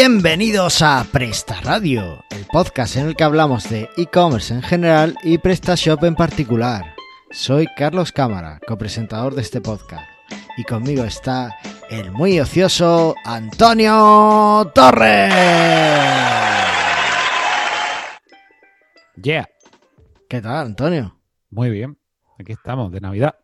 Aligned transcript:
Bienvenidos 0.00 0.80
a 0.80 1.04
Presta 1.10 1.60
Radio, 1.60 2.24
el 2.30 2.44
podcast 2.44 2.94
en 2.94 3.08
el 3.08 3.16
que 3.16 3.24
hablamos 3.24 3.68
de 3.68 3.90
e-commerce 3.96 4.54
en 4.54 4.62
general 4.62 5.16
y 5.24 5.38
PrestaShop 5.38 6.04
en 6.04 6.14
particular. 6.14 6.94
Soy 7.32 7.66
Carlos 7.76 8.12
Cámara, 8.12 8.60
copresentador 8.64 9.34
de 9.34 9.42
este 9.42 9.60
podcast, 9.60 10.08
y 10.56 10.62
conmigo 10.62 11.02
está 11.02 11.58
el 11.90 12.12
muy 12.12 12.38
ocioso 12.38 13.16
Antonio 13.24 14.70
Torres. 14.72 15.34
Yeah. 19.20 19.48
¿Qué 20.28 20.40
tal, 20.40 20.66
Antonio? 20.66 21.18
Muy 21.50 21.70
bien. 21.70 21.98
Aquí 22.38 22.52
estamos, 22.52 22.92
de 22.92 23.00
Navidad. 23.00 23.34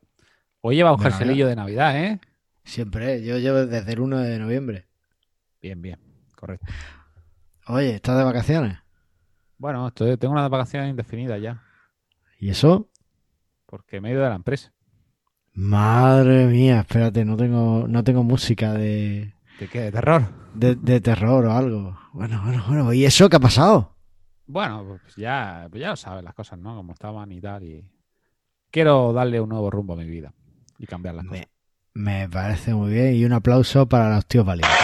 Hoy 0.61 0.77
lleva 0.77 0.93
un 0.93 0.99
De 0.99 1.11
jerselillo 1.11 1.49
de 1.49 1.57
Navidad, 1.57 2.01
¿eh? 2.01 2.21
Siempre, 2.63 3.25
yo 3.25 3.39
llevo 3.39 3.67
desde 3.67 3.93
el 3.93 3.99
1 3.99 4.19
de 4.19 4.39
noviembre. 4.39 4.87
Bien, 5.61 5.83
bien. 5.83 6.14
Correcto. 6.37 6.67
Oye, 7.67 7.95
¿estás 7.95 8.19
de 8.19 8.25
vacaciones? 8.25 8.79
Bueno, 9.59 9.89
estoy- 9.89 10.17
tengo 10.19 10.33
una 10.35 10.49
vacación 10.49 10.87
indefinida 10.89 11.39
ya, 11.39 11.63
¿Y 12.39 12.51
eso? 12.51 12.89
porque 13.67 14.01
me 14.01 14.11
he 14.11 14.13
ido 14.13 14.23
de 14.23 14.29
la 14.29 14.35
empresa. 14.37 14.73
Madre 15.55 16.47
mía, 16.47 16.81
espérate, 16.81 17.25
no 17.25 17.37
tengo, 17.37 17.87
no 17.89 18.03
tengo 18.05 18.23
música 18.25 18.73
de, 18.73 19.35
¿De 19.59 19.69
qué? 19.69 19.81
¿De 19.83 19.93
terror? 19.93 20.23
de, 20.55 20.75
de 20.75 21.01
terror 21.01 21.47
o 21.47 21.53
algo. 21.53 21.97
Bueno, 22.13 22.43
bueno, 22.45 22.65
bueno. 22.67 22.93
¿Y 22.93 23.05
eso 23.05 23.29
qué 23.29 23.37
ha 23.37 23.41
pasado? 23.41 23.97
Bueno, 24.47 24.99
pues 25.01 25.15
ya, 25.17 25.67
pues 25.71 25.81
ya 25.81 25.91
lo 25.91 25.97
sabes 25.97 26.23
las 26.25 26.35
cosas, 26.35 26.59
¿no? 26.59 26.75
Como 26.77 26.93
estaban 26.93 27.31
y 27.33 27.41
tal. 27.41 27.63
Y 27.63 27.89
quiero 28.71 29.13
darle 29.13 29.41
un 29.41 29.49
nuevo 29.49 29.71
rumbo 29.71 29.95
a 29.95 29.97
mi 29.97 30.07
vida 30.07 30.33
y 30.79 30.87
cambiar 30.87 31.15
las 31.15 31.25
cosas. 31.27 31.47
Me 31.95 32.29
parece 32.29 32.75
muy 32.75 32.93
bien 32.93 33.15
y 33.15 33.25
un 33.25 33.33
aplauso 33.33 33.89
para 33.89 34.15
los 34.17 34.27
tíos 34.27 34.45
valientes. 34.45 34.77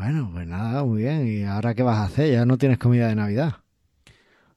Bueno, 0.00 0.30
pues 0.32 0.46
nada, 0.46 0.82
muy 0.82 1.02
bien. 1.02 1.28
¿Y 1.28 1.44
ahora 1.44 1.74
qué 1.74 1.82
vas 1.82 1.98
a 1.98 2.04
hacer? 2.04 2.32
Ya 2.32 2.46
no 2.46 2.56
tienes 2.56 2.78
comida 2.78 3.08
de 3.08 3.14
Navidad. 3.14 3.56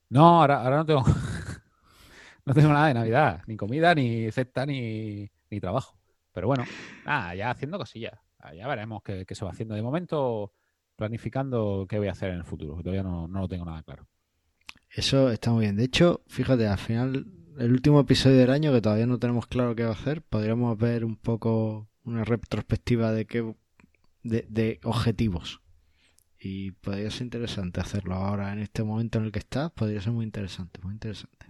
No, 0.07 0.39
ahora, 0.39 0.63
ahora 0.63 0.77
no 0.77 0.85
tengo 0.85 1.03
no 2.45 2.53
tengo 2.53 2.69
nada 2.69 2.87
de 2.87 2.93
Navidad, 2.93 3.41
ni 3.45 3.57
comida, 3.57 3.93
ni 3.93 4.31
cesta, 4.31 4.65
ni, 4.65 5.29
ni 5.49 5.59
trabajo. 5.59 5.97
Pero 6.31 6.47
bueno, 6.47 6.63
nada, 7.05 7.35
ya 7.35 7.51
haciendo 7.51 7.77
cosillas. 7.77 8.17
Ya 8.55 8.65
veremos 8.69 9.03
qué, 9.03 9.25
qué 9.25 9.35
se 9.35 9.43
va 9.43 9.51
haciendo. 9.51 9.75
De 9.75 9.81
momento, 9.81 10.53
planificando 10.95 11.87
qué 11.89 11.97
voy 11.97 12.07
a 12.07 12.13
hacer 12.13 12.29
en 12.29 12.37
el 12.37 12.45
futuro, 12.45 12.77
que 12.77 12.83
todavía 12.83 13.03
no, 13.03 13.27
no 13.27 13.41
lo 13.41 13.47
tengo 13.49 13.65
nada 13.65 13.83
claro. 13.83 14.07
Eso 14.89 15.29
está 15.29 15.51
muy 15.51 15.65
bien. 15.65 15.75
De 15.75 15.83
hecho, 15.83 16.21
fíjate, 16.27 16.67
al 16.67 16.77
final, 16.77 17.27
el 17.59 17.71
último 17.73 17.99
episodio 17.99 18.37
del 18.37 18.49
año, 18.49 18.71
que 18.71 18.79
todavía 18.79 19.07
no 19.07 19.19
tenemos 19.19 19.47
claro 19.47 19.75
qué 19.75 19.83
va 19.83 19.89
a 19.89 19.93
hacer, 19.93 20.21
podríamos 20.21 20.77
ver 20.77 21.03
un 21.03 21.17
poco 21.17 21.89
una 22.05 22.23
retrospectiva 22.23 23.11
de 23.11 23.25
qué 23.25 23.53
de, 24.23 24.45
de 24.49 24.79
objetivos. 24.83 25.61
Y 26.39 26.71
podría 26.71 27.09
ser 27.09 27.23
interesante 27.23 27.79
hacerlo 27.79 28.15
ahora, 28.15 28.51
en 28.51 28.59
este 28.59 28.83
momento 28.83 29.19
en 29.19 29.25
el 29.25 29.31
que 29.31 29.39
estás, 29.39 29.71
podría 29.71 30.01
ser 30.01 30.11
muy 30.11 30.25
interesante, 30.25 30.81
muy 30.83 30.93
interesante. 30.93 31.47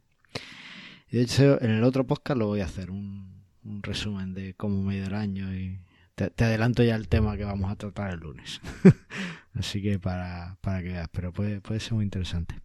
Y 1.09 1.17
de 1.17 1.23
hecho, 1.23 1.61
en 1.61 1.71
el 1.71 1.83
otro 1.83 2.05
podcast 2.05 2.37
lo 2.37 2.47
voy 2.47 2.61
a 2.61 2.65
hacer, 2.65 2.91
un, 2.91 3.43
un 3.63 3.83
resumen 3.83 4.33
de 4.33 4.53
cómo 4.55 4.81
me 4.83 4.93
ha 4.93 4.97
ido 4.97 5.07
el 5.07 5.15
año 5.15 5.53
y 5.55 5.79
te, 6.15 6.43
adelanto 6.43 6.83
ya 6.83 6.95
el 6.95 7.07
tema 7.07 7.37
que 7.37 7.45
vamos 7.45 7.71
a 7.71 7.75
tratar 7.75 8.13
el 8.13 8.19
lunes. 8.19 8.61
Así 9.55 9.81
que 9.81 9.99
para, 9.99 10.57
para 10.61 10.81
que 10.81 10.89
veas, 10.89 11.09
pero 11.11 11.31
puede, 11.31 11.61
puede 11.61 11.79
ser 11.79 11.93
muy 11.93 12.03
interesante. 12.03 12.55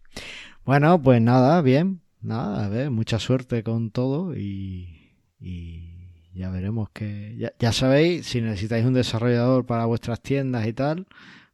Bueno, 0.65 1.01
pues 1.01 1.21
nada, 1.21 1.61
bien, 1.61 2.01
nada, 2.21 2.65
a 2.65 2.69
ver, 2.69 2.91
mucha 2.91 3.19
suerte 3.19 3.63
con 3.63 3.91
todo 3.91 4.35
y, 4.35 5.13
y 5.39 5.98
ya 6.39 6.49
veremos 6.49 6.89
que... 6.91 7.35
Ya, 7.37 7.51
ya 7.59 7.73
sabéis, 7.73 8.25
si 8.25 8.39
necesitáis 8.39 8.85
un 8.85 8.93
desarrollador 8.93 9.65
para 9.65 9.85
vuestras 9.85 10.21
tiendas 10.21 10.65
y 10.67 10.71
tal, 10.71 11.05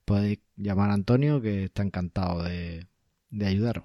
podéis 0.05 0.39
llamar 0.55 0.91
a 0.91 0.93
Antonio 0.93 1.41
que 1.41 1.65
está 1.65 1.81
encantado 1.81 2.43
de, 2.43 2.85
de 3.31 3.47
ayudaros. 3.47 3.83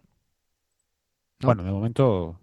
No. 1.40 1.46
Bueno, 1.46 1.64
de 1.64 1.70
momento. 1.70 2.38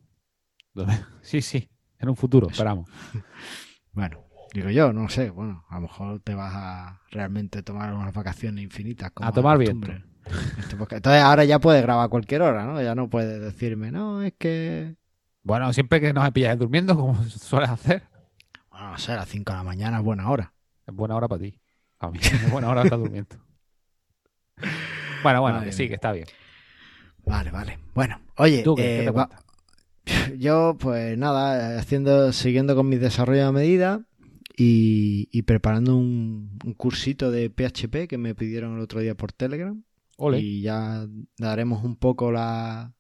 Sí, 1.22 1.41
sí, 1.41 1.67
en 2.00 2.09
un 2.09 2.16
futuro, 2.16 2.50
esperamos. 2.50 2.90
Bueno, 3.91 4.25
digo 4.53 4.69
yo, 4.69 4.94
no 4.94 5.09
sé, 5.09 5.31
bueno, 5.31 5.66
a 5.69 5.75
lo 5.75 5.81
mejor 5.81 6.19
te 6.19 6.35
vas 6.35 6.53
a 6.56 7.01
realmente 7.09 7.63
tomar 7.63 7.94
unas 7.96 8.13
vacaciones 8.13 8.63
infinitas. 8.63 9.09
Como 9.09 9.28
A 9.28 9.31
tomar 9.31 9.57
viento. 9.57 9.91
Entonces 10.72 11.22
ahora 11.23 11.46
ya 11.46 11.57
puedes 11.57 11.81
grabar 11.81 12.06
a 12.06 12.09
cualquier 12.09 12.44
hora, 12.44 12.63
¿no? 12.66 12.79
Ya 12.79 12.94
no 12.94 13.09
puedes 13.09 13.41
decirme, 13.41 13.91
no, 13.91 14.22
es 14.22 14.34
que... 14.38 14.96
Bueno, 15.41 15.73
siempre 15.73 16.00
que 16.00 16.13
nos 16.13 16.29
pillas 16.31 16.59
durmiendo, 16.59 16.96
como 16.96 17.23
sueles 17.23 17.69
hacer, 17.69 18.03
Bueno, 18.77 18.91
no 18.91 18.97
sé, 18.99 19.11
a 19.13 19.15
las 19.15 19.27
5 19.29 19.51
de 19.51 19.57
la 19.57 19.63
mañana 19.63 19.97
es 19.97 20.03
buena 20.03 20.29
hora. 20.29 20.53
es 20.85 20.93
buena 20.93 21.15
hora 21.15 21.27
para 21.27 21.41
ti. 21.41 21.59
A 21.99 22.11
mí 22.11 22.19
es 22.21 22.51
buena 22.51 22.69
hora 22.69 22.83
estar 22.83 22.99
durmiendo. 22.99 23.35
Bueno, 25.23 25.41
bueno, 25.41 25.61
que 25.63 25.71
sí, 25.71 25.88
que 25.88 25.95
está 25.95 26.11
bien. 26.11 26.27
Vale, 27.25 27.49
vale. 27.51 27.79
Bueno, 27.95 28.21
oye, 28.37 28.61
¿Tú 28.63 28.75
qué, 28.75 28.83
qué 28.83 29.01
eh, 29.01 29.03
te 29.05 29.11
va- 29.11 29.29
yo 30.37 30.77
pues 30.79 31.17
nada, 31.17 31.79
haciendo, 31.79 32.31
siguiendo 32.31 32.75
con 32.75 32.87
mis 32.87 32.99
desarrollos 33.01 33.45
a 33.45 33.51
medida 33.51 34.01
y, 34.55 35.27
y 35.31 35.41
preparando 35.41 35.95
un, 35.95 36.57
un 36.63 36.73
cursito 36.73 37.31
de 37.31 37.49
PHP 37.49 38.07
que 38.07 38.17
me 38.17 38.35
pidieron 38.35 38.75
el 38.75 38.81
otro 38.81 38.99
día 39.01 39.16
por 39.16 39.31
Telegram. 39.33 39.83
Ole. 40.17 40.39
Y 40.39 40.61
ya 40.61 41.05
daremos 41.37 41.83
un 41.83 41.95
poco 41.95 42.31
la... 42.31 42.93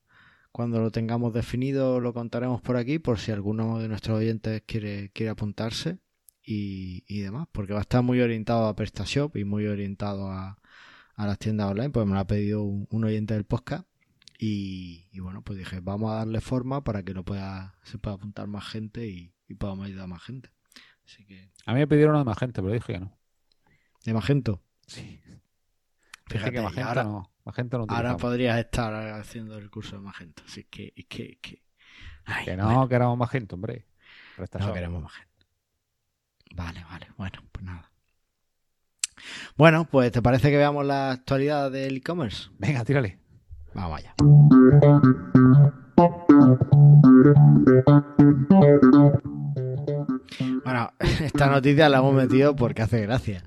Cuando 0.57 0.79
lo 0.81 0.89
tengamos 0.89 1.33
definido 1.35 1.99
lo 1.99 2.15
contaremos 2.15 2.61
por 2.61 2.77
aquí 2.77 2.97
por 2.97 3.19
si 3.19 3.31
alguno 3.31 3.77
de 3.77 3.87
nuestros 3.87 4.17
oyentes 4.17 4.63
quiere, 4.65 5.11
quiere 5.11 5.29
apuntarse 5.29 5.99
y, 6.43 7.03
y 7.07 7.19
demás. 7.19 7.47
Porque 7.51 7.73
va 7.73 7.79
a 7.79 7.83
estar 7.83 8.01
muy 8.01 8.19
orientado 8.21 8.65
a 8.65 8.75
PrestaShop 8.75 9.37
y 9.37 9.43
muy 9.43 9.67
orientado 9.67 10.31
a, 10.31 10.57
a 11.13 11.27
las 11.27 11.37
tiendas 11.37 11.69
online. 11.69 11.91
Pues 11.91 12.07
me 12.07 12.13
lo 12.13 12.19
ha 12.19 12.25
pedido 12.25 12.63
un, 12.63 12.87
un 12.89 13.03
oyente 13.03 13.35
del 13.35 13.43
podcast. 13.45 13.85
Y, 14.39 15.07
y 15.11 15.19
bueno, 15.19 15.43
pues 15.43 15.59
dije, 15.59 15.79
vamos 15.79 16.11
a 16.11 16.15
darle 16.15 16.41
forma 16.41 16.83
para 16.83 17.03
que 17.03 17.13
lo 17.13 17.23
pueda, 17.23 17.75
se 17.83 17.99
pueda 17.99 18.15
apuntar 18.15 18.47
más 18.47 18.65
gente 18.67 19.07
y, 19.07 19.35
y 19.47 19.53
podamos 19.53 19.85
ayudar 19.85 20.05
a 20.05 20.07
más 20.07 20.23
gente. 20.23 20.49
Así 21.05 21.23
que, 21.27 21.51
A 21.67 21.73
mí 21.73 21.79
me 21.81 21.87
pidieron 21.87 22.11
uno 22.15 22.19
de 22.19 22.25
Magento, 22.25 22.63
pero 22.63 22.73
dije 22.73 22.93
que 22.93 22.99
no. 22.99 23.15
de 24.05 24.13
Magento. 24.15 24.63
Sí. 24.87 25.21
Fíjate, 26.25 26.51
que 26.51 26.61
Magento 26.61 26.87
ahora- 26.89 27.03
no. 27.03 27.31
Magento 27.47 27.77
no 27.77 27.85
Ahora 27.87 28.17
podrías 28.17 28.59
estar 28.59 28.93
haciendo 28.93 29.57
el 29.57 29.69
curso 29.69 29.95
de 29.95 30.01
Magento. 30.01 30.43
Así 30.45 30.65
que, 30.65 30.93
que, 31.07 31.39
que. 31.41 31.63
Ay, 32.25 32.43
Que 32.43 32.57
no, 32.57 32.65
bueno, 32.65 32.89
queramos 32.89 33.17
Magento, 33.17 33.55
hombre. 33.55 33.87
no 34.37 34.73
queremos 34.73 35.01
Magento. 35.01 35.45
Vale, 36.53 36.83
vale. 36.83 37.07
Bueno, 37.15 37.39
pues 37.53 37.65
nada. 37.65 37.89
Bueno, 39.55 39.85
pues 39.85 40.11
¿te 40.11 40.21
parece 40.21 40.51
que 40.51 40.57
veamos 40.57 40.85
la 40.85 41.11
actualidad 41.11 41.71
del 41.71 41.95
e-commerce? 41.95 42.49
Venga, 42.59 42.83
tírale. 42.83 43.17
Vamos 43.73 43.99
allá. 43.99 44.13
Bueno, 50.65 50.91
esta 50.99 51.47
noticia 51.47 51.87
la 51.87 51.99
hemos 51.99 52.13
metido 52.13 52.57
porque 52.57 52.81
hace 52.81 53.01
gracia. 53.03 53.41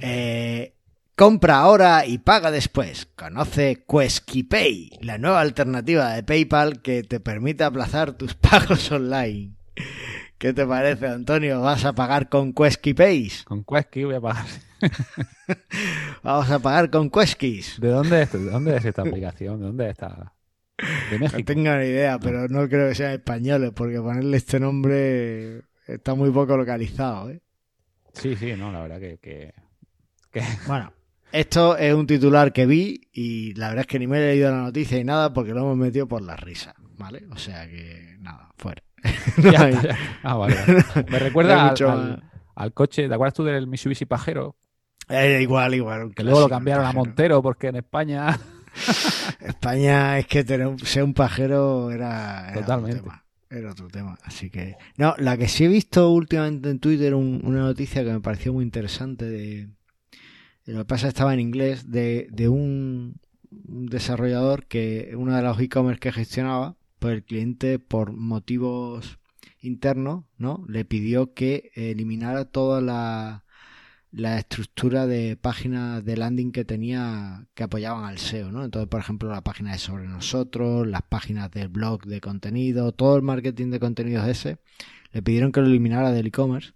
Eh, 0.00 0.74
compra 1.22 1.58
ahora 1.60 2.04
y 2.04 2.18
paga 2.18 2.50
después. 2.50 3.06
Conoce 3.14 3.84
QuesquiPay, 3.86 4.98
la 5.02 5.18
nueva 5.18 5.40
alternativa 5.40 6.12
de 6.14 6.24
PayPal 6.24 6.82
que 6.82 7.04
te 7.04 7.20
permite 7.20 7.62
aplazar 7.62 8.14
tus 8.14 8.34
pagos 8.50 8.90
online. 8.90 9.52
¿Qué 10.36 10.52
te 10.52 10.66
parece, 10.66 11.06
Antonio? 11.06 11.60
¿Vas 11.60 11.84
a 11.84 11.92
pagar 11.92 12.28
con 12.28 12.50
QuesquiPay? 12.52 13.30
Con 13.44 13.62
Quesky 13.62 14.02
voy 14.02 14.16
a 14.16 14.20
pagar. 14.20 14.46
Vamos 16.24 16.50
a 16.50 16.58
pagar 16.58 16.90
con 16.90 17.08
Quesquis. 17.08 17.78
¿De 17.80 17.86
dónde 17.90 18.22
es, 18.22 18.32
¿De 18.32 18.40
dónde 18.50 18.76
es 18.76 18.84
esta 18.84 19.02
aplicación? 19.02 19.60
¿De 19.60 19.66
dónde 19.66 19.90
está? 19.90 20.34
De 21.08 21.18
No 21.20 21.24
México. 21.26 21.44
tengo 21.46 21.70
ni 21.76 21.84
idea, 21.84 22.18
pero 22.18 22.48
no 22.48 22.68
creo 22.68 22.88
que 22.88 22.96
sean 22.96 23.12
españoles, 23.12 23.70
porque 23.76 24.00
ponerle 24.00 24.36
este 24.38 24.58
nombre 24.58 25.62
está 25.86 26.16
muy 26.16 26.32
poco 26.32 26.56
localizado. 26.56 27.30
¿eh? 27.30 27.40
Sí, 28.12 28.34
sí, 28.34 28.54
no, 28.56 28.72
la 28.72 28.80
verdad 28.82 28.98
que, 28.98 29.18
que, 29.18 29.54
que- 30.32 30.42
Bueno, 30.66 30.92
esto 31.32 31.76
es 31.76 31.94
un 31.94 32.06
titular 32.06 32.52
que 32.52 32.66
vi 32.66 33.08
y 33.12 33.54
la 33.54 33.68
verdad 33.68 33.82
es 33.82 33.86
que 33.86 33.98
ni 33.98 34.06
me 34.06 34.18
he 34.18 34.20
leído 34.32 34.50
la 34.50 34.58
noticia 34.62 34.98
y 34.98 35.04
nada 35.04 35.32
porque 35.32 35.52
lo 35.52 35.60
hemos 35.60 35.76
metido 35.76 36.06
por 36.06 36.22
la 36.22 36.36
risa, 36.36 36.74
¿vale? 36.98 37.24
O 37.30 37.36
sea 37.36 37.66
que 37.68 38.16
nada, 38.20 38.50
fuera. 38.56 38.82
No 39.42 39.50
ya 39.52 39.62
hay- 39.62 39.74
está, 39.74 39.88
ya. 39.88 39.98
Ah, 40.22 40.34
vale, 40.36 40.56
vale. 40.56 41.06
Me 41.10 41.18
recuerda 41.18 41.74
al, 42.54 42.72
coche, 42.74 43.08
¿te 43.08 43.14
acuerdas 43.14 43.34
tú 43.34 43.44
del 43.44 43.66
Mitsubishi 43.66 44.04
Pajero? 44.04 44.56
Eh, 45.08 45.40
igual, 45.42 45.74
igual. 45.74 46.14
Que 46.14 46.22
luego 46.22 46.40
lo 46.40 46.48
cambiaron 46.48 46.86
a. 46.86 46.92
Montero 46.92 47.42
porque 47.42 47.68
en 47.68 47.76
España... 47.76 48.38
España 49.40 50.18
es 50.18 50.26
que 50.26 50.44
tener 50.44 50.68
ser 50.86 51.02
un 51.04 51.14
pajero 51.14 51.90
era, 51.90 52.50
era 52.50 52.60
Totalmente. 52.60 52.98
otro 53.00 53.10
tema. 53.10 53.24
Era 53.50 53.70
otro 53.72 53.88
tema. 53.88 54.18
Así 54.24 54.48
que. 54.50 54.76
No, 54.96 55.14
la 55.18 55.36
que 55.36 55.48
sí 55.48 55.64
he 55.64 55.68
visto 55.68 56.10
últimamente 56.10 56.70
en 56.70 56.78
Twitter, 56.78 57.14
un- 57.14 57.40
una 57.44 57.60
noticia 57.60 58.02
que 58.04 58.12
me 58.12 58.20
pareció 58.20 58.52
muy 58.52 58.64
interesante 58.64 59.26
de. 59.26 59.68
Lo 60.66 60.78
que 60.78 60.84
pasa 60.84 61.08
estaba 61.08 61.34
en 61.34 61.40
inglés, 61.40 61.90
de, 61.90 62.28
un, 62.48 63.20
desarrollador 63.50 64.66
que 64.66 65.14
uno 65.16 65.36
de 65.36 65.42
los 65.42 65.58
e-commerce 65.60 66.00
que 66.00 66.12
gestionaba, 66.12 66.76
pues 66.98 67.14
el 67.14 67.24
cliente 67.24 67.78
por 67.78 68.12
motivos 68.12 69.18
internos, 69.60 70.24
¿no? 70.38 70.64
Le 70.68 70.84
pidió 70.84 71.34
que 71.34 71.70
eliminara 71.74 72.44
toda 72.44 72.80
la 72.80 73.44
la 74.12 74.38
estructura 74.38 75.06
de 75.06 75.36
páginas 75.36 76.04
de 76.04 76.16
landing 76.18 76.52
que 76.52 76.64
tenía 76.66 77.46
que 77.54 77.64
apoyaban 77.64 78.04
al 78.04 78.18
SEO, 78.18 78.52
¿no? 78.52 78.64
Entonces, 78.64 78.88
por 78.88 79.00
ejemplo, 79.00 79.30
la 79.30 79.40
página 79.40 79.72
de 79.72 79.78
sobre 79.78 80.06
nosotros, 80.06 80.86
las 80.86 81.02
páginas 81.02 81.50
del 81.50 81.68
blog 81.68 82.04
de 82.04 82.20
contenido, 82.20 82.92
todo 82.92 83.16
el 83.16 83.22
marketing 83.22 83.70
de 83.70 83.80
contenidos 83.80 84.28
ese, 84.28 84.58
le 85.12 85.22
pidieron 85.22 85.50
que 85.50 85.60
lo 85.60 85.66
eliminara 85.66 86.12
del 86.12 86.26
e-commerce 86.26 86.74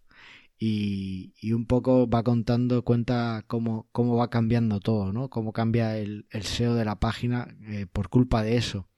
y, 0.59 1.53
un 1.53 1.67
poco 1.67 2.09
va 2.09 2.23
contando 2.23 2.83
cuenta 2.83 3.45
cómo, 3.47 3.89
cómo 3.93 4.17
va 4.17 4.31
cambiando 4.31 4.81
todo, 4.81 5.13
¿no? 5.13 5.29
Cómo 5.29 5.53
cambia 5.53 5.99
el, 5.99 6.27
SEO 6.31 6.75
de 6.75 6.85
la 6.85 6.99
página 6.99 7.55
eh, 7.69 7.87
por 7.93 8.09
culpa 8.09 8.43
de 8.43 8.57
eso. 8.57 8.89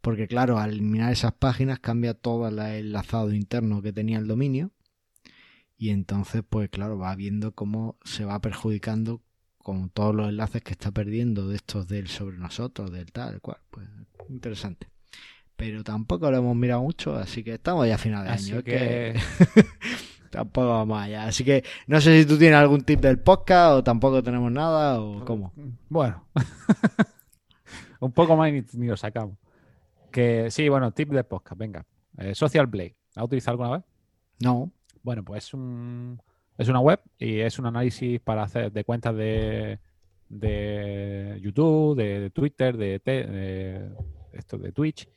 Porque 0.00 0.26
claro, 0.26 0.58
al 0.58 0.72
eliminar 0.72 1.12
esas 1.12 1.32
páginas 1.32 1.78
cambia 1.80 2.14
todo 2.14 2.48
el 2.48 2.58
enlazado 2.58 3.32
interno 3.32 3.82
que 3.82 3.92
tenía 3.92 4.18
el 4.18 4.26
dominio 4.26 4.72
y 5.76 5.90
entonces 5.90 6.42
pues 6.48 6.70
claro 6.70 6.98
va 6.98 7.14
viendo 7.16 7.52
cómo 7.52 7.98
se 8.04 8.24
va 8.24 8.40
perjudicando 8.40 9.20
con 9.58 9.90
todos 9.90 10.14
los 10.14 10.28
enlaces 10.28 10.62
que 10.62 10.72
está 10.72 10.90
perdiendo 10.90 11.48
de 11.48 11.56
estos 11.56 11.88
del 11.88 12.08
sobre 12.08 12.36
nosotros, 12.38 12.92
del 12.92 13.12
tal, 13.12 13.40
cual, 13.40 13.58
pues 13.70 13.88
interesante. 14.28 14.88
Pero 15.56 15.84
tampoco 15.84 16.30
lo 16.30 16.36
hemos 16.36 16.56
mirado 16.56 16.82
mucho, 16.82 17.16
así 17.16 17.44
que 17.44 17.54
estamos 17.54 17.86
ya 17.86 17.94
a 17.94 17.98
final 17.98 18.24
de 18.24 18.30
año. 18.30 18.62
Que... 18.62 19.20
tampoco 20.32 20.68
vamos 20.68 21.00
allá. 21.00 21.24
Así 21.24 21.44
que 21.44 21.62
no 21.86 22.00
sé 22.00 22.20
si 22.20 22.26
tú 22.26 22.38
tienes 22.38 22.58
algún 22.58 22.82
tip 22.82 23.00
del 23.00 23.20
podcast 23.20 23.74
o 23.74 23.84
tampoco 23.84 24.22
tenemos 24.22 24.50
nada 24.50 25.00
o 25.00 25.24
cómo. 25.24 25.52
Bueno, 25.88 26.26
un 28.00 28.12
poco 28.12 28.34
más 28.36 28.50
ni, 28.50 28.86
lo 28.86 28.96
sacamos. 28.96 29.36
Que 30.10 30.50
sí, 30.50 30.68
bueno, 30.68 30.90
tip 30.92 31.10
del 31.10 31.24
podcast, 31.24 31.58
venga. 31.58 31.86
Eh, 32.18 32.34
Social 32.34 32.66
Blade, 32.66 32.96
¿ha 33.14 33.24
utilizado 33.24 33.52
alguna 33.52 33.76
vez? 33.76 33.84
No. 34.40 34.72
Bueno, 35.02 35.22
pues 35.22 35.44
es, 35.44 35.54
un, 35.54 36.20
es 36.56 36.68
una 36.68 36.80
web 36.80 37.00
y 37.18 37.40
es 37.40 37.58
un 37.58 37.66
análisis 37.66 38.20
para 38.20 38.42
hacer 38.42 38.72
de 38.72 38.84
cuentas 38.84 39.14
de, 39.14 39.80
de 40.28 41.38
YouTube, 41.42 41.96
de, 41.96 42.30
Twitter, 42.30 42.76
de, 42.76 43.90
esto 44.32 44.58
de 44.58 44.72
Twitch, 44.72 45.08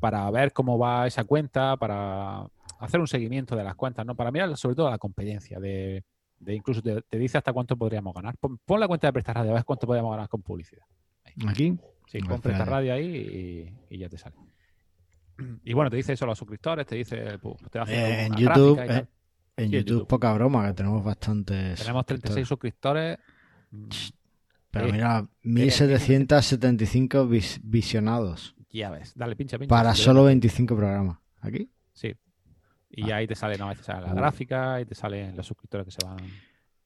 para 0.00 0.30
ver 0.30 0.52
cómo 0.52 0.78
va 0.78 1.06
esa 1.06 1.24
cuenta, 1.24 1.76
para 1.76 2.46
hacer 2.78 3.00
un 3.00 3.06
seguimiento 3.06 3.56
de 3.56 3.64
las 3.64 3.74
cuentas, 3.74 4.06
¿no? 4.06 4.14
Para 4.14 4.30
mirar 4.30 4.56
sobre 4.56 4.76
todo 4.76 4.90
la 4.90 4.98
competencia, 4.98 5.58
de, 5.58 6.04
incluso 6.46 6.82
te, 6.82 7.18
dice 7.18 7.38
hasta 7.38 7.52
cuánto 7.52 7.76
podríamos 7.76 8.14
ganar. 8.14 8.36
Pon, 8.38 8.80
la 8.80 8.88
cuenta 8.88 9.08
de 9.08 9.12
Presta 9.12 9.32
Radio, 9.32 9.50
a 9.50 9.54
ver 9.54 9.64
cuánto 9.64 9.86
podríamos 9.86 10.12
ganar 10.12 10.28
con 10.28 10.42
publicidad. 10.42 10.84
¿Aquí? 11.46 11.78
Sí, 12.06 12.20
con 12.20 12.40
Presta 12.40 12.64
Radio 12.64 12.94
ahí 12.94 13.74
y, 13.90 13.98
ya 13.98 14.08
te 14.08 14.18
sale. 14.18 14.36
Y 15.64 15.72
bueno, 15.72 15.90
te 15.90 15.96
dice 15.96 16.14
eso 16.14 16.24
a 16.24 16.28
los 16.28 16.38
suscriptores, 16.38 16.86
te 16.86 16.96
dice, 16.96 17.38
pues, 17.38 17.56
te 17.70 17.78
hace 17.78 18.24
en 18.24 18.34
YouTube, 18.34 18.78
eh, 18.80 19.06
en 19.56 19.70
YouTube, 19.70 20.06
poca 20.06 20.32
broma, 20.32 20.66
que 20.66 20.74
tenemos 20.74 21.04
bastantes. 21.04 21.80
Tenemos 21.80 22.06
36 22.06 22.46
suscriptores. 22.46 23.18
Pero 24.70 24.86
eh, 24.88 24.92
mira, 24.92 25.28
1775 25.42 27.28
visionados. 27.62 28.56
Ya 28.70 28.90
ves, 28.90 29.12
dale, 29.14 29.36
pincha, 29.36 29.58
pincha. 29.58 29.74
Para 29.74 29.94
solo 29.94 30.24
25 30.24 30.76
programas. 30.76 31.18
¿Aquí? 31.40 31.70
Sí. 31.92 32.14
Y 32.90 33.10
ah. 33.10 33.16
ahí 33.16 33.26
te 33.26 33.34
sale, 33.34 33.58
no, 33.58 33.74
te 33.74 33.82
sale 33.82 34.06
la 34.06 34.14
gráfica 34.14 34.80
y 34.80 34.84
te 34.84 34.94
salen 34.94 35.36
los 35.36 35.46
suscriptores 35.46 35.86
que 35.86 35.92
se 35.92 36.06
van. 36.06 36.18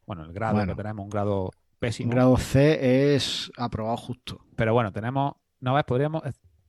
Bueno, 0.07 0.25
el 0.25 0.33
grado 0.33 0.67
que 0.67 0.75
tenemos, 0.75 1.05
un 1.05 1.11
grado 1.11 1.51
pésimo. 1.79 2.09
Un 2.09 2.15
grado 2.15 2.37
C 2.37 3.15
es 3.15 3.51
aprobado 3.57 3.97
justo. 3.97 4.45
Pero 4.57 4.75
bueno, 4.75 4.93
tenemos, 4.93 5.35
no 5.61 5.75
ves, 5.75 5.85
podríamos. 5.85 6.23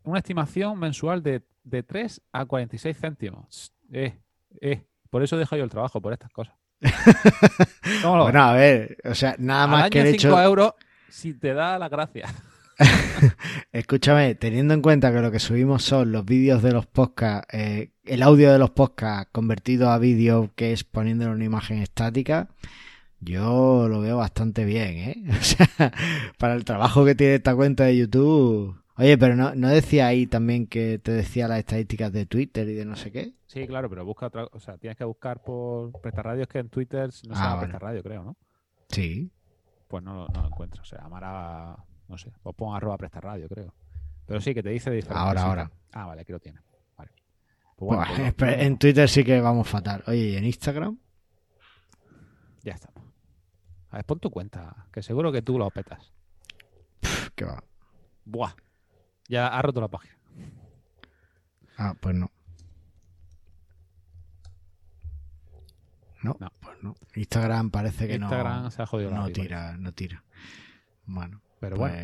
Una 0.03 0.19
estimación 0.19 0.79
mensual 0.79 1.23
de, 1.23 1.43
de 1.63 1.83
3 1.83 2.21
a 2.31 2.45
46 2.45 2.97
céntimos. 2.97 3.73
Eh, 3.91 4.19
eh. 4.61 4.85
Por 5.09 5.23
eso 5.23 5.37
dejo 5.37 5.55
yo 5.55 5.63
el 5.63 5.69
trabajo, 5.69 6.01
por 6.01 6.13
estas 6.13 6.31
cosas. 6.31 6.55
bueno, 8.03 8.43
a 8.43 8.53
ver, 8.53 8.97
o 9.05 9.15
sea, 9.15 9.35
nada 9.37 9.67
más 9.67 9.89
que 9.89 10.01
el 10.01 10.07
hecho... 10.07 10.29
5 10.29 10.41
euros 10.41 10.73
si 11.13 11.35
te 11.35 11.53
da 11.53 11.77
la 11.77 11.89
gracia. 11.89 12.27
Escúchame, 13.71 14.33
teniendo 14.33 14.73
en 14.73 14.81
cuenta 14.81 15.13
que 15.13 15.21
lo 15.21 15.31
que 15.31 15.39
subimos 15.39 15.83
son 15.83 16.11
los 16.11 16.25
vídeos 16.25 16.63
de 16.63 16.71
los 16.71 16.87
podcasts, 16.87 17.47
eh, 17.53 17.92
el 18.05 18.21
audio 18.23 18.51
de 18.51 18.59
los 18.59 18.71
podcasts 18.71 19.29
convertido 19.31 19.89
a 19.89 19.97
vídeo, 19.97 20.51
que 20.55 20.73
es 20.73 20.83
poniéndole 20.83 21.31
una 21.31 21.45
imagen 21.45 21.79
estática, 21.79 22.49
yo 23.19 23.87
lo 23.87 24.01
veo 24.01 24.17
bastante 24.17 24.65
bien, 24.65 24.97
¿eh? 24.97 25.23
O 25.39 25.43
sea, 25.43 25.91
para 26.37 26.55
el 26.55 26.65
trabajo 26.65 27.05
que 27.05 27.15
tiene 27.15 27.35
esta 27.35 27.55
cuenta 27.55 27.85
de 27.85 27.97
YouTube. 27.97 28.75
Oye, 28.95 29.17
pero 29.17 29.35
no, 29.35 29.55
no 29.55 29.69
decía 29.69 30.07
ahí 30.07 30.27
también 30.27 30.67
que 30.67 30.99
te 30.99 31.11
decía 31.11 31.47
las 31.47 31.59
estadísticas 31.59 32.11
de 32.11 32.25
Twitter 32.25 32.67
y 32.67 32.73
de 32.73 32.85
no 32.85 32.95
sé 32.95 33.11
qué. 33.11 33.33
Sí, 33.47 33.65
claro, 33.65 33.89
pero 33.89 34.05
busca 34.05 34.27
otra, 34.27 34.47
o 34.51 34.59
sea, 34.59 34.77
tienes 34.77 34.97
que 34.97 35.03
buscar 35.03 35.41
por 35.41 35.91
Radio, 36.03 36.43
es 36.43 36.47
que 36.47 36.59
en 36.59 36.69
Twitter 36.69 37.05
no 37.27 37.35
se 37.35 37.41
ah, 37.41 37.59
llama 37.61 37.79
Radio, 37.79 38.03
creo, 38.03 38.23
¿no? 38.23 38.37
Sí. 38.89 39.31
Pues 39.87 40.03
no, 40.03 40.27
no 40.27 40.41
lo 40.41 40.47
encuentro, 40.47 40.81
o 40.81 40.85
sea, 40.85 40.99
Amara, 40.99 41.75
no 42.07 42.17
sé, 42.17 42.31
o 42.43 42.53
pon 42.53 42.75
arroba 42.75 42.97
Radio, 42.97 43.47
creo. 43.47 43.73
Pero 44.25 44.41
sí, 44.41 44.53
que 44.53 44.61
te 44.61 44.69
dice 44.69 44.91
diferente. 44.91 45.19
Ahora, 45.19 45.43
ahora. 45.43 45.71
Ah, 45.91 46.05
vale, 46.05 46.21
aquí 46.21 46.31
lo 46.31 46.39
tiene. 46.39 46.59
Vale. 47.85 48.13
Pues 48.15 48.33
pues 48.33 48.55
en 48.61 48.77
Twitter 48.77 49.09
sí 49.09 49.23
que 49.23 49.39
vamos 49.41 49.67
fatal. 49.67 50.03
Oye, 50.07 50.29
¿y 50.29 50.35
en 50.35 50.45
Instagram? 50.45 50.97
Ya 52.63 52.73
está. 52.73 52.89
A 53.89 53.97
ver, 53.97 54.05
pon 54.05 54.19
tu 54.19 54.31
cuenta, 54.31 54.87
que 54.91 55.03
seguro 55.03 55.31
que 55.31 55.41
tú 55.41 55.57
lo 55.59 55.69
petas. 55.69 56.13
qué 57.35 57.45
va. 57.45 57.63
Buah. 58.25 58.53
Ya 59.27 59.47
ha 59.47 59.61
roto 59.61 59.81
la 59.81 59.87
página. 59.87 60.17
Ah, 61.77 61.95
pues 61.99 62.15
no. 62.15 62.31
No, 66.23 66.37
pues 66.61 66.81
no. 66.81 66.95
Instagram 67.15 67.69
parece 67.69 68.07
que 68.07 68.15
Instagram 68.15 68.71
se 68.71 68.81
ha 68.81 68.85
jodido 68.85 69.11
no 69.11 69.29
tira, 69.29 69.77
no 69.77 69.91
tira. 69.91 70.23
Bueno, 71.05 71.41
pero 71.59 71.75
bueno. 71.75 71.95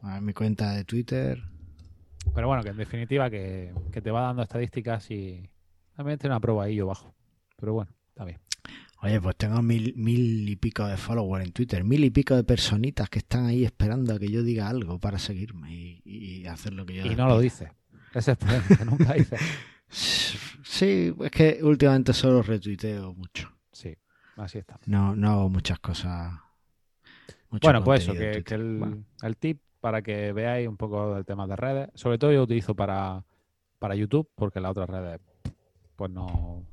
Pues, 0.00 0.12
a 0.12 0.20
mi 0.20 0.34
cuenta 0.34 0.72
de 0.72 0.84
Twitter. 0.84 1.42
Pero 2.34 2.46
bueno, 2.46 2.62
que 2.62 2.70
en 2.70 2.76
definitiva 2.76 3.30
que, 3.30 3.72
te 3.90 4.10
va 4.10 4.22
dando 4.22 4.42
estadísticas 4.42 5.10
y 5.10 5.48
también 5.96 6.18
tiene 6.18 6.34
una 6.34 6.40
prueba 6.40 6.64
ahí 6.64 6.76
yo 6.76 6.86
bajo. 6.86 7.14
Pero 7.56 7.74
bueno, 7.74 7.90
está 8.08 8.24
bien. 8.24 8.38
Oye, 9.02 9.20
pues 9.20 9.36
tengo 9.36 9.62
mil, 9.62 9.94
mil 9.96 10.48
y 10.48 10.56
pico 10.56 10.86
de 10.86 10.96
followers 10.96 11.46
en 11.46 11.52
Twitter, 11.52 11.84
mil 11.84 12.04
y 12.04 12.10
pico 12.10 12.36
de 12.36 12.44
personitas 12.44 13.08
que 13.08 13.20
están 13.20 13.46
ahí 13.46 13.64
esperando 13.64 14.14
a 14.14 14.18
que 14.18 14.28
yo 14.28 14.42
diga 14.42 14.68
algo 14.68 14.98
para 14.98 15.18
seguirme 15.18 16.02
y, 16.04 16.46
hacer 16.46 16.74
lo 16.74 16.84
que 16.84 16.96
yo 16.96 17.06
Y 17.06 17.16
no 17.16 17.28
lo 17.28 17.40
dice. 17.40 17.72
Ese 18.10 18.18
es 18.18 18.28
el 18.28 18.36
problema, 18.36 18.64
que 18.76 18.84
nunca 18.84 19.12
dice. 19.14 19.36
Sí, 20.70 21.12
es 21.20 21.30
que 21.32 21.58
últimamente 21.62 22.12
solo 22.12 22.42
retuiteo 22.42 23.12
mucho. 23.12 23.52
Sí, 23.72 23.96
así 24.36 24.58
está. 24.58 24.78
No, 24.86 25.16
no 25.16 25.30
hago 25.30 25.48
muchas 25.50 25.80
cosas. 25.80 26.32
bueno, 27.50 27.82
pues 27.82 28.02
eso, 28.04 28.12
que, 28.12 28.44
el, 28.54 29.36
tip 29.36 29.60
para 29.80 30.02
que 30.02 30.32
veáis 30.32 30.68
un 30.68 30.76
poco 30.76 31.14
del 31.14 31.24
tema 31.24 31.46
de 31.46 31.56
redes, 31.56 31.88
sobre 31.94 32.18
todo 32.18 32.32
yo 32.32 32.42
utilizo 32.42 32.74
para, 32.74 33.24
para 33.78 33.94
YouTube, 33.94 34.28
porque 34.34 34.60
las 34.60 34.72
otras 34.72 34.88
redes 34.88 35.20
pues 35.96 36.10
no, 36.10 36.64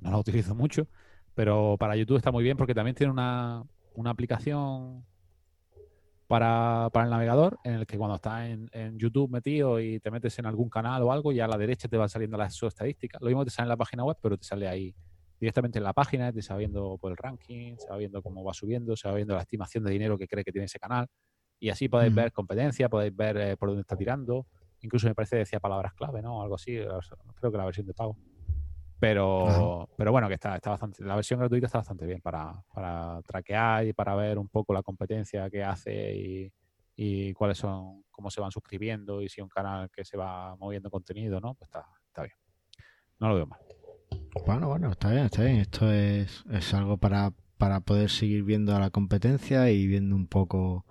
no 0.00 0.10
las 0.10 0.20
utilizo 0.20 0.54
mucho, 0.54 0.86
pero 1.34 1.76
para 1.78 1.96
YouTube 1.96 2.16
está 2.16 2.30
muy 2.32 2.44
bien 2.44 2.56
porque 2.56 2.74
también 2.74 2.94
tiene 2.94 3.12
una, 3.12 3.64
una 3.94 4.10
aplicación 4.10 5.04
para, 6.30 6.88
el 6.94 7.10
navegador, 7.10 7.58
en 7.64 7.74
el 7.74 7.86
que 7.86 7.98
cuando 7.98 8.14
estás 8.14 8.48
en, 8.48 8.98
YouTube 8.98 9.28
metido 9.30 9.80
y 9.80 9.98
te 9.98 10.12
metes 10.12 10.38
en 10.38 10.46
algún 10.46 10.70
canal 10.70 11.02
o 11.02 11.10
algo, 11.10 11.32
ya 11.32 11.46
a 11.46 11.48
la 11.48 11.58
derecha 11.58 11.88
te 11.88 11.96
van 11.96 12.08
saliendo 12.08 12.38
las 12.38 12.62
estadísticas. 12.62 13.20
Lo 13.20 13.26
mismo 13.26 13.44
te 13.44 13.50
sale 13.50 13.64
en 13.64 13.70
la 13.70 13.76
página 13.76 14.04
web, 14.04 14.16
pero 14.22 14.36
te 14.36 14.44
sale 14.44 14.68
ahí 14.68 14.94
directamente 15.40 15.78
en 15.78 15.84
la 15.84 15.92
página, 15.92 16.32
te 16.32 16.40
va 16.48 16.56
viendo 16.56 16.98
por 16.98 17.10
el 17.10 17.16
ranking, 17.16 17.74
se 17.78 17.88
va 17.88 17.96
viendo 17.96 18.22
cómo 18.22 18.44
va 18.44 18.54
subiendo, 18.54 18.94
se 18.94 19.08
va 19.08 19.14
viendo 19.14 19.34
la 19.34 19.40
estimación 19.40 19.82
de 19.82 19.90
dinero 19.90 20.16
que 20.16 20.28
cree 20.28 20.44
que 20.44 20.52
tiene 20.52 20.66
ese 20.66 20.78
canal. 20.78 21.08
Y 21.60 21.68
así 21.68 21.88
podéis 21.88 22.14
ver 22.14 22.32
competencia, 22.32 22.88
podéis 22.88 23.14
ver 23.14 23.36
eh, 23.36 23.56
por 23.56 23.68
dónde 23.68 23.82
está 23.82 23.96
tirando. 23.96 24.46
Incluso 24.80 25.06
me 25.06 25.14
parece 25.14 25.36
que 25.36 25.40
decía 25.40 25.60
palabras 25.60 25.92
clave, 25.92 26.22
¿no? 26.22 26.42
Algo 26.42 26.54
así, 26.56 26.76
creo 27.36 27.52
que 27.52 27.58
la 27.58 27.66
versión 27.66 27.86
de 27.86 27.94
pago. 27.94 28.16
Pero, 28.98 29.88
pero 29.96 30.12
bueno, 30.12 30.28
que 30.28 30.34
está, 30.34 30.56
está 30.56 30.70
bastante, 30.70 31.02
la 31.02 31.14
versión 31.14 31.38
gratuita 31.40 31.66
está 31.66 31.78
bastante 31.78 32.04
bien 32.04 32.20
para, 32.20 32.62
para 32.74 33.22
traquear 33.22 33.86
y 33.86 33.92
para 33.94 34.14
ver 34.14 34.38
un 34.38 34.48
poco 34.48 34.74
la 34.74 34.82
competencia 34.82 35.48
que 35.48 35.64
hace 35.64 36.14
y, 36.14 36.52
y 36.96 37.32
cuáles 37.32 37.56
son, 37.56 38.04
cómo 38.10 38.30
se 38.30 38.42
van 38.42 38.50
suscribiendo 38.50 39.22
y 39.22 39.28
si 39.30 39.40
un 39.40 39.48
canal 39.48 39.90
que 39.90 40.04
se 40.04 40.18
va 40.18 40.54
moviendo 40.56 40.90
contenido, 40.90 41.40
¿no? 41.40 41.54
Pues 41.54 41.68
está, 41.68 41.86
está 42.06 42.24
bien. 42.24 42.34
No 43.18 43.28
lo 43.28 43.34
veo 43.36 43.46
mal. 43.46 43.60
Bueno, 44.46 44.68
bueno, 44.68 44.90
está 44.90 45.10
bien, 45.10 45.24
está 45.24 45.44
bien. 45.44 45.56
Esto 45.56 45.90
es, 45.90 46.44
es 46.50 46.74
algo 46.74 46.98
para, 46.98 47.32
para 47.56 47.80
poder 47.80 48.10
seguir 48.10 48.42
viendo 48.44 48.76
a 48.76 48.80
la 48.80 48.90
competencia 48.90 49.70
y 49.70 49.86
viendo 49.86 50.14
un 50.14 50.26
poco, 50.26 50.84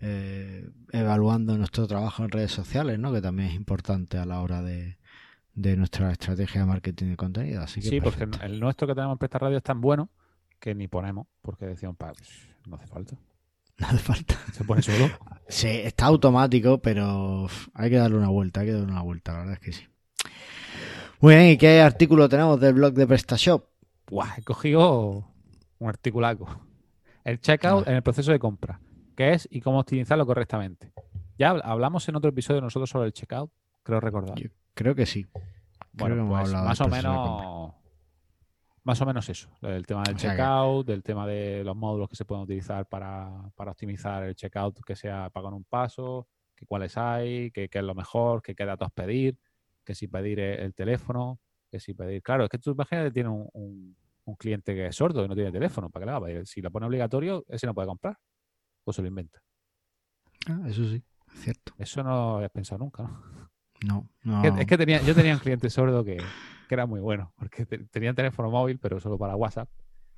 eh, 0.00 0.68
evaluando 0.92 1.56
nuestro 1.56 1.86
trabajo 1.86 2.24
en 2.24 2.30
redes 2.30 2.52
sociales, 2.52 2.98
¿no? 2.98 3.12
Que 3.12 3.20
también 3.20 3.50
es 3.50 3.54
importante 3.54 4.18
a 4.18 4.24
la 4.24 4.40
hora 4.40 4.62
de, 4.62 4.98
de 5.54 5.76
nuestra 5.76 6.12
estrategia 6.12 6.60
de 6.60 6.66
marketing 6.66 7.06
de 7.06 7.16
contenido. 7.16 7.62
Así 7.62 7.80
que 7.80 7.88
sí, 7.88 8.00
porque 8.00 8.28
el 8.42 8.60
nuestro 8.60 8.86
que 8.86 8.94
tenemos 8.94 9.14
en 9.14 9.18
Presta 9.18 9.38
Radio 9.38 9.56
es 9.56 9.62
tan 9.62 9.80
bueno 9.80 10.08
que 10.60 10.74
ni 10.74 10.88
ponemos, 10.88 11.26
porque 11.42 11.66
decíamos, 11.66 11.96
pues, 11.98 12.48
no 12.66 12.76
hace 12.76 12.86
falta. 12.86 13.16
No 13.78 13.86
hace 13.86 13.98
falta. 13.98 14.34
Se 14.52 14.64
pone 14.64 14.82
solo. 14.82 15.08
Sí, 15.48 15.68
está 15.68 16.06
automático, 16.06 16.78
pero 16.78 17.46
hay 17.74 17.90
que 17.90 17.96
darle 17.96 18.18
una 18.18 18.28
vuelta, 18.28 18.60
hay 18.60 18.66
que 18.66 18.72
darle 18.72 18.90
una 18.90 19.02
vuelta, 19.02 19.32
la 19.32 19.38
verdad 19.38 19.54
es 19.54 19.60
que 19.60 19.72
sí. 19.72 19.84
Muy 21.20 21.34
bien, 21.36 21.46
¿y 21.46 21.56
qué 21.56 21.80
artículo 21.80 22.28
tenemos 22.28 22.60
del 22.60 22.74
blog 22.74 22.92
de 22.92 23.06
PrestaShop? 23.06 23.64
Buah, 24.08 24.34
he 24.36 24.42
cogido 24.42 25.24
un 25.78 25.88
articulaco. 25.88 26.60
El 27.24 27.40
checkout 27.40 27.86
en 27.88 27.94
el 27.94 28.02
proceso 28.02 28.30
de 28.30 28.38
compra. 28.38 28.80
¿Qué 29.18 29.32
es 29.32 29.48
y 29.50 29.60
cómo 29.60 29.80
optimizarlo 29.80 30.24
correctamente? 30.24 30.92
Ya 31.36 31.50
hablamos 31.50 32.08
en 32.08 32.14
otro 32.14 32.30
episodio 32.30 32.60
nosotros 32.60 32.88
sobre 32.88 33.08
el 33.08 33.12
checkout, 33.12 33.50
creo 33.82 33.98
recordar. 33.98 34.36
creo 34.74 34.94
que 34.94 35.06
sí. 35.06 35.26
Bueno, 35.92 36.28
pues 36.28 36.52
más 36.52 36.80
o 36.80 36.86
menos 36.86 37.74
más 38.84 39.00
o 39.00 39.06
menos 39.06 39.28
eso, 39.28 39.50
el 39.62 39.84
tema 39.86 40.04
del 40.04 40.14
checkout, 40.14 40.86
del 40.86 41.02
tema 41.02 41.26
de 41.26 41.64
los 41.64 41.74
módulos 41.74 42.08
que 42.08 42.14
se 42.14 42.24
pueden 42.24 42.44
utilizar 42.44 42.86
para, 42.86 43.50
optimizar 43.56 44.22
el 44.22 44.36
checkout 44.36 44.84
que 44.86 44.94
sea 44.94 45.30
pago 45.30 45.48
en 45.48 45.54
un 45.54 45.64
paso, 45.64 46.28
que 46.54 46.64
cuáles 46.64 46.96
hay, 46.96 47.50
qué 47.50 47.68
es 47.72 47.82
lo 47.82 47.96
mejor, 47.96 48.40
qué 48.40 48.54
datos 48.54 48.92
pedir, 48.92 49.36
que 49.82 49.96
si 49.96 50.06
pedir 50.06 50.38
el 50.38 50.74
teléfono, 50.74 51.40
que 51.68 51.80
si 51.80 51.92
pedir... 51.92 52.22
Claro, 52.22 52.44
es 52.44 52.50
que 52.50 52.58
tú 52.58 52.70
imagínate, 52.70 53.10
tiene 53.10 53.30
un, 53.30 53.96
un, 54.24 54.36
cliente 54.36 54.76
que 54.76 54.86
es 54.86 54.94
sordo 54.94 55.24
y 55.24 55.28
no 55.28 55.34
tiene 55.34 55.50
teléfono, 55.50 55.90
¿para 55.90 56.04
qué 56.04 56.06
le 56.06 56.12
va 56.12 56.18
a 56.18 56.24
pedir? 56.24 56.46
Si 56.46 56.62
lo 56.62 56.70
pone 56.70 56.86
obligatorio, 56.86 57.44
ese 57.48 57.66
no 57.66 57.74
puede 57.74 57.88
comprar 57.88 58.16
o 58.88 58.92
se 58.92 59.02
lo 59.02 59.08
inventa. 59.08 59.42
Ah, 60.48 60.62
eso 60.66 60.84
sí, 60.88 61.02
es 61.34 61.40
cierto. 61.40 61.74
Eso 61.78 62.02
no 62.02 62.10
lo 62.10 62.36
habías 62.36 62.50
pensado 62.50 62.78
nunca, 62.78 63.02
¿no? 63.02 63.22
No, 63.86 64.10
no. 64.22 64.58
Es 64.58 64.66
que, 64.66 64.76
tenía, 64.76 65.00
yo 65.02 65.14
tenía 65.14 65.34
un 65.34 65.38
cliente 65.38 65.70
sordo 65.70 66.04
que, 66.04 66.16
era 66.70 66.86
muy 66.86 67.00
bueno, 67.00 67.32
porque 67.36 67.64
tenía 67.66 68.12
teléfono 68.14 68.50
móvil, 68.50 68.78
pero 68.78 68.98
solo 68.98 69.18
para 69.18 69.36
WhatsApp. 69.36 69.68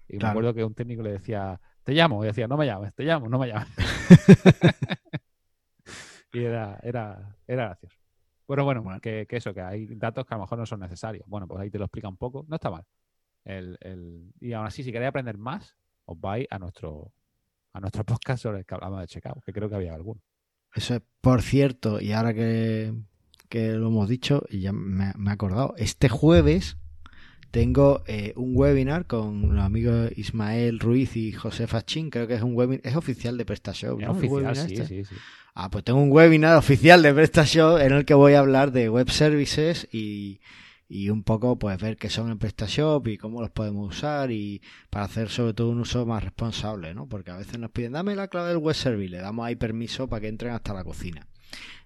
Y 0.08 0.16
me 0.16 0.26
acuerdo 0.26 0.54
que 0.54 0.64
un 0.64 0.74
técnico 0.74 1.02
le 1.02 1.12
decía, 1.12 1.60
te 1.84 1.92
llamo, 1.92 2.24
y 2.24 2.28
decía, 2.28 2.48
no 2.48 2.56
me 2.56 2.66
llames, 2.66 2.94
te 2.94 3.04
llamo, 3.04 3.28
no 3.28 3.38
me 3.38 3.48
llames. 3.48 3.68
y 6.32 6.40
era, 6.40 6.78
era, 6.82 7.36
era 7.46 7.66
gracioso. 7.66 7.96
Bueno, 8.46 8.64
bueno, 8.64 9.00
Que, 9.00 9.26
eso, 9.30 9.54
que 9.54 9.60
hay 9.60 9.86
datos 9.94 10.26
que 10.26 10.34
a 10.34 10.36
lo 10.36 10.42
mejor 10.42 10.58
no 10.58 10.66
son 10.66 10.80
necesarios. 10.80 11.24
Bueno, 11.28 11.46
pues 11.46 11.60
ahí 11.60 11.70
te 11.70 11.78
lo 11.78 11.84
explica 11.84 12.08
un 12.08 12.16
poco. 12.16 12.44
No 12.48 12.56
está 12.56 12.70
mal. 12.70 12.84
El, 13.44 14.32
Y 14.40 14.52
aún 14.52 14.66
así, 14.66 14.82
si 14.82 14.90
queréis 14.90 15.10
aprender 15.10 15.38
más, 15.38 15.76
os 16.04 16.20
vais 16.20 16.48
a 16.50 16.58
nuestro, 16.58 17.12
a 17.72 17.80
nuestro 17.80 18.04
podcast 18.04 18.42
sobre 18.42 18.60
el 18.60 18.66
que 18.66 18.74
hablamos 18.74 19.00
de 19.00 19.06
checkout, 19.06 19.44
que 19.44 19.52
creo 19.52 19.68
que 19.68 19.76
había 19.76 19.94
alguno. 19.94 20.20
Eso 20.74 20.94
es, 20.94 21.02
por 21.20 21.42
cierto, 21.42 22.00
y 22.00 22.12
ahora 22.12 22.32
que, 22.32 22.94
lo 23.52 23.88
hemos 23.88 24.08
dicho, 24.08 24.44
y 24.48 24.60
ya 24.60 24.72
me, 24.72 25.06
he 25.06 25.30
acordado, 25.30 25.74
este 25.76 26.08
jueves 26.08 26.76
tengo 27.50 28.04
eh, 28.06 28.32
un 28.36 28.52
webinar 28.56 29.06
con 29.06 29.56
los 29.56 29.64
amigos 29.64 30.12
Ismael 30.16 30.78
Ruiz 30.78 31.16
y 31.16 31.32
José 31.32 31.66
Fachín, 31.66 32.10
creo 32.10 32.28
que 32.28 32.34
es 32.34 32.42
un 32.42 32.54
webinar, 32.54 32.86
es 32.86 32.94
oficial 32.94 33.36
de 33.36 33.44
PrestaShop. 33.44 34.00
Es 34.00 34.08
oficial, 34.08 34.54
sí, 34.54 34.74
este? 34.74 34.86
sí, 34.86 35.04
sí. 35.04 35.14
Ah, 35.54 35.68
pues 35.68 35.82
tengo 35.82 36.00
un 36.00 36.12
webinar 36.12 36.56
oficial 36.56 37.02
de 37.02 37.12
PrestaShop 37.12 37.80
en 37.80 37.92
el 37.92 38.04
que 38.04 38.14
voy 38.14 38.34
a 38.34 38.38
hablar 38.38 38.70
de 38.70 38.88
web 38.88 39.10
services 39.10 39.88
y, 39.90 40.40
un 40.90 41.22
poco 41.22 41.58
pues 41.58 41.78
ver 41.80 41.96
qué 41.96 42.10
son 42.10 42.30
en 42.30 42.38
PrestaShop 42.38 43.06
y 43.08 43.16
cómo 43.16 43.40
los 43.40 43.50
podemos 43.50 43.96
usar 43.96 44.32
y 44.32 44.60
para 44.90 45.04
hacer 45.04 45.28
sobre 45.28 45.54
todo 45.54 45.70
un 45.70 45.80
uso 45.80 46.04
más 46.04 46.24
responsable, 46.24 46.94
¿no? 46.94 47.06
Porque 47.08 47.30
a 47.30 47.36
veces 47.36 47.58
nos 47.58 47.70
piden, 47.70 47.92
dame 47.92 48.16
la 48.16 48.28
clave 48.28 48.48
del 48.48 48.58
web 48.58 48.74
service, 48.74 49.08
le 49.10 49.18
damos 49.18 49.46
ahí 49.46 49.54
permiso 49.54 50.08
para 50.08 50.22
que 50.22 50.28
entren 50.28 50.52
hasta 50.52 50.74
la 50.74 50.82
cocina. 50.82 51.26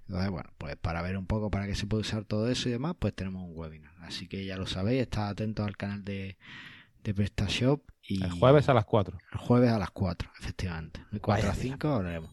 Entonces, 0.06 0.30
bueno, 0.30 0.50
pues 0.58 0.76
para 0.76 1.02
ver 1.02 1.16
un 1.16 1.26
poco 1.26 1.50
para 1.50 1.66
qué 1.66 1.75
se 1.75 1.87
puede 1.87 2.02
usar 2.02 2.25
todo 2.25 2.49
eso 2.50 2.68
y 2.68 2.73
demás, 2.73 2.96
pues 2.99 3.14
tenemos 3.14 3.42
un 3.42 3.56
webinar. 3.56 3.94
Así 4.00 4.26
que 4.28 4.44
ya 4.44 4.56
lo 4.56 4.66
sabéis, 4.66 5.02
estad 5.02 5.28
atentos 5.28 5.66
al 5.66 5.76
canal 5.76 6.04
de, 6.04 6.37
de 7.02 7.14
PrestaShop. 7.14 7.82
Y 8.06 8.23
el 8.23 8.30
jueves 8.30 8.68
a 8.68 8.75
las 8.75 8.84
4. 8.84 9.16
El 9.32 9.38
jueves 9.38 9.70
a 9.70 9.78
las 9.78 9.90
4, 9.90 10.30
efectivamente. 10.38 11.00
De 11.11 11.20
4 11.20 11.50
a 11.50 11.54
5 11.54 11.88
hablaremos. 11.88 12.30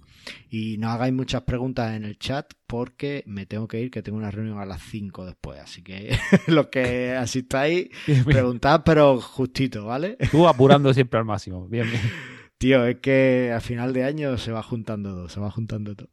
Y 0.50 0.78
no 0.78 0.90
hagáis 0.90 1.14
muchas 1.14 1.44
preguntas 1.44 1.96
en 1.96 2.04
el 2.04 2.20
chat 2.20 2.52
porque 2.68 3.24
me 3.26 3.46
tengo 3.46 3.68
que 3.68 3.80
ir, 3.80 3.90
que 3.90 4.02
tengo 4.02 4.18
una 4.18 4.32
reunión 4.32 4.60
a 4.60 4.66
las 4.66 4.82
5 4.84 5.26
después. 5.26 5.60
Así 5.60 5.82
que 5.82 6.18
los 6.48 6.68
que 6.68 7.16
asistáis, 7.16 7.90
preguntad, 8.26 8.82
pero 8.86 9.20
justito, 9.22 9.86
¿vale? 9.86 10.18
Tú 10.30 10.48
apurando 10.48 10.94
siempre 10.94 11.20
al 11.20 11.26
máximo. 11.26 11.68
Bien, 11.68 11.90
bien. 11.90 12.02
Tío, 12.58 12.86
es 12.86 12.98
que 12.98 13.52
a 13.56 13.60
final 13.60 13.92
de 13.92 14.04
año 14.04 14.38
se 14.38 14.52
va 14.52 14.62
juntando 14.62 15.10
todo, 15.16 15.30
se 15.30 15.40
va 15.40 15.50
juntando 15.50 15.96
todo. 15.96 16.10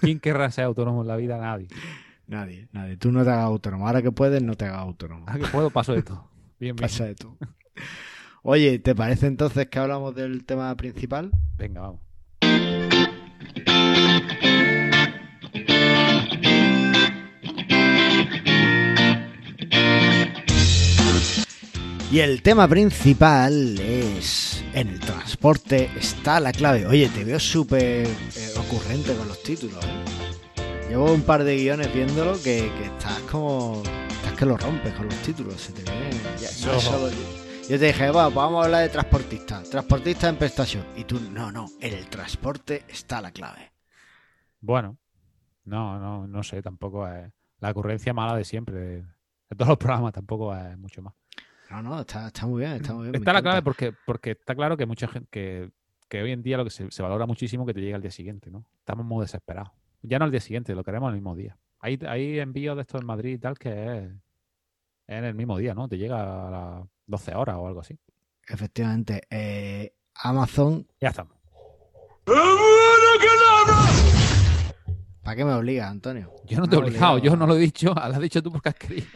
¿Quién 0.00 0.20
querrá 0.20 0.48
ser 0.50 0.64
autónomo 0.64 1.02
en 1.02 1.08
la 1.08 1.16
vida? 1.16 1.38
Nadie. 1.38 1.66
Nadie, 2.28 2.68
nadie. 2.70 2.96
Tú 2.96 3.10
no 3.10 3.24
te 3.24 3.30
hagas 3.30 3.46
autónomo. 3.46 3.88
Ahora 3.88 4.00
que 4.00 4.12
puedes, 4.12 4.40
no 4.42 4.54
te 4.54 4.66
hagas 4.66 4.78
autónomo. 4.78 5.24
Ahora 5.26 5.44
que 5.44 5.50
puedo, 5.50 5.70
paso 5.70 5.92
de 5.92 6.04
todo. 6.04 6.30
Bien, 6.60 6.76
bien. 6.76 6.88
Pasa 6.88 7.04
de 7.06 7.16
todo. 7.16 7.36
Oye, 8.44 8.80
¿te 8.80 8.94
parece 8.96 9.26
entonces 9.26 9.68
que 9.68 9.78
hablamos 9.78 10.16
del 10.16 10.44
tema 10.44 10.76
principal? 10.76 11.30
Venga, 11.56 11.80
vamos. 11.82 12.00
Y 22.10 22.18
el 22.18 22.42
tema 22.42 22.66
principal 22.68 23.78
es 23.78 24.64
en 24.74 24.88
el 24.88 25.00
transporte 25.00 25.88
está 25.96 26.40
la 26.40 26.52
clave. 26.52 26.84
Oye, 26.86 27.08
te 27.08 27.24
veo 27.24 27.38
súper 27.38 28.06
eh, 28.06 28.08
ocurrente 28.58 29.14
con 29.14 29.28
los 29.28 29.40
títulos. 29.42 29.82
¿eh? 29.84 30.88
Llevo 30.88 31.12
un 31.12 31.22
par 31.22 31.44
de 31.44 31.56
guiones 31.56 31.94
viéndolo 31.94 32.42
que, 32.42 32.66
estás 32.84 33.20
como... 33.30 33.82
Estás 34.10 34.36
que 34.36 34.44
lo 34.46 34.56
rompes 34.56 34.92
con 34.94 35.06
los 35.06 35.16
títulos. 35.22 35.60
Se 35.60 35.72
te 35.72 35.84
ve... 35.84 37.41
yo. 37.68 37.78
te 37.78 37.86
dije, 37.86 38.10
bueno, 38.10 38.28
pues 38.28 38.36
vamos 38.36 38.62
a 38.62 38.64
hablar 38.66 38.82
de 38.82 38.88
transportista. 38.88 39.62
Transportista 39.62 40.28
en 40.28 40.36
prestación. 40.36 40.84
Y 40.96 41.04
tú, 41.04 41.20
no, 41.20 41.50
no, 41.52 41.66
en 41.80 41.94
el 41.94 42.06
transporte 42.08 42.84
está 42.88 43.20
la 43.20 43.30
clave. 43.30 43.72
Bueno, 44.60 44.98
no, 45.64 45.98
no, 45.98 46.26
no 46.26 46.42
sé, 46.42 46.62
tampoco 46.62 47.06
es 47.08 47.30
la 47.60 47.70
ocurrencia 47.70 48.12
mala 48.12 48.36
de 48.36 48.44
siempre. 48.44 48.74
De, 48.74 49.04
todos 49.56 49.68
los 49.68 49.78
programas 49.78 50.12
tampoco 50.12 50.54
es 50.56 50.76
mucho 50.78 51.02
más. 51.02 51.14
No, 51.70 51.82
no, 51.82 52.00
está, 52.00 52.30
muy 52.46 52.60
bien, 52.60 52.72
está 52.72 52.92
muy 52.92 53.04
bien. 53.04 53.14
Está 53.14 53.32
la 53.32 53.42
clave 53.42 53.62
porque, 53.62 53.94
porque 54.06 54.32
está 54.32 54.54
claro 54.54 54.76
que 54.76 54.84
mucha 54.84 55.08
gente, 55.08 55.28
que, 55.30 55.70
que 56.08 56.22
hoy 56.22 56.32
en 56.32 56.42
día 56.42 56.58
lo 56.58 56.64
que 56.64 56.70
se, 56.70 57.02
valora 57.02 57.26
muchísimo 57.26 57.64
que 57.64 57.72
te 57.72 57.80
llega 57.80 57.96
al 57.96 58.02
día 58.02 58.10
siguiente, 58.10 58.50
¿no? 58.50 58.66
Estamos 58.78 59.06
muy 59.06 59.22
desesperados. 59.22 59.72
Ya 60.02 60.18
no 60.18 60.26
al 60.26 60.30
día 60.30 60.40
siguiente, 60.40 60.74
lo 60.74 60.84
queremos 60.84 61.08
el 61.08 61.14
mismo 61.14 61.34
día. 61.34 61.56
Hay, 61.78 61.98
hay 62.06 62.38
envíos 62.38 62.76
de 62.76 62.82
esto 62.82 62.98
en 62.98 63.06
Madrid 63.06 63.34
y 63.34 63.38
tal 63.38 63.58
que 63.58 63.70
es, 63.70 64.10
en 65.06 65.24
el 65.24 65.34
mismo 65.34 65.56
día, 65.56 65.74
¿no? 65.74 65.88
Te 65.88 65.96
llega 65.96 66.48
a 66.48 66.50
las 66.50 66.88
12 67.06 67.34
horas 67.34 67.56
o 67.58 67.66
algo 67.66 67.80
así. 67.80 67.98
Efectivamente. 68.48 69.22
Eh, 69.30 69.94
Amazon. 70.14 70.86
Ya 71.00 71.08
estamos. 71.08 71.36
¿Para 75.22 75.36
qué 75.36 75.44
me 75.44 75.52
obligas, 75.52 75.90
Antonio? 75.90 76.32
Yo 76.46 76.58
no 76.58 76.68
te 76.68 76.76
he 76.76 76.78
obligado, 76.78 77.18
yo 77.18 77.36
no 77.36 77.46
lo 77.46 77.56
he 77.56 77.60
dicho, 77.60 77.94
lo 77.94 78.00
has 78.00 78.20
dicho 78.20 78.42
tú 78.42 78.50
porque 78.50 78.70
has 78.70 78.74
querido. 78.74 79.06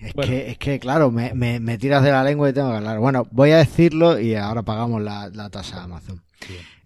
Es, 0.00 0.14
que, 0.14 0.50
es 0.50 0.58
que, 0.58 0.78
claro, 0.78 1.10
me, 1.10 1.32
me, 1.34 1.78
tiras 1.78 2.02
de 2.02 2.10
la 2.10 2.22
lengua 2.22 2.48
y 2.48 2.52
tengo 2.52 2.70
que 2.70 2.76
hablar. 2.76 2.98
Bueno, 2.98 3.26
voy 3.30 3.50
a 3.50 3.56
decirlo 3.56 4.20
y 4.20 4.34
ahora 4.34 4.62
pagamos 4.62 5.02
la, 5.02 5.30
tasa 5.50 5.76
de 5.76 5.82
Amazon. 5.82 6.22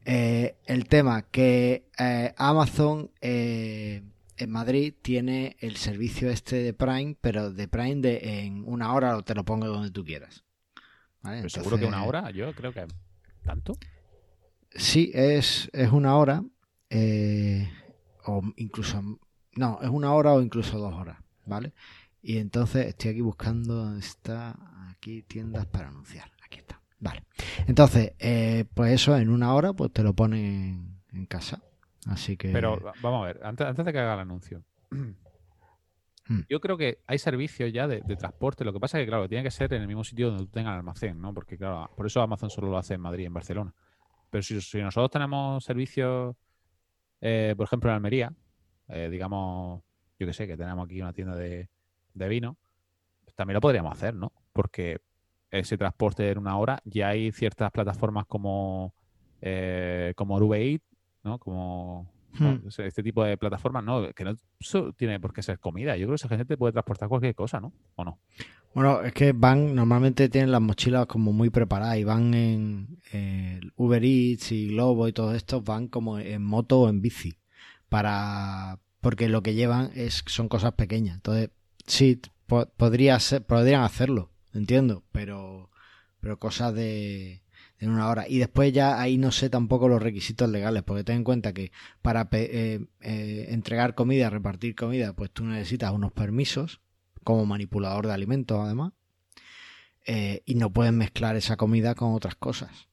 Eh, 0.05 0.57
el 0.65 0.87
tema 0.87 1.23
que 1.23 1.88
eh, 1.99 2.33
Amazon 2.38 3.11
eh, 3.21 4.03
en 4.38 4.50
Madrid 4.50 4.95
tiene 5.02 5.57
el 5.61 5.76
servicio 5.76 6.30
este 6.30 6.57
de 6.57 6.73
Prime, 6.73 7.16
pero 7.21 7.52
de 7.52 7.68
Prime 7.68 7.97
de 7.97 8.45
en 8.45 8.64
una 8.66 8.92
hora 8.95 9.21
te 9.23 9.35
lo 9.35 9.45
pongo 9.45 9.66
donde 9.66 9.90
tú 9.90 10.04
quieras. 10.04 10.45
seguro 11.49 11.78
que 11.78 11.87
una 11.87 12.04
hora, 12.04 12.30
yo 12.30 12.52
creo 12.54 12.73
que 12.73 12.87
tanto. 13.42 13.76
Sí, 14.71 15.11
es, 15.14 15.71
es 15.73 15.90
una 15.90 16.16
hora, 16.16 16.42
o 18.25 18.42
incluso, 18.57 19.18
no, 19.57 19.78
es 19.83 19.88
una 19.88 20.12
hora 20.12 20.33
o 20.33 20.40
incluso 20.40 20.78
dos 20.78 20.95
horas, 20.95 21.18
¿vale? 21.47 21.73
Y 22.23 22.38
entonces 22.38 22.87
estoy 22.87 23.12
aquí 23.12 23.21
buscando 23.21 23.97
está 23.97 24.57
aquí 24.90 25.23
tiendas 25.23 25.66
para 25.66 25.88
anunciar. 25.88 26.30
Aquí 26.45 26.59
está. 26.59 26.80
Vale. 26.99 27.25
Entonces, 27.66 28.12
eh, 28.18 28.64
pues 28.75 28.92
eso 28.92 29.16
en 29.16 29.30
una 29.30 29.54
hora 29.54 29.73
pues 29.73 29.92
te 29.92 30.02
lo 30.02 30.14
ponen 30.14 31.00
en 31.12 31.26
casa. 31.26 31.62
Así 32.07 32.37
que. 32.37 32.50
Pero 32.50 32.78
vamos 33.02 33.23
a 33.23 33.26
ver, 33.26 33.40
antes, 33.43 33.67
antes 33.67 33.85
de 33.85 33.93
que 33.93 33.99
haga 33.99 34.14
el 34.14 34.21
anuncio. 34.21 34.62
Hmm. 34.90 35.12
Yo 36.49 36.61
creo 36.61 36.76
que 36.76 36.99
hay 37.07 37.19
servicios 37.19 37.73
ya 37.73 37.88
de, 37.88 38.00
transporte. 38.17 38.64
Lo 38.64 38.73
que 38.73 38.81
pasa 38.81 38.99
es 38.99 39.05
que, 39.05 39.09
claro, 39.09 39.28
tiene 39.28 39.45
que 39.45 39.50
ser 39.50 39.73
en 39.73 39.83
el 39.83 39.88
mismo 39.88 40.05
sitio 40.05 40.28
donde 40.28 40.45
tú 40.45 40.50
tengas 40.50 40.73
el 40.73 40.78
almacén, 40.78 41.21
¿no? 41.21 41.33
Porque, 41.33 41.57
claro, 41.57 41.90
por 41.97 42.07
eso 42.07 42.21
Amazon 42.21 42.50
solo 42.50 42.69
lo 42.69 42.76
hace 42.76 42.95
en 42.95 43.00
Madrid 43.00 43.25
y 43.25 43.26
en 43.26 43.33
Barcelona. 43.35 43.75
Pero 44.31 44.43
si, 44.43 44.83
nosotros 44.83 45.11
tenemos 45.11 45.64
servicios, 45.64 46.37
eh, 47.21 47.55
por 47.57 47.64
ejemplo, 47.64 47.88
en 47.90 47.97
Almería, 47.97 48.33
eh, 48.88 49.09
digamos, 49.11 49.83
yo 50.19 50.26
que 50.26 50.33
sé, 50.35 50.47
que 50.47 50.57
tenemos 50.57 50.85
aquí 50.85 51.00
una 51.00 51.14
tienda 51.14 51.35
de, 51.35 51.71
de 52.12 52.28
vino, 52.28 52.59
pues 53.25 53.35
también 53.35 53.55
lo 53.55 53.61
podríamos 53.62 53.93
hacer, 53.93 54.14
¿no? 54.14 54.33
Porque 54.52 55.00
ese 55.50 55.78
transporte 55.78 56.31
en 56.31 56.38
una 56.38 56.59
hora, 56.59 56.81
ya 56.85 57.09
hay 57.09 57.33
ciertas 57.33 57.71
plataformas 57.71 58.26
como, 58.26 58.95
eh, 59.40 60.12
como 60.17 60.37
Uber 60.37 60.81
¿no? 61.28 61.38
Como 61.38 62.11
hmm. 62.38 62.68
este 62.78 63.02
tipo 63.02 63.25
de 63.25 63.37
plataformas, 63.37 63.85
¿no? 63.85 64.12
Que 64.12 64.25
no 64.25 64.35
tiene 64.97 65.20
por 65.20 65.32
qué 65.32 65.42
ser 65.42 65.58
comida. 65.58 65.97
Yo 65.97 66.06
creo 66.06 66.16
que 66.16 66.26
esa 66.26 66.37
gente 66.37 66.56
puede 66.56 66.73
transportar 66.73 67.08
cualquier 67.08 67.35
cosa, 67.35 67.61
¿no? 67.61 67.73
¿O 67.97 68.04
no? 68.04 68.18
Bueno, 68.75 69.02
es 69.02 69.12
que 69.12 69.32
van, 69.32 69.75
normalmente 69.75 70.28
tienen 70.28 70.52
las 70.52 70.61
mochilas 70.61 71.06
como 71.06 71.32
muy 71.32 71.50
preparadas 71.50 71.97
y 71.99 72.04
van 72.04 72.35
en 72.35 73.73
Uber 73.76 74.04
Eats 74.04 74.52
y 74.52 74.68
Globo 74.68 75.08
y 75.08 75.12
todo 75.12 75.35
esto, 75.35 75.62
van 75.62 75.88
como 75.88 76.18
en 76.18 76.42
moto 76.42 76.80
o 76.80 76.88
en 76.88 77.00
bici. 77.00 77.38
Para, 77.88 78.78
porque 79.00 79.28
lo 79.28 79.42
que 79.42 79.54
llevan 79.54 79.90
es, 79.94 80.23
son 80.26 80.49
cosas 80.49 80.75
pequeñas. 80.75 81.16
Entonces, 81.16 81.50
Sí, 81.88 82.20
podría 82.76 83.18
ser, 83.18 83.47
podrían 83.47 83.82
hacerlo, 83.82 84.30
entiendo, 84.52 85.04
pero, 85.11 85.70
pero 86.20 86.38
cosas 86.38 86.75
de, 86.75 87.42
en 87.78 87.90
una 87.90 88.08
hora. 88.08 88.28
Y 88.28 88.38
después 88.38 88.73
ya 88.73 89.00
ahí 89.00 89.18
no 89.18 89.32
sé 89.32 89.50
tampoco 89.50 89.88
los 89.88 90.02
requisitos 90.02 90.49
legales, 90.49 90.82
porque 90.82 91.04
ten 91.04 91.16
en 91.16 91.25
cuenta 91.25 91.52
que 91.52 91.73
para 92.02 92.28
eh, 92.32 92.87
eh, 93.00 93.47
entregar 93.50 93.94
comida, 93.94 94.30
repartir 94.30 94.75
comida, 94.75 95.12
pues 95.12 95.30
tú 95.30 95.44
necesitas 95.44 95.92
unos 95.92 96.12
permisos 96.12 96.80
como 97.25 97.47
manipulador 97.47 98.06
de 98.06 98.12
alimentos 98.12 98.61
además. 98.61 98.92
Eh, 100.06 100.42
y 100.47 100.54
no 100.54 100.73
puedes 100.73 100.92
mezclar 100.92 101.37
esa 101.37 101.56
comida 101.56 101.94
con 101.94 102.14
otras 102.14 102.35
cosas. 102.35 102.88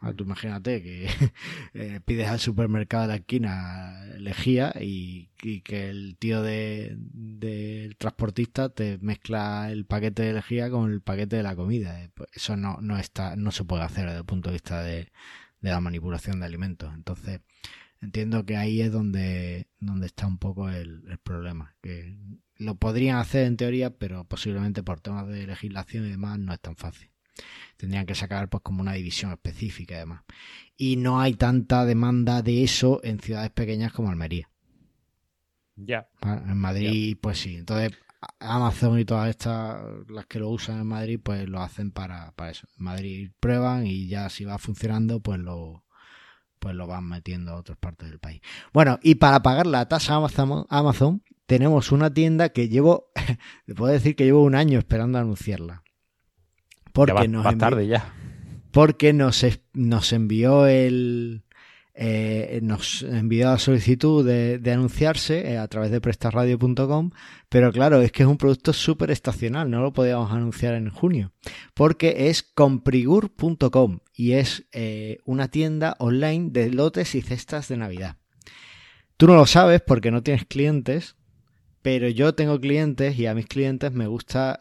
Ah, 0.00 0.12
tú 0.12 0.24
imagínate 0.24 0.82
que 0.82 1.08
eh, 1.74 2.00
pides 2.04 2.28
al 2.28 2.38
supermercado 2.38 3.02
de 3.02 3.08
la 3.08 3.16
esquina 3.16 4.04
lejía 4.18 4.72
y, 4.80 5.28
que 5.64 5.88
el 5.88 6.16
tío 6.18 6.42
del 6.42 7.96
transportista 7.98 8.68
te 8.68 8.98
mezcla 8.98 9.70
el 9.70 9.86
paquete 9.86 10.22
de 10.22 10.32
lejía 10.34 10.70
con 10.70 10.92
el 10.92 11.00
paquete 11.00 11.36
de 11.36 11.42
la 11.42 11.56
comida. 11.56 12.02
Eh, 12.02 12.10
pues 12.14 12.28
eso 12.32 12.56
no, 12.56 12.78
no, 12.80 12.96
está, 12.98 13.36
no 13.36 13.50
se 13.50 13.64
puede 13.64 13.82
hacer 13.82 14.06
desde 14.06 14.18
el 14.18 14.24
punto 14.24 14.50
de 14.50 14.54
vista 14.54 14.82
de, 14.82 15.10
la 15.60 15.80
manipulación 15.80 16.40
de 16.40 16.46
alimentos. 16.46 16.92
Entonces, 16.94 17.40
entiendo 18.00 18.44
que 18.46 18.56
ahí 18.56 18.80
es 18.80 18.92
donde, 18.92 19.68
donde 19.80 20.06
está 20.06 20.26
un 20.26 20.38
poco 20.38 20.70
el, 20.70 21.04
el 21.08 21.18
problema. 21.18 21.74
Que 21.82 22.16
lo 22.56 22.76
podrían 22.76 23.18
hacer 23.18 23.46
en 23.46 23.56
teoría, 23.56 23.90
pero 23.90 24.24
posiblemente 24.24 24.82
por 24.84 25.00
temas 25.00 25.28
de 25.28 25.46
legislación 25.46 26.06
y 26.06 26.10
demás 26.10 26.38
no 26.38 26.52
es 26.52 26.60
tan 26.60 26.76
fácil 26.76 27.10
tendrían 27.76 28.06
que 28.06 28.14
sacar 28.14 28.48
pues 28.48 28.62
como 28.62 28.82
una 28.82 28.94
división 28.94 29.32
específica 29.32 29.96
además. 29.96 30.22
Y 30.76 30.96
no 30.96 31.20
hay 31.20 31.34
tanta 31.34 31.84
demanda 31.84 32.42
de 32.42 32.62
eso 32.62 33.00
en 33.02 33.20
ciudades 33.20 33.50
pequeñas 33.50 33.92
como 33.92 34.10
Almería. 34.10 34.50
Ya. 35.76 36.08
En 36.22 36.58
Madrid, 36.58 37.16
pues 37.20 37.38
sí. 37.38 37.56
Entonces, 37.56 37.92
Amazon 38.40 38.98
y 38.98 39.04
todas 39.04 39.30
estas, 39.30 39.80
las 40.08 40.26
que 40.26 40.40
lo 40.40 40.48
usan 40.48 40.80
en 40.80 40.86
Madrid, 40.86 41.20
pues 41.22 41.48
lo 41.48 41.60
hacen 41.60 41.92
para, 41.92 42.32
para 42.32 42.50
eso. 42.50 42.66
En 42.78 42.84
Madrid 42.84 43.30
prueban 43.38 43.86
y 43.86 44.08
ya 44.08 44.28
si 44.28 44.44
va 44.44 44.58
funcionando, 44.58 45.20
pues 45.20 45.38
lo, 45.38 45.84
pues 46.58 46.74
lo 46.74 46.86
van 46.86 47.08
metiendo 47.08 47.52
a 47.52 47.56
otras 47.56 47.78
partes 47.78 48.10
del 48.10 48.18
país. 48.18 48.40
Bueno, 48.72 48.98
y 49.02 49.16
para 49.16 49.42
pagar 49.42 49.66
la 49.66 49.88
tasa 49.88 50.16
Amazon, 50.16 50.66
Amazon 50.68 51.22
tenemos 51.46 51.92
una 51.92 52.12
tienda 52.12 52.50
que 52.50 52.68
llevo, 52.68 53.10
le 53.66 53.74
puedo 53.74 53.92
decir 53.92 54.16
que 54.16 54.24
llevo 54.24 54.42
un 54.42 54.54
año 54.54 54.78
esperando 54.78 55.18
anunciarla. 55.18 55.82
Porque 56.92 57.28
nos 57.28 57.58
tarde 57.58 57.86
ya. 57.86 58.12
Porque 58.70 59.12
nos, 59.12 59.44
nos 59.72 60.12
envió 60.12 60.66
el. 60.66 61.42
Eh, 62.00 62.60
nos 62.62 63.02
envió 63.02 63.46
la 63.46 63.58
solicitud 63.58 64.24
de, 64.24 64.60
anunciarse 64.72 65.50
eh, 65.50 65.58
a 65.58 65.66
través 65.66 65.90
de 65.90 66.00
prestarradio.com, 66.00 67.10
pero 67.48 67.72
claro, 67.72 68.00
es 68.02 68.12
que 68.12 68.22
es 68.22 68.28
un 68.28 68.36
producto 68.36 68.72
súper 68.72 69.10
estacional, 69.10 69.68
no 69.68 69.82
lo 69.82 69.92
podíamos 69.92 70.30
anunciar 70.30 70.74
en 70.74 70.90
junio, 70.90 71.32
porque 71.74 72.28
es 72.28 72.44
comprigur.com 72.44 73.98
y 74.14 74.34
es 74.34 74.68
eh, 74.70 75.18
una 75.24 75.48
tienda 75.48 75.96
online 75.98 76.50
de 76.52 76.70
lotes 76.70 77.16
y 77.16 77.20
cestas 77.20 77.66
de 77.66 77.78
Navidad. 77.78 78.16
Tú 79.16 79.26
no 79.26 79.34
lo 79.34 79.46
sabes 79.46 79.82
porque 79.84 80.12
no 80.12 80.22
tienes 80.22 80.44
clientes, 80.44 81.16
pero 81.82 82.08
yo 82.08 82.32
tengo 82.36 82.60
clientes 82.60 83.18
y 83.18 83.26
a 83.26 83.34
mis 83.34 83.46
clientes 83.46 83.90
me 83.90 84.06
gusta 84.06 84.56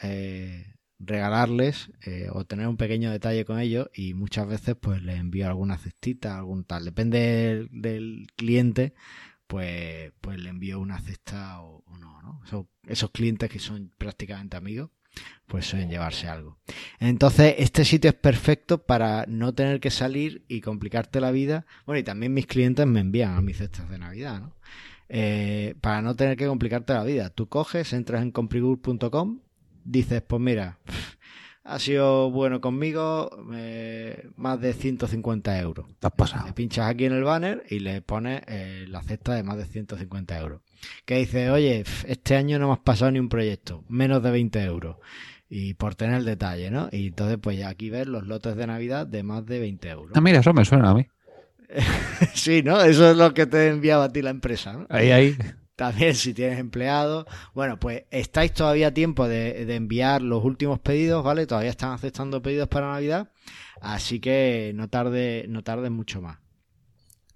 regalarles 0.99 1.91
eh, 2.05 2.27
o 2.31 2.45
tener 2.45 2.67
un 2.67 2.77
pequeño 2.77 3.11
detalle 3.11 3.45
con 3.45 3.59
ellos 3.59 3.89
y 3.93 4.13
muchas 4.13 4.47
veces 4.47 4.75
pues 4.79 5.01
les 5.03 5.19
envío 5.19 5.47
alguna 5.47 5.77
cestita, 5.77 6.37
algún 6.37 6.63
tal, 6.63 6.85
depende 6.85 7.67
del, 7.71 8.27
cliente, 8.35 8.93
pues, 9.47 10.11
pues 10.21 10.39
le 10.39 10.49
envío 10.49 10.79
una 10.79 10.99
cesta 10.99 11.61
o, 11.61 11.83
no, 11.99 12.21
¿no? 12.21 12.41
esos 12.87 13.11
clientes 13.11 13.49
que 13.49 13.59
son 13.59 13.91
prácticamente 13.97 14.57
amigos, 14.57 14.89
pues 15.45 15.65
suelen 15.65 15.89
llevarse 15.89 16.27
algo. 16.27 16.59
Entonces, 16.99 17.55
este 17.57 17.85
sitio 17.85 18.09
es 18.09 18.15
perfecto 18.15 18.85
para 18.85 19.25
no 19.27 19.53
tener 19.53 19.79
que 19.79 19.89
salir 19.89 20.45
y 20.47 20.61
complicarte 20.61 21.21
la 21.21 21.31
vida. 21.31 21.65
Bueno, 21.85 21.99
y 21.99 22.03
también 22.03 22.33
mis 22.33 22.45
clientes 22.45 22.85
me 22.85 22.99
envían 22.99 23.35
a 23.35 23.41
mis 23.41 23.57
cestas 23.57 23.89
de 23.89 23.97
Navidad. 23.97 24.51
Eh, 25.09 25.75
para 25.81 26.01
no 26.01 26.15
tener 26.15 26.37
que 26.37 26.45
complicarte 26.47 26.93
la 26.93 27.03
vida. 27.03 27.29
Tú 27.29 27.47
coges, 27.47 27.93
entras 27.93 28.21
en 28.21 28.31
comprigur.com 28.31 29.39
dices, 29.87 30.21
pues 30.21 30.41
mira, 30.41 30.77
ha 31.63 31.79
sido 31.79 32.29
bueno 32.31 32.61
conmigo, 32.61 33.29
eh, 33.53 34.29
más 34.35 34.59
de 34.61 34.73
150 34.73 35.59
euros. 35.59 35.87
Te 35.99 36.07
has 36.07 36.13
pasado. 36.13 36.47
Le 36.47 36.53
pinchas 36.53 36.87
aquí 36.87 37.05
en 37.05 37.13
el 37.13 37.23
banner 37.23 37.63
y 37.69 37.79
le 37.79 38.01
pones 38.01 38.41
eh, 38.47 38.85
la 38.87 39.01
cesta 39.01 39.33
de 39.33 39.43
más 39.43 39.57
de 39.57 39.65
150 39.65 40.39
euros. 40.39 40.61
Que 41.05 41.17
dice, 41.17 41.49
oye, 41.49 41.83
este 42.05 42.35
año 42.35 42.59
no 42.59 42.67
me 42.67 42.73
has 42.73 42.79
pasado 42.79 43.11
ni 43.11 43.19
un 43.19 43.29
proyecto, 43.29 43.83
menos 43.89 44.21
de 44.23 44.31
20 44.31 44.63
euros. 44.63 44.97
Y 45.49 45.75
por 45.75 45.95
tener 45.95 46.17
el 46.17 46.25
detalle, 46.25 46.69
¿no? 46.69 46.89
Y 46.91 47.07
entonces, 47.07 47.37
pues 47.41 47.57
ya 47.57 47.69
aquí 47.69 47.89
ves 47.89 48.05
los 48.05 48.27
lotes 48.27 48.57
de 48.57 48.67
Navidad 48.67 49.07
de 49.07 49.23
más 49.23 49.45
de 49.45 49.59
20 49.59 49.89
euros. 49.89 50.11
Ah, 50.15 50.21
mira, 50.21 50.39
eso 50.39 50.53
me 50.53 50.65
suena 50.65 50.89
a 50.89 50.93
mí. 50.93 51.07
sí, 52.33 52.61
¿no? 52.63 52.81
Eso 52.81 53.11
es 53.11 53.17
lo 53.17 53.33
que 53.33 53.45
te 53.45 53.69
enviaba 53.69 54.05
a 54.05 54.11
ti 54.11 54.21
la 54.21 54.29
empresa, 54.29 54.73
¿no? 54.73 54.87
Ahí, 54.89 55.11
ahí. 55.11 55.37
También 55.77 56.15
si 56.15 56.33
tienes 56.33 56.57
empleados. 56.57 57.27
Bueno, 57.53 57.79
pues 57.79 58.05
estáis 58.09 58.51
todavía 58.51 58.87
a 58.87 58.93
tiempo 58.95 59.27
de, 59.27 59.75
enviar 59.75 60.23
los 60.23 60.43
últimos 60.43 60.79
pedidos, 60.79 61.23
¿vale? 61.23 61.45
Todavía 61.45 61.69
están 61.69 61.91
aceptando 61.91 62.41
pedidos 62.41 62.67
para 62.67 62.91
Navidad. 62.91 63.29
Así 63.79 64.19
que 64.19 64.71
no 64.73 64.89
tarde, 64.89 65.45
no 65.47 65.63
tarde 65.63 65.91
mucho 65.91 66.19
más. 66.19 66.39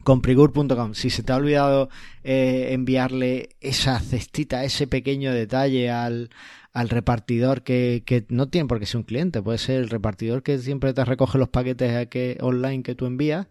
Comprigur.com. 0.03 0.95
Si 0.95 1.11
se 1.11 1.21
te 1.21 1.31
ha 1.31 1.35
olvidado 1.35 1.89
eh, 2.23 2.69
enviarle 2.71 3.49
esa 3.59 3.99
cestita, 3.99 4.63
ese 4.63 4.87
pequeño 4.87 5.31
detalle 5.31 5.91
al, 5.91 6.31
al 6.73 6.89
repartidor 6.89 7.61
que, 7.61 8.01
que, 8.07 8.25
no 8.29 8.49
tiene 8.49 8.67
por 8.67 8.79
qué 8.79 8.87
ser 8.87 8.97
un 8.97 9.03
cliente, 9.03 9.43
puede 9.43 9.59
ser 9.59 9.81
el 9.81 9.89
repartidor 9.89 10.41
que 10.41 10.57
siempre 10.57 10.95
te 10.95 11.05
recoge 11.05 11.37
los 11.37 11.49
paquetes 11.49 12.07
que, 12.07 12.39
online 12.41 12.81
que 12.81 12.95
tú 12.95 13.05
envías, 13.05 13.49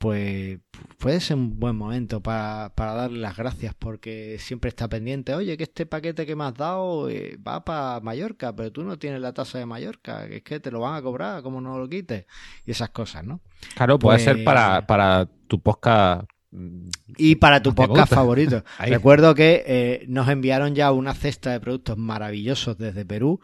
pues 0.00 0.58
puede 0.96 1.20
ser 1.20 1.36
un 1.36 1.60
buen 1.60 1.76
momento 1.76 2.22
para, 2.22 2.72
para, 2.74 2.94
darle 2.94 3.18
las 3.18 3.36
gracias 3.36 3.74
porque 3.78 4.38
siempre 4.38 4.70
está 4.70 4.88
pendiente, 4.88 5.34
oye, 5.34 5.58
que 5.58 5.64
este 5.64 5.84
paquete 5.84 6.24
que 6.24 6.34
me 6.34 6.44
has 6.44 6.54
dado 6.54 7.10
eh, 7.10 7.36
va 7.46 7.62
para 7.66 8.00
Mallorca, 8.00 8.56
pero 8.56 8.72
tú 8.72 8.82
no 8.82 8.98
tienes 8.98 9.20
la 9.20 9.34
tasa 9.34 9.58
de 9.58 9.66
Mallorca, 9.66 10.26
que 10.26 10.36
es 10.36 10.42
que 10.42 10.58
te 10.58 10.70
lo 10.70 10.80
van 10.80 10.94
a 10.94 11.02
cobrar, 11.02 11.42
como 11.42 11.60
no 11.60 11.78
lo 11.78 11.86
quites, 11.86 12.24
y 12.64 12.70
esas 12.70 12.88
cosas, 12.88 13.24
¿no? 13.24 13.42
Claro, 13.74 13.98
puede 13.98 14.20
ser 14.20 14.42
para, 14.42 14.78
pues 14.78 14.86
para 14.86 15.28
tu 15.46 15.60
podcast. 15.60 16.26
Mm, 16.50 16.88
y 17.18 17.34
para 17.34 17.62
tu 17.62 17.74
podcast 17.74 18.14
favorito. 18.14 18.64
Recuerdo 18.78 19.34
que 19.34 19.62
eh, 19.66 20.06
nos 20.08 20.30
enviaron 20.30 20.74
ya 20.74 20.92
una 20.92 21.12
cesta 21.12 21.50
de 21.50 21.60
productos 21.60 21.98
maravillosos 21.98 22.78
desde 22.78 23.04
Perú 23.04 23.38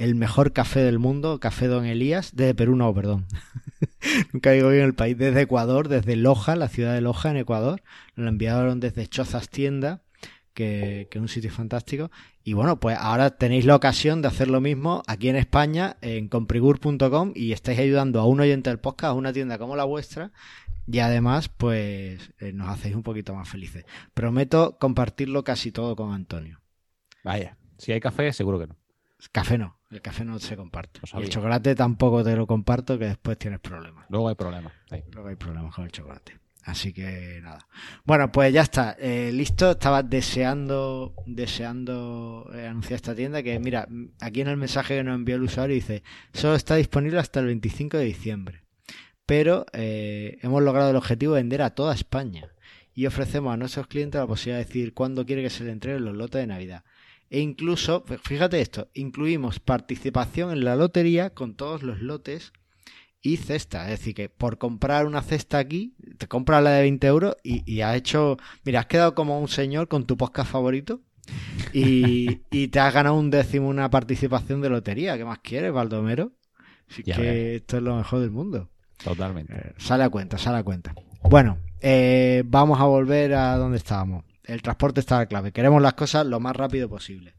el 0.00 0.14
mejor 0.14 0.54
café 0.54 0.80
del 0.80 0.98
mundo, 0.98 1.40
Café 1.40 1.66
Don 1.66 1.84
Elías, 1.84 2.34
desde 2.34 2.54
Perú 2.54 2.74
no, 2.74 2.92
perdón. 2.94 3.26
Nunca 4.32 4.52
digo 4.52 4.70
bien 4.70 4.84
el 4.84 4.94
país, 4.94 5.16
desde 5.18 5.42
Ecuador, 5.42 5.88
desde 5.88 6.16
Loja, 6.16 6.56
la 6.56 6.68
ciudad 6.68 6.94
de 6.94 7.02
Loja 7.02 7.30
en 7.30 7.36
Ecuador. 7.36 7.82
Lo 8.14 8.26
enviaron 8.26 8.80
desde 8.80 9.06
Chozas 9.06 9.50
Tienda, 9.50 10.00
que, 10.54 11.06
es 11.12 11.20
un 11.20 11.28
sitio 11.28 11.50
fantástico. 11.50 12.10
Y 12.42 12.54
bueno, 12.54 12.80
pues 12.80 12.96
ahora 12.98 13.36
tenéis 13.36 13.66
la 13.66 13.76
ocasión 13.76 14.22
de 14.22 14.28
hacer 14.28 14.48
lo 14.48 14.62
mismo 14.62 15.02
aquí 15.06 15.28
en 15.28 15.36
España, 15.36 15.98
en 16.00 16.28
comprigur.com, 16.28 17.32
y 17.34 17.52
estáis 17.52 17.78
ayudando 17.78 18.20
a 18.20 18.26
un 18.26 18.40
oyente 18.40 18.70
del 18.70 18.78
podcast, 18.78 19.10
a 19.10 19.12
una 19.12 19.34
tienda 19.34 19.58
como 19.58 19.76
la 19.76 19.84
vuestra, 19.84 20.32
y 20.86 21.00
además, 21.00 21.50
pues 21.50 22.32
eh, 22.38 22.54
nos 22.54 22.70
hacéis 22.70 22.94
un 22.94 23.02
poquito 23.02 23.34
más 23.34 23.50
felices. 23.50 23.84
Prometo 24.14 24.78
compartirlo 24.80 25.44
casi 25.44 25.72
todo 25.72 25.94
con 25.94 26.14
Antonio. 26.14 26.62
Vaya, 27.22 27.58
si 27.76 27.92
hay 27.92 28.00
café, 28.00 28.32
seguro 28.32 28.58
que 28.58 28.66
no. 28.66 28.78
Café 29.32 29.58
no, 29.58 29.78
el 29.90 30.00
café 30.00 30.24
no 30.24 30.38
se 30.38 30.56
comparte. 30.56 31.00
el 31.14 31.28
chocolate 31.28 31.74
tampoco 31.74 32.22
te 32.22 32.36
lo 32.36 32.46
comparto, 32.46 32.98
que 32.98 33.06
después 33.06 33.36
tienes 33.38 33.60
problemas. 33.60 34.06
Luego 34.08 34.28
hay 34.28 34.36
problemas. 34.36 34.72
Luego 35.12 35.28
hay 35.28 35.36
problemas 35.36 35.74
con 35.74 35.84
el 35.84 35.90
chocolate. 35.90 36.38
Así 36.64 36.92
que 36.92 37.40
nada. 37.42 37.66
Bueno, 38.04 38.30
pues 38.30 38.52
ya 38.52 38.62
está. 38.62 38.96
Eh, 38.98 39.32
listo. 39.32 39.72
Estaba 39.72 40.02
deseando, 40.02 41.14
deseando 41.26 42.50
eh, 42.54 42.66
anunciar 42.68 42.96
esta 42.96 43.14
tienda. 43.14 43.42
Que 43.42 43.58
mira, 43.58 43.88
aquí 44.20 44.42
en 44.42 44.48
el 44.48 44.56
mensaje 44.56 44.96
que 44.96 45.02
nos 45.02 45.14
envió 45.16 45.36
el 45.36 45.42
usuario 45.42 45.74
dice: 45.74 46.02
solo 46.32 46.54
está 46.54 46.76
disponible 46.76 47.18
hasta 47.18 47.40
el 47.40 47.46
25 47.46 47.96
de 47.96 48.04
diciembre. 48.04 48.62
Pero 49.26 49.66
eh, 49.72 50.38
hemos 50.42 50.62
logrado 50.62 50.90
el 50.90 50.96
objetivo 50.96 51.34
de 51.34 51.40
vender 51.40 51.62
a 51.62 51.70
toda 51.70 51.94
España. 51.94 52.52
Y 52.94 53.06
ofrecemos 53.06 53.54
a 53.54 53.56
nuestros 53.56 53.86
clientes 53.86 54.20
la 54.20 54.26
posibilidad 54.26 54.58
de 54.58 54.64
decir 54.66 54.92
cuándo 54.92 55.24
quiere 55.24 55.42
que 55.42 55.50
se 55.50 55.64
le 55.64 55.72
entreguen 55.72 56.04
los 56.04 56.14
lotes 56.14 56.40
de 56.40 56.46
Navidad. 56.46 56.84
E 57.30 57.40
incluso, 57.40 58.04
fíjate 58.22 58.60
esto, 58.60 58.88
incluimos 58.92 59.60
participación 59.60 60.50
en 60.50 60.64
la 60.64 60.74
lotería 60.74 61.30
con 61.30 61.54
todos 61.54 61.84
los 61.84 62.00
lotes 62.00 62.52
y 63.22 63.36
cesta. 63.36 63.84
Es 63.84 64.00
decir, 64.00 64.14
que 64.14 64.28
por 64.28 64.58
comprar 64.58 65.06
una 65.06 65.22
cesta 65.22 65.58
aquí, 65.58 65.94
te 66.18 66.26
compras 66.26 66.62
la 66.62 66.72
de 66.72 66.82
20 66.82 67.06
euros 67.06 67.36
y, 67.44 67.62
y 67.70 67.82
has 67.82 67.96
hecho. 67.96 68.36
Mira, 68.64 68.80
has 68.80 68.86
quedado 68.86 69.14
como 69.14 69.40
un 69.40 69.48
señor 69.48 69.86
con 69.86 70.06
tu 70.06 70.16
podcast 70.16 70.50
favorito 70.50 71.02
y, 71.72 72.40
y 72.50 72.68
te 72.68 72.80
has 72.80 72.92
ganado 72.92 73.14
un 73.16 73.30
décimo 73.30 73.68
una 73.68 73.90
participación 73.90 74.60
de 74.60 74.70
lotería. 74.70 75.16
¿Qué 75.16 75.24
más 75.24 75.38
quieres, 75.38 75.72
Baldomero? 75.72 76.32
Así 76.90 77.04
que 77.04 77.56
esto 77.56 77.76
es 77.76 77.82
lo 77.82 77.96
mejor 77.96 78.20
del 78.20 78.32
mundo. 78.32 78.68
Totalmente. 79.02 79.54
Eh, 79.54 79.72
sale 79.78 80.02
a 80.02 80.10
cuenta, 80.10 80.36
sale 80.36 80.58
a 80.58 80.64
cuenta. 80.64 80.94
Bueno, 81.22 81.58
eh, 81.80 82.42
vamos 82.46 82.80
a 82.80 82.84
volver 82.84 83.34
a 83.34 83.56
donde 83.56 83.78
estábamos. 83.78 84.24
El 84.50 84.62
transporte 84.62 85.00
está 85.00 85.18
la 85.18 85.26
clave. 85.26 85.52
Queremos 85.52 85.80
las 85.80 85.94
cosas 85.94 86.26
lo 86.26 86.40
más 86.40 86.56
rápido 86.56 86.88
posible. 86.88 87.36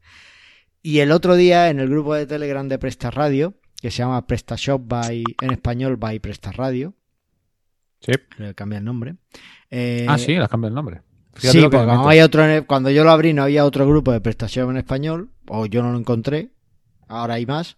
Y 0.80 1.00
el 1.00 1.12
otro 1.12 1.36
día, 1.36 1.68
en 1.68 1.78
el 1.78 1.88
grupo 1.88 2.14
de 2.14 2.26
Telegram 2.26 2.66
de 2.66 2.78
Presta 2.78 3.10
Radio, 3.10 3.54
que 3.80 3.90
se 3.90 3.98
llama 3.98 4.26
PrestaShop 4.26 4.82
by, 4.86 5.22
en 5.40 5.52
español 5.52 5.96
by 5.96 6.18
PrestaRadio. 6.20 6.94
Sí. 8.00 8.12
Le 8.38 8.54
cambia 8.54 8.78
el 8.78 8.84
nombre. 8.84 9.16
Eh, 9.70 10.06
ah, 10.08 10.18
sí, 10.18 10.34
le 10.34 10.48
cambia 10.48 10.68
el 10.68 10.74
nombre. 10.74 11.02
sí, 11.36 11.60
porque 11.60 11.76
como 11.76 12.08
hay 12.08 12.20
otro, 12.20 12.42
cuando 12.66 12.90
yo 12.90 13.04
lo 13.04 13.10
abrí 13.10 13.32
no 13.32 13.42
había 13.42 13.64
otro 13.64 13.86
grupo 13.86 14.10
de 14.12 14.20
PrestaShop 14.20 14.70
en 14.70 14.78
español, 14.78 15.30
o 15.48 15.66
yo 15.66 15.82
no 15.82 15.92
lo 15.92 15.98
encontré, 15.98 16.52
ahora 17.08 17.34
hay 17.34 17.44
más, 17.46 17.76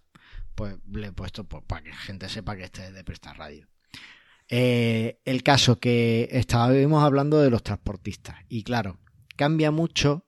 pues 0.55 0.77
le 0.91 1.07
he 1.07 1.11
puesto 1.11 1.43
pues, 1.43 1.63
para 1.67 1.83
que 1.83 1.89
la 1.89 1.97
gente 1.97 2.29
sepa 2.29 2.55
que 2.55 2.63
este 2.63 2.85
es 2.85 2.93
de 2.93 3.03
PrestaRadio. 3.03 3.67
Eh, 4.47 5.19
el 5.25 5.43
caso 5.43 5.79
que 5.79 6.29
estábamos 6.31 7.03
hablando 7.03 7.41
de 7.41 7.49
los 7.49 7.63
transportistas. 7.63 8.37
Y 8.47 8.63
claro, 8.63 8.99
cambia 9.35 9.71
mucho 9.71 10.25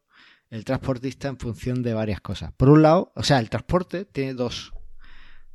el 0.50 0.64
transportista 0.66 1.28
en 1.28 1.38
función 1.38 1.84
de 1.84 1.94
varias 1.94 2.22
cosas. 2.22 2.52
Por 2.54 2.70
un 2.70 2.82
lado, 2.82 3.12
o 3.16 3.24
sea, 3.24 3.40
el 3.40 3.50
transporte 3.50 4.06
tiene 4.06 4.34
dos, 4.34 4.74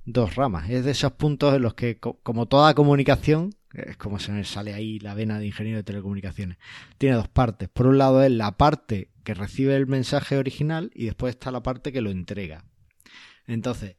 dos 0.04 0.34
ramas. 0.34 0.68
Es 0.70 0.84
de 0.84 0.90
esos 0.90 1.12
puntos 1.12 1.54
en 1.54 1.62
los 1.62 1.74
que, 1.74 1.98
como 1.98 2.46
toda 2.46 2.74
comunicación, 2.74 3.50
es 3.72 3.96
como 3.96 4.18
se 4.18 4.32
me 4.32 4.44
sale 4.44 4.74
ahí 4.74 4.98
la 4.98 5.14
vena 5.14 5.38
de 5.38 5.46
ingeniero 5.46 5.78
de 5.78 5.84
telecomunicaciones, 5.84 6.58
tiene 6.98 7.16
dos 7.16 7.28
partes. 7.28 7.68
Por 7.68 7.86
un 7.86 7.98
lado 7.98 8.22
es 8.22 8.30
la 8.30 8.56
parte 8.56 9.10
que 9.24 9.34
recibe 9.34 9.76
el 9.76 9.86
mensaje 9.86 10.36
original 10.36 10.90
y 10.94 11.06
después 11.06 11.34
está 11.34 11.50
la 11.50 11.62
parte 11.62 11.92
que 11.92 12.02
lo 12.02 12.10
entrega. 12.10 12.64
Entonces, 13.46 13.96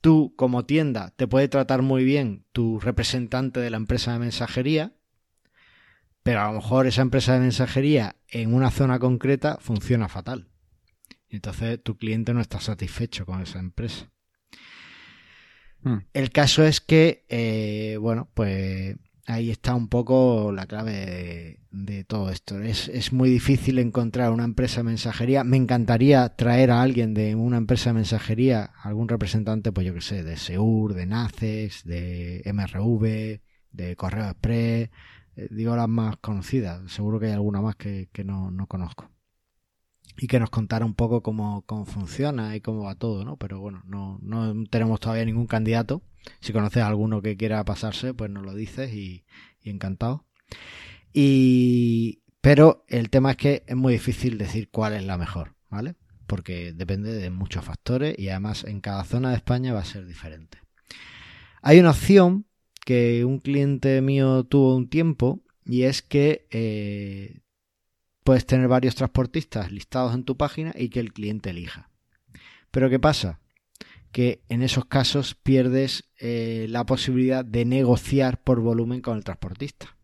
tú 0.00 0.34
como 0.36 0.64
tienda 0.64 1.12
te 1.16 1.26
puede 1.26 1.48
tratar 1.48 1.82
muy 1.82 2.04
bien 2.04 2.44
tu 2.52 2.78
representante 2.78 3.60
de 3.60 3.70
la 3.70 3.76
empresa 3.76 4.12
de 4.12 4.18
mensajería, 4.18 4.92
pero 6.26 6.40
a 6.40 6.48
lo 6.48 6.54
mejor 6.54 6.88
esa 6.88 7.02
empresa 7.02 7.34
de 7.34 7.38
mensajería 7.38 8.16
en 8.26 8.52
una 8.52 8.72
zona 8.72 8.98
concreta 8.98 9.58
funciona 9.60 10.08
fatal. 10.08 10.48
Entonces 11.28 11.80
tu 11.80 11.96
cliente 11.96 12.34
no 12.34 12.40
está 12.40 12.58
satisfecho 12.58 13.24
con 13.24 13.42
esa 13.42 13.60
empresa. 13.60 14.10
Hmm. 15.82 15.98
El 16.12 16.30
caso 16.30 16.64
es 16.64 16.80
que, 16.80 17.24
eh, 17.28 17.96
bueno, 18.00 18.28
pues 18.34 18.96
ahí 19.26 19.52
está 19.52 19.76
un 19.76 19.86
poco 19.86 20.50
la 20.50 20.66
clave 20.66 21.60
de, 21.70 22.04
todo 22.08 22.30
esto. 22.30 22.60
Es, 22.60 22.88
es, 22.88 23.12
muy 23.12 23.30
difícil 23.30 23.78
encontrar 23.78 24.32
una 24.32 24.42
empresa 24.42 24.78
de 24.78 24.84
mensajería. 24.84 25.44
Me 25.44 25.58
encantaría 25.58 26.28
traer 26.30 26.72
a 26.72 26.82
alguien 26.82 27.14
de 27.14 27.36
una 27.36 27.58
empresa 27.58 27.90
de 27.90 27.94
mensajería, 27.94 28.72
algún 28.82 29.08
representante, 29.08 29.70
pues 29.70 29.86
yo 29.86 29.94
que 29.94 30.00
sé, 30.00 30.24
de 30.24 30.36
Seur, 30.36 30.94
de 30.94 31.06
Nacex, 31.06 31.84
de 31.84 32.42
MRV, 32.52 33.42
de 33.70 33.94
Correo 33.94 34.28
Express, 34.28 34.90
eh, 35.36 35.48
digo 35.50 35.76
las 35.76 35.88
más 35.88 36.16
conocidas, 36.16 36.90
seguro 36.90 37.20
que 37.20 37.26
hay 37.26 37.32
alguna 37.32 37.60
más 37.60 37.76
que, 37.76 38.08
no, 38.24 38.66
conozco. 38.66 39.10
Y 40.18 40.28
que 40.28 40.40
nos 40.40 40.48
contara 40.48 40.86
un 40.86 40.94
poco 40.94 41.22
cómo, 41.22 41.64
funciona 41.86 42.56
y 42.56 42.62
cómo 42.62 42.84
va 42.84 42.94
todo, 42.94 43.24
¿no? 43.24 43.36
Pero 43.36 43.60
bueno, 43.60 43.82
no, 43.84 44.18
tenemos 44.70 44.98
todavía 44.98 45.26
ningún 45.26 45.46
candidato. 45.46 46.02
Si 46.40 46.52
conoces 46.52 46.82
a 46.82 46.88
alguno 46.88 47.20
que 47.20 47.36
quiera 47.36 47.64
pasarse, 47.64 48.14
pues 48.14 48.30
nos 48.30 48.44
lo 48.44 48.54
dices 48.54 48.92
y, 48.94 49.24
encantado. 49.62 50.24
Y, 51.12 52.22
pero 52.40 52.84
el 52.88 53.10
tema 53.10 53.32
es 53.32 53.36
que 53.36 53.62
es 53.66 53.76
muy 53.76 53.92
difícil 53.92 54.38
decir 54.38 54.70
cuál 54.70 54.94
es 54.94 55.04
la 55.04 55.18
mejor, 55.18 55.54
¿vale? 55.68 55.96
Porque 56.26 56.72
depende 56.72 57.12
de 57.12 57.30
muchos 57.30 57.64
factores 57.64 58.18
y 58.18 58.30
además 58.30 58.64
en 58.64 58.80
cada 58.80 59.04
zona 59.04 59.30
de 59.30 59.36
España 59.36 59.74
va 59.74 59.80
a 59.80 59.84
ser 59.84 60.06
diferente. 60.06 60.58
Hay 61.60 61.78
una 61.78 61.90
opción 61.90 62.46
que 62.86 63.24
un 63.24 63.40
cliente 63.40 64.00
mío 64.00 64.44
tuvo 64.44 64.76
un 64.76 64.88
tiempo 64.88 65.42
y 65.64 65.82
es 65.82 66.02
que 66.02 66.46
eh, 66.52 67.40
puedes 68.22 68.46
tener 68.46 68.68
varios 68.68 68.94
transportistas 68.94 69.72
listados 69.72 70.14
en 70.14 70.22
tu 70.22 70.36
página 70.36 70.72
y 70.72 70.88
que 70.88 71.00
el 71.00 71.12
cliente 71.12 71.50
elija. 71.50 71.90
Pero 72.70 72.88
¿qué 72.88 73.00
pasa? 73.00 73.40
Que 74.12 74.44
en 74.48 74.62
esos 74.62 74.84
casos 74.84 75.34
pierdes 75.34 76.08
eh, 76.20 76.66
la 76.68 76.86
posibilidad 76.86 77.44
de 77.44 77.64
negociar 77.64 78.40
por 78.40 78.60
volumen 78.60 79.00
con 79.00 79.16
el 79.16 79.24
transportista. 79.24 79.96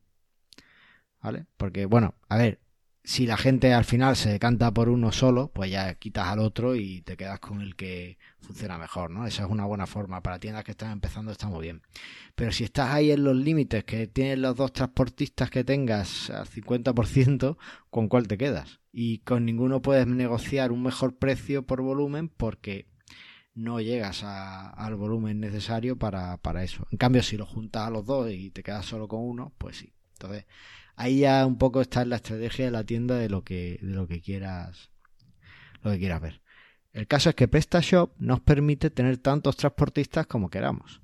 ¿Vale? 1.22 1.46
Porque, 1.56 1.86
bueno, 1.86 2.16
a 2.28 2.36
ver, 2.36 2.58
si 3.04 3.26
la 3.26 3.36
gente 3.36 3.72
al 3.72 3.84
final 3.84 4.14
se 4.14 4.30
decanta 4.30 4.72
por 4.72 4.88
uno 4.88 5.10
solo, 5.10 5.48
pues 5.52 5.70
ya 5.70 5.92
quitas 5.94 6.28
al 6.28 6.38
otro 6.38 6.76
y 6.76 7.00
te 7.02 7.16
quedas 7.16 7.40
con 7.40 7.60
el 7.60 7.74
que 7.74 8.16
funciona 8.38 8.78
mejor, 8.78 9.10
¿no? 9.10 9.26
Esa 9.26 9.42
es 9.42 9.50
una 9.50 9.64
buena 9.64 9.86
forma. 9.86 10.22
Para 10.22 10.38
tiendas 10.38 10.62
que 10.62 10.70
están 10.70 10.92
empezando 10.92 11.32
está 11.32 11.48
muy 11.48 11.62
bien. 11.62 11.82
Pero 12.36 12.52
si 12.52 12.62
estás 12.62 12.90
ahí 12.90 13.10
en 13.10 13.24
los 13.24 13.34
límites, 13.34 13.82
que 13.84 14.06
tienes 14.06 14.38
los 14.38 14.56
dos 14.56 14.72
transportistas 14.72 15.50
que 15.50 15.64
tengas 15.64 16.30
al 16.30 16.46
50%, 16.46 17.56
¿con 17.90 18.08
cuál 18.08 18.28
te 18.28 18.38
quedas? 18.38 18.78
Y 18.92 19.18
con 19.18 19.44
ninguno 19.44 19.82
puedes 19.82 20.06
negociar 20.06 20.70
un 20.70 20.84
mejor 20.84 21.16
precio 21.16 21.66
por 21.66 21.82
volumen 21.82 22.28
porque 22.28 22.86
no 23.54 23.80
llegas 23.80 24.22
al 24.22 24.94
volumen 24.94 25.40
necesario 25.40 25.98
para, 25.98 26.36
para 26.36 26.62
eso. 26.62 26.86
En 26.92 26.98
cambio, 26.98 27.22
si 27.24 27.36
lo 27.36 27.46
juntas 27.46 27.88
a 27.88 27.90
los 27.90 28.06
dos 28.06 28.30
y 28.30 28.50
te 28.50 28.62
quedas 28.62 28.86
solo 28.86 29.08
con 29.08 29.20
uno, 29.22 29.52
pues 29.58 29.78
sí. 29.78 29.92
Entonces, 30.12 30.46
ahí 30.96 31.20
ya 31.20 31.46
un 31.46 31.58
poco 31.58 31.80
está 31.80 32.04
la 32.04 32.16
estrategia 32.16 32.66
de 32.66 32.70
la 32.70 32.84
tienda 32.84 33.16
de 33.16 33.28
lo 33.28 33.44
que, 33.44 33.78
de 33.82 33.94
lo 33.94 34.06
que 34.06 34.20
quieras, 34.20 34.90
lo 35.82 35.90
que 35.90 35.98
quieras 35.98 36.20
ver. 36.20 36.42
El 36.92 37.06
caso 37.06 37.30
es 37.30 37.34
que 37.34 37.48
PrestaShop 37.48 38.14
nos 38.18 38.40
permite 38.40 38.90
tener 38.90 39.18
tantos 39.18 39.56
transportistas 39.56 40.26
como 40.26 40.50
queramos. 40.50 41.00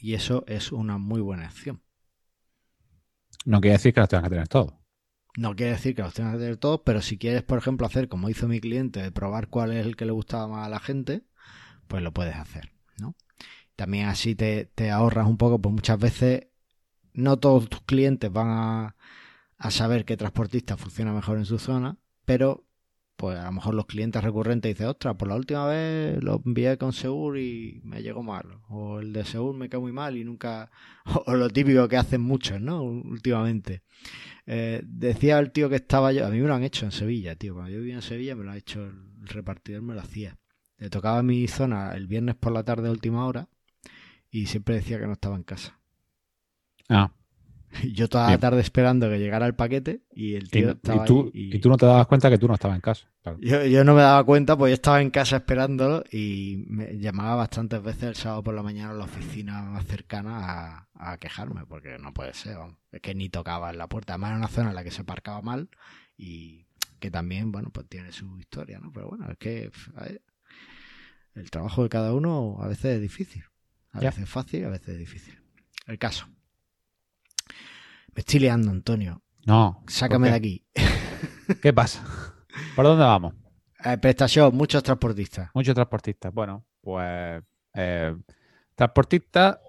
Y 0.00 0.14
eso 0.14 0.44
es 0.46 0.70
una 0.70 0.98
muy 0.98 1.20
buena 1.20 1.46
acción. 1.46 1.82
No 3.44 3.60
quiere 3.60 3.76
decir 3.76 3.94
que 3.94 4.00
los 4.00 4.08
tengas 4.08 4.24
que 4.24 4.30
tener 4.30 4.48
todos. 4.48 4.74
No 5.36 5.54
quiere 5.56 5.72
decir 5.72 5.94
que 5.94 6.02
los 6.02 6.14
tengas 6.14 6.34
que 6.34 6.40
tener 6.40 6.56
todos, 6.56 6.82
pero 6.84 7.00
si 7.00 7.16
quieres, 7.16 7.42
por 7.42 7.58
ejemplo, 7.58 7.86
hacer 7.86 8.08
como 8.08 8.28
hizo 8.28 8.48
mi 8.48 8.60
cliente, 8.60 9.02
de 9.02 9.10
probar 9.10 9.48
cuál 9.48 9.72
es 9.72 9.86
el 9.86 9.96
que 9.96 10.04
le 10.04 10.12
gustaba 10.12 10.48
más 10.48 10.66
a 10.66 10.70
la 10.70 10.80
gente, 10.80 11.22
pues 11.86 12.02
lo 12.02 12.12
puedes 12.12 12.36
hacer, 12.36 12.72
¿no? 13.00 13.14
También 13.76 14.08
así 14.08 14.34
te, 14.34 14.66
te 14.66 14.90
ahorras 14.90 15.26
un 15.26 15.38
poco, 15.38 15.60
pues 15.60 15.72
muchas 15.72 15.98
veces 15.98 16.48
no 17.18 17.36
todos 17.38 17.68
tus 17.68 17.82
clientes 17.82 18.32
van 18.32 18.48
a, 18.48 19.70
saber 19.70 20.04
qué 20.04 20.16
transportista 20.16 20.76
funciona 20.76 21.12
mejor 21.12 21.38
en 21.38 21.44
su 21.44 21.58
zona, 21.58 21.96
pero 22.24 22.64
pues 23.16 23.36
a 23.36 23.46
lo 23.46 23.52
mejor 23.52 23.74
los 23.74 23.86
clientes 23.86 24.22
recurrentes 24.22 24.72
dicen, 24.72 24.86
ostras, 24.86 25.16
por 25.16 25.26
la 25.26 25.34
última 25.34 25.66
vez 25.66 26.22
lo 26.22 26.40
envié 26.46 26.78
con 26.78 26.92
Segur 26.92 27.36
y 27.36 27.80
me 27.82 28.00
llegó 28.00 28.22
mal. 28.22 28.60
O 28.68 29.00
el 29.00 29.12
de 29.12 29.24
Segur 29.24 29.56
me 29.56 29.68
quedó 29.68 29.80
muy 29.80 29.90
mal 29.90 30.16
y 30.16 30.24
nunca... 30.24 30.70
O, 31.26 31.34
lo 31.34 31.50
típico 31.50 31.88
que 31.88 31.96
hacen 31.96 32.20
muchos, 32.20 32.60
¿no? 32.60 32.84
Últimamente. 32.84 33.82
Eh, 34.46 34.82
decía 34.84 35.40
el 35.40 35.50
tío 35.50 35.68
que 35.68 35.76
estaba 35.76 36.12
yo... 36.12 36.24
A 36.24 36.30
mí 36.30 36.38
me 36.38 36.46
lo 36.46 36.54
han 36.54 36.62
hecho 36.62 36.84
en 36.84 36.92
Sevilla, 36.92 37.34
tío. 37.34 37.54
Cuando 37.54 37.72
yo 37.72 37.80
vivía 37.80 37.96
en 37.96 38.02
Sevilla 38.02 38.36
me 38.36 38.44
lo 38.44 38.52
ha 38.52 38.56
hecho 38.56 38.84
el 38.84 39.26
repartidor, 39.26 39.82
me 39.82 39.94
lo 39.94 40.00
hacía. 40.00 40.38
Le 40.76 40.88
tocaba 40.88 41.18
a 41.18 41.22
mi 41.24 41.48
zona 41.48 41.94
el 41.94 42.06
viernes 42.06 42.36
por 42.36 42.52
la 42.52 42.62
tarde 42.62 42.86
a 42.86 42.92
última 42.92 43.26
hora 43.26 43.48
y 44.30 44.46
siempre 44.46 44.76
decía 44.76 45.00
que 45.00 45.06
no 45.06 45.14
estaba 45.14 45.34
en 45.34 45.42
casa. 45.42 45.77
Ah. 46.88 47.12
Yo 47.94 48.08
toda 48.08 48.30
la 48.30 48.38
tarde 48.38 48.60
esperando 48.60 49.08
que 49.08 49.18
llegara 49.18 49.46
el 49.46 49.54
paquete 49.54 50.02
y 50.10 50.34
el 50.34 50.50
tío 50.50 50.70
estaba 50.70 51.04
y 51.04 51.06
tú, 51.06 51.30
y... 51.34 51.58
tú 51.58 51.68
no 51.68 51.76
te 51.76 51.86
dabas 51.86 52.06
cuenta 52.06 52.30
que 52.30 52.38
tú 52.38 52.48
no 52.48 52.54
estabas 52.54 52.76
en 52.76 52.80
casa. 52.80 53.08
Yo, 53.40 53.84
no 53.84 53.94
me 53.94 54.00
daba 54.00 54.24
cuenta, 54.24 54.56
pues 54.56 54.70
yo 54.70 54.74
estaba 54.74 55.02
en 55.02 55.10
casa 55.10 55.36
esperándolo 55.36 56.02
y 56.10 56.64
me 56.66 56.98
llamaba 56.98 57.36
bastantes 57.36 57.82
veces 57.82 58.04
el 58.04 58.14
sábado 58.14 58.42
por 58.42 58.54
la 58.54 58.62
mañana 58.62 58.92
a 58.92 58.94
la 58.94 59.04
oficina 59.04 59.60
más 59.62 59.86
cercana 59.86 60.88
a, 60.94 61.18
quejarme, 61.18 61.66
porque 61.66 61.98
no 61.98 62.14
puede 62.14 62.32
ser, 62.32 62.56
es 62.90 63.00
que 63.02 63.14
ni 63.14 63.28
tocaba 63.28 63.68
en 63.70 63.76
la 63.76 63.86
puerta. 63.86 64.14
Además 64.14 64.30
era 64.30 64.38
una 64.38 64.48
zona 64.48 64.68
en 64.70 64.76
la 64.76 64.84
que 64.84 64.90
se 64.90 65.02
aparcaba 65.02 65.42
mal 65.42 65.68
y 66.16 66.66
que 67.00 67.10
también, 67.10 67.52
bueno, 67.52 67.68
pues 67.70 67.86
tiene 67.86 68.12
su 68.12 68.38
historia, 68.38 68.78
¿no? 68.80 68.90
Pero 68.92 69.08
bueno, 69.08 69.30
es 69.30 69.36
que 69.36 69.70
el 71.34 71.50
trabajo 71.50 71.82
de 71.82 71.88
cada 71.90 72.14
uno 72.14 72.56
a 72.60 72.66
veces 72.66 72.96
es 72.96 73.02
difícil. 73.02 73.44
A 73.92 74.00
veces 74.00 74.24
es 74.24 74.28
fácil, 74.30 74.64
a 74.64 74.70
veces 74.70 74.88
es 74.88 74.98
difícil. 74.98 75.38
El 75.86 75.98
caso. 75.98 76.28
Estoy 78.18 78.40
liando, 78.40 78.72
Antonio. 78.72 79.22
No. 79.46 79.84
Sácame 79.86 80.30
de 80.30 80.34
aquí. 80.34 80.66
¿Qué 81.62 81.72
pasa? 81.72 82.04
¿Por 82.74 82.84
dónde 82.84 83.04
vamos? 83.04 83.32
Eh, 83.84 83.96
PrestaShop, 83.96 84.52
muchos 84.52 84.82
transportistas. 84.82 85.50
Muchos 85.54 85.72
transportistas. 85.72 86.34
Bueno, 86.34 86.66
pues 86.80 87.40
eh, 87.74 88.16
transportistas. 88.74 89.60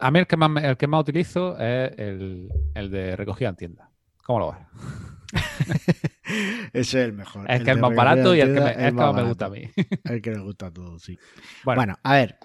A 0.00 0.10
mí 0.10 0.20
el 0.20 0.26
que 0.26 0.38
más, 0.38 0.64
el 0.64 0.78
que 0.78 0.86
más 0.86 1.02
utilizo 1.02 1.58
es 1.58 1.92
el, 1.98 2.48
de 2.74 3.14
recogida 3.14 3.50
en 3.50 3.56
tienda. 3.56 3.90
¿Cómo 4.24 4.38
lo 4.38 4.52
ves? 4.52 5.42
Ese 6.72 6.80
es 6.80 6.94
el 6.94 7.12
mejor. 7.12 7.50
Es 7.50 7.62
que 7.62 7.72
es 7.72 7.78
más 7.78 7.94
barato 7.94 8.34
y 8.34 8.40
el 8.40 8.54
que, 8.54 8.60
me, 8.62 8.86
es 8.86 8.94
más 8.94 9.14
me 9.14 9.22
gusta 9.24 9.46
a 9.46 9.50
mí. 9.50 9.70
El 10.04 10.22
que 10.22 10.30
me 10.30 10.40
gusta 10.40 10.68
a 10.68 10.70
todos, 10.70 11.02
sí. 11.02 11.18
bueno, 11.62 11.94
a 12.02 12.14
ver. 12.14 12.38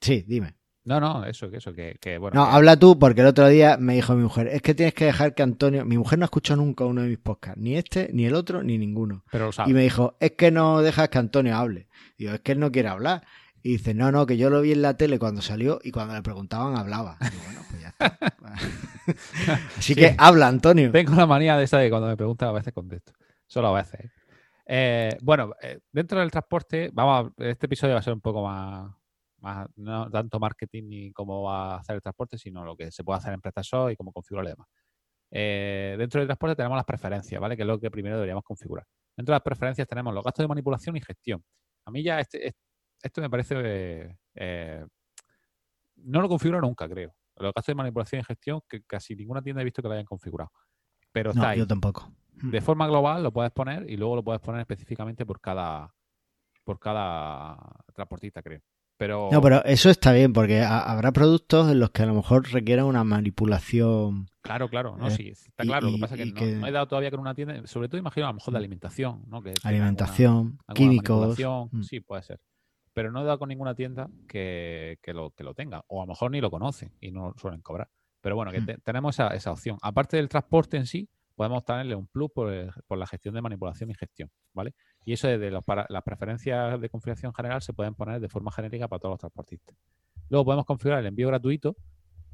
Sí, 0.00 0.24
dime. 0.24 0.54
No, 0.84 1.00
no, 1.00 1.24
eso, 1.24 1.46
eso, 1.46 1.72
que, 1.72 1.96
que 1.98 2.18
bueno. 2.18 2.38
No, 2.38 2.46
habla 2.46 2.76
tú, 2.76 2.98
porque 2.98 3.22
el 3.22 3.28
otro 3.28 3.48
día 3.48 3.78
me 3.78 3.94
dijo 3.94 4.14
mi 4.14 4.22
mujer, 4.22 4.48
es 4.48 4.60
que 4.60 4.74
tienes 4.74 4.92
que 4.92 5.06
dejar 5.06 5.34
que 5.34 5.42
Antonio. 5.42 5.84
Mi 5.86 5.96
mujer 5.96 6.18
no 6.18 6.24
ha 6.24 6.26
escuchado 6.26 6.60
nunca 6.60 6.84
uno 6.84 7.00
de 7.00 7.08
mis 7.08 7.18
podcasts, 7.18 7.60
ni 7.60 7.76
este, 7.76 8.10
ni 8.12 8.26
el 8.26 8.34
otro, 8.34 8.62
ni 8.62 8.76
ninguno. 8.76 9.24
Pero 9.30 9.46
lo 9.46 9.52
sabe. 9.52 9.70
Y 9.70 9.74
me 9.74 9.82
dijo, 9.82 10.16
es 10.20 10.32
que 10.32 10.50
no 10.50 10.82
dejas 10.82 11.08
que 11.08 11.18
Antonio 11.18 11.56
hable. 11.56 11.88
Digo, 12.18 12.34
es 12.34 12.40
que 12.40 12.52
él 12.52 12.60
no 12.60 12.70
quiere 12.70 12.88
hablar. 12.88 13.26
Y 13.62 13.72
dice, 13.72 13.94
no, 13.94 14.12
no, 14.12 14.26
que 14.26 14.36
yo 14.36 14.50
lo 14.50 14.60
vi 14.60 14.72
en 14.72 14.82
la 14.82 14.98
tele 14.98 15.18
cuando 15.18 15.40
salió 15.40 15.80
y 15.82 15.90
cuando 15.90 16.12
le 16.14 16.20
preguntaban 16.20 16.76
hablaba. 16.76 17.16
Digo, 17.18 17.42
bueno, 17.46 17.60
pues 17.70 17.80
ya 17.80 17.88
está. 17.88 18.18
Así 19.78 19.94
que 19.94 20.14
habla, 20.18 20.48
Antonio. 20.48 20.92
Tengo 20.92 21.14
la 21.14 21.26
manía 21.26 21.56
de 21.56 21.64
esa 21.64 21.78
de 21.78 21.88
cuando 21.88 22.08
me 22.08 22.16
preguntan 22.16 22.50
a 22.50 22.52
veces 22.52 22.74
contesto. 22.74 23.14
Solo 23.46 23.68
a 23.68 23.82
veces. 23.82 24.10
Eh, 24.66 25.16
bueno, 25.22 25.54
eh, 25.62 25.80
dentro 25.92 26.20
del 26.20 26.30
transporte, 26.30 26.90
vamos, 26.92 27.32
a, 27.38 27.44
este 27.44 27.64
episodio 27.64 27.94
va 27.94 28.00
a 28.00 28.02
ser 28.02 28.12
un 28.12 28.20
poco 28.20 28.42
más, 28.42 28.92
más, 29.44 29.68
no 29.76 30.10
tanto 30.10 30.40
marketing 30.40 30.84
ni 30.88 31.12
cómo 31.12 31.42
va 31.42 31.74
a 31.74 31.78
hacer 31.78 31.96
el 31.96 32.02
transporte, 32.02 32.38
sino 32.38 32.64
lo 32.64 32.76
que 32.76 32.90
se 32.90 33.04
puede 33.04 33.18
hacer 33.18 33.34
en 33.34 33.40
PrestaShop 33.40 33.90
y 33.90 33.96
cómo 33.96 34.12
configurarlo 34.12 34.50
y 34.50 34.52
demás. 34.52 34.68
Eh, 35.30 35.94
dentro 35.98 36.20
del 36.20 36.28
transporte 36.28 36.56
tenemos 36.56 36.76
las 36.76 36.84
preferencias, 36.84 37.40
¿vale? 37.40 37.56
Que 37.56 37.62
es 37.62 37.68
lo 37.68 37.78
que 37.78 37.90
primero 37.90 38.16
deberíamos 38.16 38.44
configurar. 38.44 38.86
Dentro 39.16 39.32
de 39.32 39.36
las 39.36 39.42
preferencias 39.42 39.86
tenemos 39.86 40.12
los 40.14 40.24
gastos 40.24 40.42
de 40.42 40.48
manipulación 40.48 40.96
y 40.96 41.00
gestión. 41.00 41.44
A 41.84 41.90
mí 41.90 42.02
ya 42.02 42.18
este, 42.18 42.54
esto 43.02 43.20
me 43.20 43.30
parece... 43.30 44.16
no 45.96 46.20
lo 46.20 46.28
configuro 46.28 46.60
nunca, 46.60 46.88
creo. 46.88 47.14
Los 47.36 47.52
gastos 47.52 47.72
de 47.72 47.74
manipulación 47.76 48.20
y 48.20 48.24
gestión, 48.24 48.60
que 48.68 48.82
casi 48.82 49.14
ninguna 49.14 49.42
tienda 49.42 49.62
he 49.62 49.64
visto 49.64 49.82
que 49.82 49.88
lo 49.88 49.94
hayan 49.94 50.06
configurado. 50.06 50.50
Pero 51.12 51.30
está 51.30 51.50
ahí. 51.50 51.58
Yo 51.58 51.66
tampoco. 51.66 52.12
De 52.32 52.60
forma 52.60 52.86
global 52.86 53.22
lo 53.22 53.32
puedes 53.32 53.52
poner 53.52 53.88
y 53.88 53.96
luego 53.96 54.16
lo 54.16 54.24
puedes 54.24 54.40
poner 54.40 54.60
específicamente 54.60 55.24
por 55.24 55.40
cada 55.40 55.92
por 56.64 56.78
cada 56.78 57.56
transportista, 57.94 58.42
creo. 58.42 58.60
Pero... 58.96 59.28
No, 59.32 59.40
pero 59.40 59.64
eso 59.64 59.90
está 59.90 60.12
bien, 60.12 60.32
porque 60.32 60.60
habrá 60.60 61.12
productos 61.12 61.70
en 61.70 61.80
los 61.80 61.90
que 61.90 62.02
a 62.02 62.06
lo 62.06 62.14
mejor 62.14 62.50
requieran 62.52 62.86
una 62.86 63.02
manipulación. 63.02 64.28
Claro, 64.42 64.68
claro, 64.68 64.96
no, 64.96 65.08
eh, 65.08 65.10
sí, 65.10 65.28
está 65.28 65.64
claro. 65.64 65.88
lo 65.88 65.94
que 65.94 66.00
pasa 66.00 66.14
es 66.14 66.32
que, 66.32 66.52
no, 66.52 66.66
he 66.66 66.70
dado 66.70 66.86
todavía 66.86 67.10
con 67.10 67.20
una 67.20 67.34
tienda, 67.34 67.66
sobre 67.66 67.88
todo 67.88 67.98
imagino 67.98 68.26
a 68.26 68.30
lo 68.30 68.34
mejor 68.34 68.52
de 68.52 68.58
alimentación, 68.58 69.24
¿no? 69.26 69.42
Que 69.42 69.54
alimentación, 69.62 70.58
químicos. 70.74 71.38
Mm. 71.72 71.82
Sí, 71.82 72.00
puede 72.00 72.22
ser. 72.22 72.40
Pero 72.92 73.10
no 73.10 73.22
he 73.22 73.24
dado 73.24 73.38
con 73.40 73.48
ninguna 73.48 73.74
tienda 73.74 74.08
que, 74.28 74.98
lo, 75.06 75.30
que 75.30 75.42
lo 75.42 75.54
tenga, 75.54 75.84
o 75.88 76.00
a 76.00 76.04
lo 76.04 76.12
mejor 76.12 76.30
ni 76.30 76.40
lo 76.40 76.50
conocen 76.50 76.92
y 77.00 77.10
no 77.10 77.34
suelen 77.36 77.62
cobrar. 77.62 77.88
Pero 78.20 78.36
bueno, 78.36 78.52
que 78.52 78.60
mm. 78.60 78.80
tenemos 78.84 79.16
esa, 79.16 79.28
esa 79.28 79.50
opción. 79.50 79.78
Aparte 79.82 80.16
del 80.16 80.28
transporte 80.28 80.76
en 80.76 80.86
sí, 80.86 81.08
podemos 81.34 81.64
tenerle 81.64 81.94
un 81.94 82.06
plus 82.06 82.30
por, 82.30 82.48
la 82.50 83.06
gestión 83.06 83.34
de 83.34 83.42
manipulación 83.42 83.90
y 83.90 83.94
gestión, 83.94 84.30
¿vale? 84.52 84.74
Y 85.04 85.12
eso 85.12 85.28
de 85.28 85.50
los, 85.50 85.64
para, 85.64 85.86
las 85.88 86.02
preferencias 86.02 86.80
de 86.80 86.88
configuración 86.88 87.34
general 87.34 87.62
se 87.62 87.72
pueden 87.72 87.94
poner 87.94 88.20
de 88.20 88.28
forma 88.28 88.50
genérica 88.52 88.88
para 88.88 89.00
todos 89.00 89.12
los 89.14 89.20
transportistas. 89.20 89.76
Luego 90.28 90.44
podemos 90.44 90.64
configurar 90.64 91.00
el 91.00 91.06
envío 91.06 91.28
gratuito, 91.28 91.76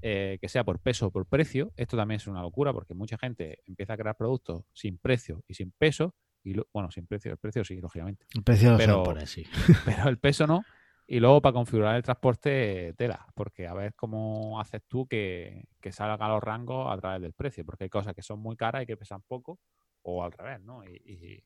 eh, 0.02 0.38
que 0.40 0.48
sea 0.48 0.64
por 0.64 0.78
peso 0.78 1.08
o 1.08 1.10
por 1.10 1.26
precio. 1.26 1.72
Esto 1.76 1.96
también 1.96 2.16
es 2.16 2.26
una 2.26 2.42
locura 2.42 2.72
porque 2.72 2.94
mucha 2.94 3.18
gente 3.18 3.58
empieza 3.66 3.94
a 3.94 3.96
crear 3.96 4.16
productos 4.16 4.64
sin 4.72 4.98
precio 4.98 5.42
y 5.46 5.54
sin 5.54 5.72
peso. 5.72 6.14
Y 6.42 6.54
bueno, 6.72 6.90
sin 6.90 7.06
precio, 7.06 7.32
el 7.32 7.38
precio 7.38 7.64
sí, 7.64 7.76
lógicamente. 7.80 8.24
El 8.34 8.42
precio 8.42 8.76
pero, 8.78 9.04
lo 9.04 9.26
sí. 9.26 9.44
pero 9.84 10.08
el 10.08 10.18
peso 10.18 10.46
no. 10.46 10.62
Y 11.12 11.18
luego 11.18 11.42
para 11.42 11.54
configurar 11.54 11.96
el 11.96 12.04
transporte, 12.04 12.94
tela, 12.96 13.26
porque 13.34 13.66
a 13.66 13.74
ver 13.74 13.94
cómo 13.96 14.60
haces 14.60 14.80
tú 14.86 15.08
que, 15.08 15.64
que 15.80 15.90
salga 15.90 16.28
los 16.28 16.40
rangos 16.40 16.86
a 16.88 16.96
través 16.98 17.20
del 17.20 17.32
precio, 17.32 17.64
porque 17.64 17.82
hay 17.82 17.90
cosas 17.90 18.14
que 18.14 18.22
son 18.22 18.38
muy 18.38 18.54
caras 18.54 18.84
y 18.84 18.86
que 18.86 18.96
pesan 18.96 19.20
poco, 19.22 19.58
o 20.02 20.22
al 20.22 20.30
revés, 20.30 20.60
¿no? 20.60 20.84
Y, 20.84 21.42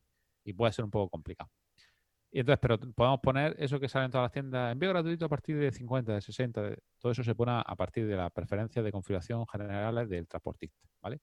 puede 0.55 0.71
ser 0.71 0.85
un 0.85 0.91
poco 0.91 1.09
complicado. 1.09 1.51
Y 2.31 2.41
entonces, 2.41 2.59
pero 2.61 2.79
podemos 2.79 3.21
poner 3.21 3.57
eso 3.59 3.81
que 3.81 3.89
sale 3.89 4.05
en 4.05 4.11
todas 4.11 4.27
las 4.27 4.33
tiendas, 4.33 4.71
envío 4.71 4.91
gratuito 4.91 5.25
a 5.25 5.29
partir 5.31 5.59
de 5.59 5.73
50, 5.73 6.13
de 6.13 6.21
60, 6.21 6.77
todo 6.99 7.13
eso 7.13 7.25
se 7.25 7.35
pone 7.35 7.53
a 7.65 7.75
partir 7.75 8.07
de 8.07 8.17
las 8.17 8.31
preferencias 8.33 8.85
de 8.85 8.93
configuración 8.93 9.47
generales 9.47 10.11
del 10.11 10.29
transportista, 10.29 10.87
¿vale? 11.01 11.23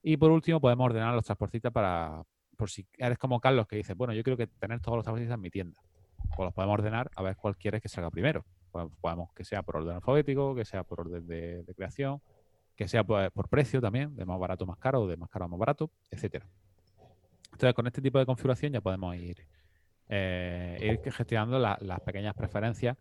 Y 0.00 0.16
por 0.16 0.30
último, 0.30 0.60
podemos 0.60 0.84
ordenar 0.84 1.12
los 1.12 1.24
transportistas 1.24 1.72
para, 1.72 2.22
por 2.56 2.70
si 2.70 2.86
eres 2.98 3.18
como 3.18 3.40
Carlos 3.40 3.66
que 3.66 3.74
dice, 3.74 3.94
bueno, 3.94 4.14
yo 4.14 4.22
quiero 4.22 4.46
tener 4.60 4.80
todos 4.80 4.98
los 4.98 5.04
transportistas 5.04 5.34
en 5.34 5.40
mi 5.40 5.50
tienda 5.50 5.82
pues 6.28 6.46
los 6.46 6.54
podemos 6.54 6.74
ordenar 6.74 7.10
a 7.16 7.22
ver 7.22 7.36
cuál 7.36 7.56
quieres 7.56 7.82
que 7.82 7.88
salga 7.88 8.10
primero. 8.10 8.44
Pues 8.70 8.86
podemos 9.00 9.32
que 9.32 9.44
sea 9.44 9.62
por 9.62 9.76
orden 9.76 9.94
alfabético, 9.94 10.54
que 10.54 10.64
sea 10.64 10.82
por 10.82 11.00
orden 11.00 11.26
de, 11.26 11.64
creación, 11.76 12.20
que 12.74 12.88
sea 12.88 13.04
por, 13.04 13.48
precio 13.48 13.80
también, 13.80 14.16
de 14.16 14.24
más 14.24 14.38
barato 14.38 14.66
más 14.66 14.78
caro, 14.78 15.06
de 15.06 15.16
más 15.16 15.30
caro 15.30 15.44
a 15.44 15.48
más 15.48 15.58
barato, 15.58 15.90
etcétera. 16.10 16.46
Entonces, 17.52 17.74
con 17.74 17.86
este 17.86 18.02
tipo 18.02 18.18
de 18.18 18.26
configuración 18.26 18.72
ya 18.72 18.80
podemos 18.80 19.14
ir, 19.14 19.46
eh, 20.08 20.98
ir 21.04 21.12
gestionando 21.12 21.58
las 21.58 22.00
pequeñas 22.00 22.34
preferencias 22.34 22.96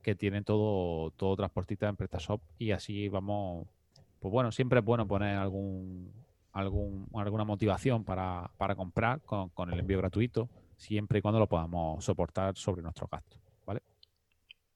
que 0.00 0.14
tienen 0.14 0.44
todo, 0.44 1.10
todo 1.10 1.34
transportista 1.34 1.88
en 1.88 1.96
PrestaShop 1.96 2.40
y 2.58 2.70
así 2.70 3.08
vamos, 3.08 3.66
pues 4.20 4.30
bueno, 4.30 4.52
siempre 4.52 4.78
es 4.78 4.84
bueno 4.84 5.08
poner 5.08 5.36
algún, 5.36 6.12
algún 6.52 7.08
alguna 7.14 7.42
motivación 7.42 8.04
para, 8.04 8.48
para 8.56 8.76
comprar 8.76 9.20
con 9.22 9.72
el 9.72 9.80
envío 9.80 9.98
gratuito, 9.98 10.48
siempre 10.76 11.18
y 11.18 11.22
cuando 11.22 11.38
lo 11.38 11.48
podamos 11.48 12.04
soportar 12.04 12.56
sobre 12.56 12.82
nuestros 12.82 13.10
gastos. 13.10 13.40
¿Vale? 13.64 13.82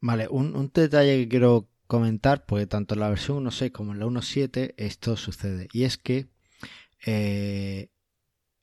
Vale, 0.01 0.29
un, 0.29 0.71
detalle 0.73 1.19
que 1.19 1.29
quiero 1.29 1.69
comentar, 1.87 2.47
porque 2.47 2.67
tanto 2.67 2.95
en 2.95 3.01
la 3.01 3.09
versión 3.09 3.45
1.6 3.45 3.73
como 3.73 3.93
en 3.93 3.99
la 3.99 4.07
1.7 4.07 4.75
esto 4.77 5.17
sucede. 5.17 5.69
Y 5.73 5.85
es 5.85 5.99
que 5.99 6.29
eh, 7.07 7.91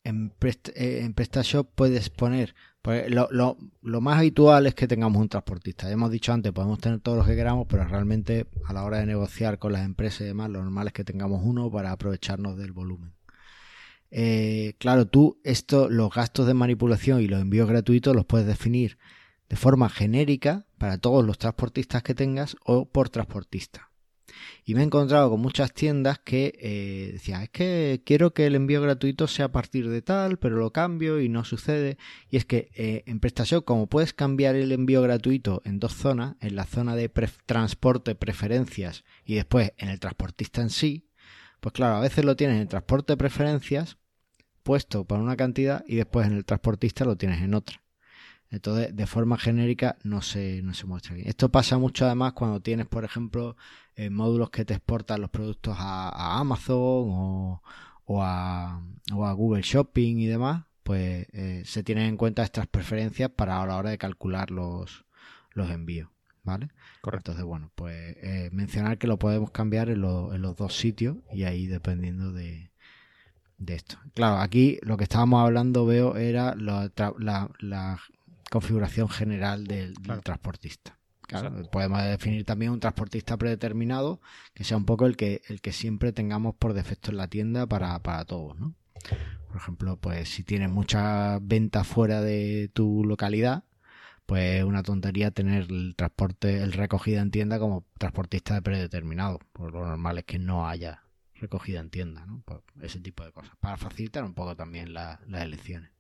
en, 0.04 0.34
eh, 0.76 1.02
en, 1.04 1.14
PrestaShop 1.14 1.70
puedes 1.76 2.10
poner. 2.10 2.56
Pues, 2.82 3.12
lo, 3.12 3.28
lo, 3.32 3.58
lo, 3.82 4.02
más 4.02 4.20
habitual 4.20 4.66
es 4.66 4.76
que 4.76 4.88
tengamos 4.88 5.22
un 5.22 5.30
transportista. 5.30 5.88
Ya 5.88 5.94
hemos 5.94 6.12
dicho 6.12 6.32
antes, 6.32 6.54
podemos 6.54 6.80
tener 6.80 7.02
todos 7.02 7.18
los 7.18 7.28
que 7.28 7.36
queramos, 7.36 7.68
pero 7.68 7.84
realmente 7.84 8.48
a 8.66 8.74
la 8.74 8.86
hora 8.86 9.00
de 9.00 9.06
negociar 9.06 9.60
con 9.60 9.74
las 9.74 9.86
empresas 9.86 10.22
y 10.22 10.26
demás, 10.26 10.50
lo 10.50 10.62
normal 10.62 10.88
es 10.88 10.94
que 10.94 11.04
tengamos 11.04 11.42
uno 11.44 11.70
para 11.70 11.92
aprovecharnos 11.92 12.58
del 12.58 12.72
volumen. 12.72 13.17
Eh, 14.12 14.76
claro, 14.80 15.08
tú 15.08 15.40
esto, 15.44 15.90
los 15.90 16.14
gastos 16.14 16.48
de 16.48 16.54
manipulación 16.54 17.22
y 17.22 17.28
los 17.28 17.42
envíos 17.42 17.68
gratuitos 17.68 18.16
los 18.16 18.26
puedes 18.26 18.48
definir 18.48 18.98
de 19.50 19.56
forma 19.56 19.90
genérica 19.90 20.66
para 20.78 20.98
todos 20.98 21.26
los 21.26 21.38
transportistas 21.38 22.04
que 22.04 22.16
tengas 22.16 22.56
o 22.66 22.90
por 22.90 23.10
transportista. 23.10 23.92
Y 24.66 24.76
me 24.76 24.82
he 24.82 24.84
encontrado 24.84 25.30
con 25.30 25.40
muchas 25.40 25.74
tiendas 25.74 26.20
que 26.20 26.54
eh, 26.60 27.12
decían, 27.14 27.44
es 27.44 27.50
que 27.50 28.02
quiero 28.06 28.34
que 28.34 28.46
el 28.46 28.56
envío 28.56 28.82
gratuito 28.82 29.28
sea 29.28 29.46
a 29.46 29.52
partir 29.52 29.90
de 29.90 30.02
tal, 30.02 30.38
pero 30.38 30.58
lo 30.58 30.72
cambio 30.72 31.22
y 31.22 31.30
no 31.30 31.44
sucede. 31.46 31.98
Y 32.30 32.38
es 32.38 32.46
que 32.46 32.70
eh, 32.76 33.04
en 33.06 33.20
prestación, 33.20 33.62
como 33.62 33.88
puedes 33.88 34.14
cambiar 34.14 34.56
el 34.56 34.72
envío 34.72 35.02
gratuito 35.02 35.62
en 35.64 35.80
dos 35.80 35.94
zonas, 35.94 36.36
en 36.42 36.56
la 36.56 36.66
zona 36.66 36.96
de 36.96 37.10
transporte, 37.46 38.16
preferencias 38.16 39.06
y 39.26 39.36
después 39.36 39.74
en 39.78 39.90
el 39.90 40.00
transportista 40.00 40.62
en 40.62 40.70
sí, 40.70 41.07
pues 41.60 41.74
claro, 41.74 41.96
a 41.96 42.02
veces 42.02 42.26
lo 42.26 42.36
tienes 42.36 42.62
en 42.62 42.68
transporte 42.68 43.14
de 43.14 43.18
preferencias 43.18 43.98
puesto 44.64 45.06
para 45.06 45.22
una 45.22 45.38
cantidad 45.38 45.84
y 45.88 45.96
después 45.96 46.28
en 46.28 46.34
el 46.34 46.46
transportista 46.46 47.06
lo 47.06 47.16
tienes 47.16 47.42
en 47.42 47.54
otra. 47.54 47.82
Entonces, 48.50 48.96
de 48.96 49.08
forma 49.08 49.38
genérica 49.38 49.98
no 50.04 50.22
se, 50.22 50.62
no 50.62 50.74
se 50.74 50.86
muestra 50.86 51.16
bien. 51.16 51.28
Esto 51.28 51.50
pasa 51.50 51.78
mucho 51.78 52.06
además 52.06 52.34
cuando 52.34 52.62
tienes, 52.62 52.86
por 52.86 53.04
ejemplo, 53.06 53.56
eh, 53.96 54.10
módulos 54.10 54.50
que 54.50 54.66
te 54.66 54.74
exportan 54.74 55.22
los 55.22 55.30
productos 55.30 55.76
a, 55.80 56.40
Amazon 56.40 56.78
o, 56.78 57.62
a, 58.22 58.82
Google 59.10 59.62
Shopping 59.62 60.18
y 60.18 60.28
demás, 60.28 60.66
pues 60.84 61.28
eh, 61.34 61.64
se 61.66 61.84
tienen 61.84 62.06
en 62.06 62.18
cuenta 62.18 62.44
estas 62.44 62.68
preferencias 62.68 63.30
para 63.30 63.62
a 63.62 63.66
la 63.66 63.78
hora 63.78 63.90
de 63.90 63.98
calcular 63.98 64.52
los, 64.52 65.06
los 65.52 65.70
envíos. 65.70 66.10
¿Vale? 66.48 66.70
Correcto. 67.02 67.32
Entonces, 67.32 67.44
bueno, 67.44 67.72
pues 67.76 68.16
eh, 68.22 68.50
mencionar 68.54 68.98
que 68.98 69.06
lo 69.06 69.20
podemos 69.20 69.52
cambiar 69.52 69.90
en, 69.90 70.00
los 70.00 70.56
dos 70.56 70.78
sitios 70.78 71.18
y 71.34 71.44
ahí 71.44 71.68
dependiendo 71.68 72.32
de, 72.32 72.72
esto. 73.68 73.98
Claro, 74.14 74.38
aquí 74.38 74.80
lo 74.82 74.96
que 74.96 75.04
estábamos 75.04 75.44
hablando, 75.44 75.86
veo, 75.86 76.16
era 76.16 76.56
la, 76.56 78.00
configuración 78.50 79.10
general 79.10 79.68
del, 79.68 79.94
transportista. 80.24 80.98
podemos 81.70 82.02
definir 82.02 82.46
también 82.46 82.72
un 82.72 82.80
transportista 82.80 83.36
predeterminado 83.36 84.22
que 84.54 84.64
sea 84.64 84.78
un 84.78 84.86
poco 84.86 85.06
el 85.06 85.18
que, 85.18 85.42
el 85.50 85.60
que 85.60 85.74
siempre 85.74 86.14
tengamos 86.14 86.56
por 86.56 86.72
defecto 86.72 87.12
en 87.12 87.18
la 87.18 87.28
tienda 87.28 87.68
para, 87.68 88.00
para 88.00 88.24
todos, 88.24 88.58
¿no? 88.58 88.74
Por 89.50 89.58
ejemplo, 89.58 89.98
pues 89.98 90.30
si 90.30 90.44
tienes 90.44 90.70
muchas 90.70 91.46
ventas 91.46 91.86
fuera 91.86 92.22
de 92.22 92.70
tu 92.74 93.04
localidad, 93.04 93.66
pues 94.28 94.64
una 94.66 94.84
tontería 94.84 95.32
tener 95.32 95.72
el 95.72 95.96
transporte, 95.96 96.62
el 96.62 96.74
recogida 96.74 97.22
en 97.22 97.32
tienda 97.32 97.60
como 97.60 97.88
transportista 97.98 98.56
de 98.56 98.62
predeterminado. 98.62 99.40
Por 99.54 99.72
lo 99.72 99.88
normal 99.88 100.18
es 100.20 100.26
que 100.26 100.38
no 100.38 100.68
haya 100.68 101.04
recogida 101.36 101.80
en 101.80 101.90
tienda, 101.90 102.26
¿no? 102.26 102.44
Ese 102.82 103.00
tipo 103.00 103.24
de 103.24 103.32
cosas, 103.32 103.56
para 103.62 103.78
facilitar 103.78 104.26
un 104.26 104.34
poco 104.34 104.56
también 104.56 104.94
las 104.94 105.20
elecciones. 105.32 105.92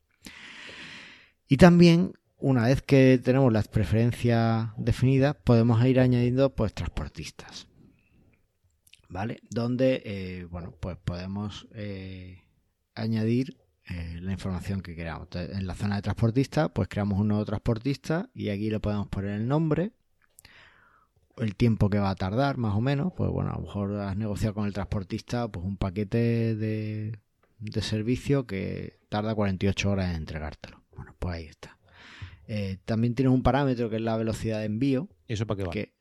Y 1.48 1.56
también, 1.56 2.13
una 2.38 2.66
vez 2.66 2.82
que 2.82 3.18
tenemos 3.24 3.54
las 3.54 3.70
preferencias 3.70 4.72
definidas, 4.78 5.38
podemos 5.42 5.84
ir 5.86 6.02
añadiendo 6.02 6.54
pues 6.54 6.74
transportistas. 6.74 7.68
¿Vale? 9.08 9.40
Donde, 9.50 10.02
eh, 10.04 10.44
bueno, 10.52 10.76
pues 10.82 10.98
podemos 10.98 11.66
eh, 11.74 12.44
añadir 12.94 13.58
eh, 13.89 14.19
la 14.21 14.32
información 14.32 14.82
que 14.82 14.95
queramos. 14.95 15.28
en 15.34 15.65
la 15.65 15.76
zona 15.76 15.97
de 15.97 16.02
transportista, 16.02 16.69
pues 16.69 16.88
creamos 16.88 17.19
un 17.19 17.30
nuevo 17.30 17.45
transportista 17.45 18.30
y 18.34 18.50
aquí 18.50 18.69
le 18.69 18.80
podemos 18.80 19.08
poner 19.08 19.32
el 19.32 19.47
nombre, 19.47 19.91
el 21.38 21.56
tiempo 21.56 21.89
que 21.89 22.00
va 22.00 22.10
a 22.10 22.15
tardar, 22.15 22.58
más 22.58 22.76
o 22.76 22.82
menos. 22.82 23.13
Pues 23.15 23.30
bueno, 23.32 23.52
a 23.52 23.56
lo 23.56 23.62
mejor 23.62 23.95
has 24.00 24.17
negociado 24.17 24.56
con 24.56 24.65
el 24.65 24.73
transportista 24.73 25.47
pues 25.47 25.65
un 25.65 25.78
paquete 25.78 26.56
de, 26.56 27.19
de 27.60 27.82
servicio 27.82 28.45
que 28.45 29.00
tarda 29.10 29.36
48 29.36 29.89
horas 29.89 30.10
en 30.10 30.17
entregártelo. 30.17 30.84
Bueno, 30.95 31.15
pues 31.19 31.36
ahí 31.36 31.45
está. 31.45 31.78
Eh, 32.47 32.78
también 32.86 33.13
tienes 33.13 33.34
un 33.34 33.43
parámetro 33.43 33.89
que 33.89 33.97
es 33.97 34.02
la 34.02 34.17
velocidad 34.17 34.60
de 34.60 34.65
envío. 34.65 35.10
¿Y 35.28 35.34
eso 35.34 35.45
para 35.45 35.58
qué 35.58 35.63
va? 35.63 35.71
Que, 35.71 35.93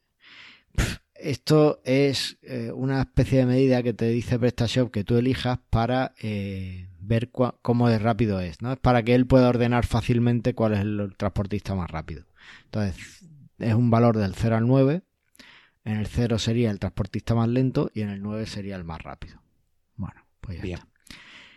esto 1.14 1.80
es 1.84 2.38
eh, 2.42 2.70
una 2.74 3.00
especie 3.00 3.38
de 3.38 3.46
medida 3.46 3.82
que 3.82 3.94
te 3.94 4.08
dice 4.08 4.38
PrestaShop 4.38 4.90
que 4.90 5.04
tú 5.04 5.16
elijas 5.16 5.58
para 5.70 6.14
eh, 6.20 6.88
ver 7.06 7.30
cómo 7.30 7.88
de 7.88 7.98
rápido 7.98 8.40
es, 8.40 8.62
¿no? 8.62 8.72
Es 8.72 8.78
para 8.78 9.02
que 9.02 9.14
él 9.14 9.26
pueda 9.26 9.48
ordenar 9.48 9.86
fácilmente 9.86 10.54
cuál 10.54 10.74
es 10.74 10.80
el 10.80 11.14
transportista 11.16 11.74
más 11.74 11.90
rápido. 11.90 12.26
Entonces, 12.64 13.24
es 13.58 13.74
un 13.74 13.90
valor 13.90 14.16
del 14.16 14.34
0 14.34 14.56
al 14.56 14.66
9. 14.66 15.02
En 15.84 15.96
el 15.96 16.06
0 16.06 16.38
sería 16.38 16.70
el 16.70 16.78
transportista 16.78 17.34
más 17.34 17.48
lento 17.48 17.90
y 17.94 18.00
en 18.00 18.08
el 18.08 18.22
9 18.22 18.46
sería 18.46 18.76
el 18.76 18.84
más 18.84 19.02
rápido. 19.02 19.40
Bueno, 19.96 20.26
pues 20.40 20.60
ya 20.60 20.74
está. 20.74 20.88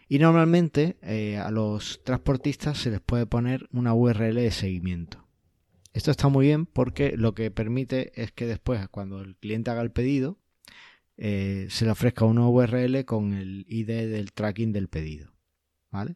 Y 0.08 0.18
normalmente 0.20 0.98
eh, 1.02 1.38
a 1.38 1.52
los 1.52 2.04
transportistas 2.04 2.80
se 2.80 2.90
les 2.90 3.00
puede 3.00 3.28
poner 3.28 3.68
una 3.72 3.94
URL 3.94 4.36
de 4.36 4.52
seguimiento. 4.52 5.28
Esto 5.94 6.12
está 6.12 6.28
muy 6.30 6.48
bien 6.48 6.66
porque 6.66 7.16
lo 7.16 7.34
que 7.34 7.52
permite 7.52 8.12
es 8.20 8.32
que 8.32 8.46
después, 8.46 8.88
cuando 8.90 9.22
el 9.22 9.36
cliente 9.36 9.70
haga 9.72 9.82
el 9.82 9.92
pedido, 9.92 10.40
eh, 11.18 11.68
se 11.70 11.86
le 11.86 11.92
ofrezca 11.92 12.26
una 12.26 12.48
URL 12.48 13.04
con 13.06 13.34
el 13.34 13.66
ID 13.68 13.88
del 13.88 14.32
tracking 14.32 14.72
del 14.72 14.88
pedido. 14.88 15.32
¿Vale? 15.92 16.16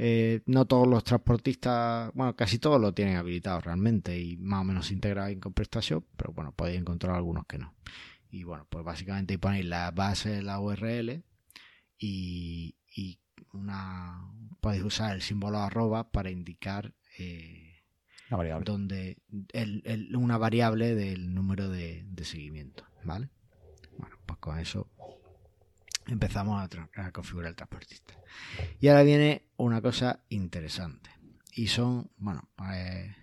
Eh, 0.00 0.42
no 0.46 0.64
todos 0.64 0.86
los 0.86 1.02
transportistas, 1.02 2.12
bueno, 2.14 2.36
casi 2.36 2.60
todos 2.60 2.80
lo 2.80 2.94
tienen 2.94 3.16
habilitado 3.16 3.60
realmente 3.60 4.16
y 4.16 4.36
más 4.36 4.60
o 4.60 4.64
menos 4.64 4.92
integrado 4.92 5.28
en 5.28 5.40
con 5.40 5.52
PrestaShop, 5.52 6.04
pero 6.16 6.32
bueno, 6.32 6.52
podéis 6.52 6.78
encontrar 6.78 7.16
algunos 7.16 7.46
que 7.46 7.58
no. 7.58 7.74
Y 8.30 8.44
bueno, 8.44 8.64
pues 8.70 8.84
básicamente 8.84 9.38
ponéis 9.38 9.64
la 9.64 9.90
base 9.90 10.30
de 10.30 10.42
la 10.42 10.60
URL 10.60 11.24
y, 11.98 12.76
una 13.52 14.30
podéis 14.60 14.84
usar 14.84 15.14
el 15.14 15.22
símbolo 15.22 15.58
arroba 15.58 16.10
para 16.10 16.30
indicar 16.30 16.92
eh, 17.18 17.82
una 18.28 18.36
variable. 18.36 18.64
donde 18.64 19.18
una 20.14 20.36
variable 20.36 20.94
del 20.94 21.34
número 21.34 21.68
de, 21.68 22.04
seguimiento, 22.22 22.84
¿vale? 23.04 23.30
Bueno, 23.96 24.16
pues 24.26 24.38
con 24.38 24.58
eso 24.58 24.88
empezamos 26.08 26.68
a, 26.94 27.12
configurar 27.12 27.50
el 27.50 27.56
transportista. 27.56 28.14
Y 28.80 28.88
ahora 28.88 29.02
viene 29.02 29.48
una 29.56 29.80
cosa 29.80 30.20
interesante. 30.28 31.10
Y 31.54 31.68
son, 31.68 32.10
bueno, 32.16 32.48
pues, 32.56 33.14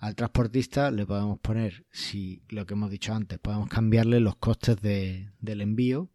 al 0.00 0.14
transportista 0.14 0.90
le 0.90 1.06
podemos 1.06 1.38
poner, 1.38 1.86
si 1.90 2.42
lo 2.48 2.66
que 2.66 2.74
hemos 2.74 2.90
dicho 2.90 3.14
antes, 3.14 3.38
podemos 3.38 3.68
cambiarle 3.68 4.20
los 4.20 4.36
costes 4.36 4.80
del 4.80 5.60
envío. 5.60 6.10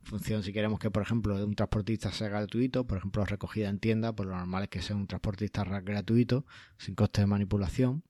En 0.00 0.06
función, 0.06 0.42
si 0.42 0.52
queremos 0.52 0.78
que, 0.78 0.90
por 0.90 1.02
ejemplo, 1.02 1.44
un 1.44 1.54
transportista 1.54 2.10
sea 2.10 2.28
gratuito, 2.28 2.86
por 2.86 2.98
ejemplo, 2.98 3.24
recogida 3.24 3.68
en 3.68 3.78
tienda, 3.78 4.14
pues 4.14 4.28
lo 4.28 4.36
normal 4.36 4.64
es 4.64 4.68
que 4.70 4.82
sea 4.82 4.96
un 4.96 5.06
transportista 5.06 5.64
gratuito, 5.64 6.46
sin 6.78 6.94
coste 6.94 7.20
de 7.20 7.26
manipulación 7.26 8.02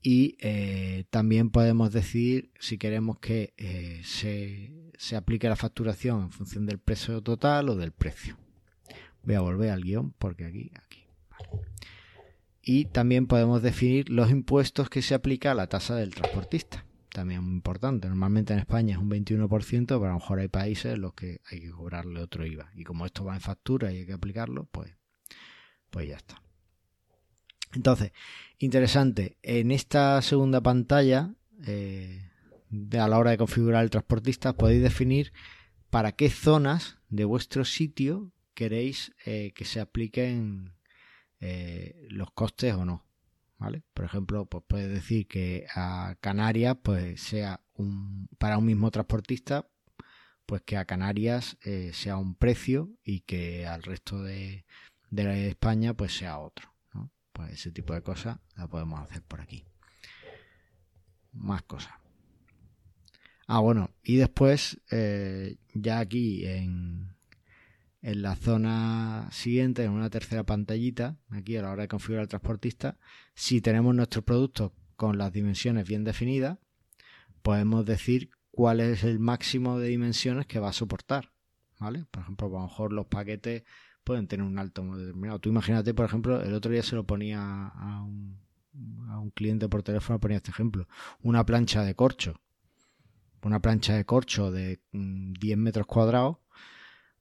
y 0.00 0.36
eh, 0.40 1.04
también 1.10 1.50
podemos 1.50 1.92
decidir 1.92 2.50
si 2.58 2.78
queremos 2.78 3.18
que 3.18 3.54
eh, 3.56 4.00
se, 4.04 5.16
aplique 5.16 5.48
la 5.48 5.56
facturación 5.56 6.22
en 6.22 6.30
función 6.30 6.66
del 6.66 6.78
precio 6.78 7.20
total 7.22 7.68
o 7.68 7.76
del 7.76 7.92
precio. 7.92 8.36
Voy 9.24 9.34
a 9.34 9.40
volver 9.40 9.70
al 9.70 9.82
guion 9.82 10.12
porque 10.12 10.44
aquí, 10.44 10.70
aquí. 10.84 11.04
Y 12.62 12.84
también 12.84 13.26
podemos 13.26 13.62
definir 13.62 14.10
los 14.10 14.30
impuestos 14.30 14.88
que 14.88 15.02
se 15.02 15.14
aplica 15.14 15.52
a 15.52 15.54
la 15.54 15.66
tasa 15.66 15.96
del 15.96 16.14
transportista. 16.14 16.84
También 17.08 17.42
muy 17.42 17.54
importante. 17.54 18.08
Normalmente 18.08 18.52
en 18.52 18.60
España 18.60 18.94
es 18.94 19.00
un 19.00 19.10
21%, 19.10 19.86
pero 19.86 20.04
a 20.04 20.08
lo 20.08 20.14
mejor 20.14 20.38
hay 20.38 20.48
países 20.48 20.94
en 20.94 21.00
los 21.00 21.14
que 21.14 21.40
hay 21.50 21.60
que 21.60 21.70
cobrarle 21.70 22.20
otro 22.20 22.46
IVA. 22.46 22.70
Y 22.74 22.84
como 22.84 23.06
esto 23.06 23.24
va 23.24 23.34
en 23.34 23.40
factura 23.40 23.90
y 23.92 23.98
hay 23.98 24.06
que 24.06 24.12
aplicarlo, 24.12 24.68
pues, 24.70 24.94
pues 25.90 26.08
ya 26.08 26.16
está. 26.16 26.42
Entonces, 27.74 28.12
interesante, 28.58 29.36
en 29.42 29.70
esta 29.70 30.20
segunda 30.22 30.60
pantalla, 30.60 31.34
eh, 31.66 32.30
a 32.98 33.08
la 33.08 33.18
hora 33.18 33.30
de 33.30 33.38
configurar 33.38 33.84
el 33.84 33.90
transportista, 33.90 34.52
podéis 34.52 34.82
definir 34.82 35.32
para 35.90 36.12
qué 36.12 36.30
zonas 36.30 36.98
de 37.08 37.24
vuestro 37.24 37.64
sitio 37.64 38.32
queréis 38.54 39.12
eh, 39.24 39.52
que 39.54 39.64
se 39.64 39.80
apliquen 39.80 40.74
eh, 41.40 42.06
los 42.10 42.30
costes 42.32 42.74
o 42.74 42.84
no. 42.84 43.04
¿Vale? 43.58 43.82
Por 43.92 44.04
ejemplo, 44.04 44.46
pues 44.46 44.62
puedes 44.68 44.88
decir 44.88 45.26
que 45.26 45.66
a 45.74 46.14
Canarias 46.20 46.76
pues 46.80 47.20
sea 47.20 47.60
un, 47.74 48.28
para 48.38 48.56
un 48.56 48.64
mismo 48.64 48.92
transportista, 48.92 49.66
pues 50.46 50.62
que 50.62 50.76
a 50.76 50.84
Canarias 50.84 51.58
sea 51.92 52.18
un 52.18 52.36
precio 52.36 52.88
y 53.02 53.20
que 53.20 53.66
al 53.66 53.82
resto 53.82 54.22
de, 54.22 54.64
de 55.10 55.48
España 55.48 55.92
pues 55.92 56.16
sea 56.16 56.38
otro. 56.38 56.72
Pues 57.38 57.52
ese 57.52 57.70
tipo 57.70 57.94
de 57.94 58.02
cosas 58.02 58.40
la 58.56 58.66
podemos 58.66 59.00
hacer 59.00 59.22
por 59.22 59.40
aquí. 59.40 59.64
Más 61.30 61.62
cosas. 61.62 61.92
Ah, 63.46 63.60
bueno, 63.60 63.90
y 64.02 64.16
después, 64.16 64.80
eh, 64.90 65.56
ya 65.72 66.00
aquí 66.00 66.44
en, 66.44 67.14
en 68.02 68.22
la 68.22 68.34
zona 68.34 69.28
siguiente, 69.30 69.84
en 69.84 69.92
una 69.92 70.10
tercera 70.10 70.42
pantallita, 70.42 71.16
aquí 71.30 71.56
a 71.56 71.62
la 71.62 71.70
hora 71.70 71.82
de 71.82 71.88
configurar 71.88 72.22
el 72.22 72.28
transportista, 72.28 72.98
si 73.36 73.60
tenemos 73.60 73.94
nuestro 73.94 74.22
producto 74.22 74.74
con 74.96 75.16
las 75.16 75.32
dimensiones 75.32 75.86
bien 75.86 76.02
definidas, 76.02 76.58
podemos 77.42 77.86
decir 77.86 78.30
cuál 78.50 78.80
es 78.80 79.04
el 79.04 79.20
máximo 79.20 79.78
de 79.78 79.90
dimensiones 79.90 80.46
que 80.46 80.58
va 80.58 80.70
a 80.70 80.72
soportar. 80.72 81.30
¿Vale? 81.78 82.04
Por 82.10 82.24
ejemplo, 82.24 82.48
a 82.48 82.50
lo 82.50 82.62
mejor 82.62 82.92
los 82.92 83.06
paquetes 83.06 83.62
pueden 84.04 84.26
tener 84.26 84.46
un 84.46 84.58
alto 84.58 84.82
determinado. 84.96 85.38
Tú 85.38 85.48
imagínate, 85.48 85.94
por 85.94 86.06
ejemplo, 86.06 86.42
el 86.42 86.54
otro 86.54 86.72
día 86.72 86.82
se 86.82 86.96
lo 86.96 87.04
ponía 87.04 87.68
a 87.68 88.02
un, 88.02 88.38
a 89.08 89.18
un 89.18 89.30
cliente 89.30 89.68
por 89.68 89.82
teléfono, 89.82 90.18
ponía 90.18 90.38
este 90.38 90.50
ejemplo, 90.50 90.88
una 91.22 91.44
plancha 91.44 91.82
de 91.82 91.94
corcho. 91.94 92.40
Una 93.42 93.60
plancha 93.60 93.94
de 93.94 94.04
corcho 94.04 94.50
de 94.50 94.80
10 94.92 95.56
mm, 95.56 95.60
metros 95.60 95.86
cuadrados, 95.86 96.38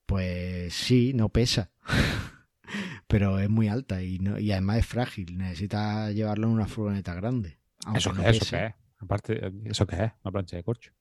pues 0.06 0.74
sí, 0.74 1.14
no 1.14 1.30
pesa. 1.30 1.72
Pero 3.08 3.40
es 3.40 3.50
muy 3.50 3.68
alta 3.68 4.02
y, 4.02 4.20
no, 4.20 4.40
y 4.40 4.52
además 4.52 4.80
es 4.80 4.86
frágil. 4.86 5.38
Necesita 5.38 6.12
llevarlo 6.12 6.48
en 6.48 6.54
una 6.54 6.68
furgoneta 6.68 7.14
grande. 7.14 7.60
¿Eso, 7.96 8.14
qué, 8.14 8.30
¿Eso 8.30 8.46
qué 8.50 8.66
es? 8.66 8.74
Aparte, 9.00 9.54
¿eso 9.66 9.86
qué 9.86 10.04
es? 10.06 10.12
Una 10.24 10.32
plancha 10.32 10.58
de 10.58 10.64
corcho. 10.64 10.92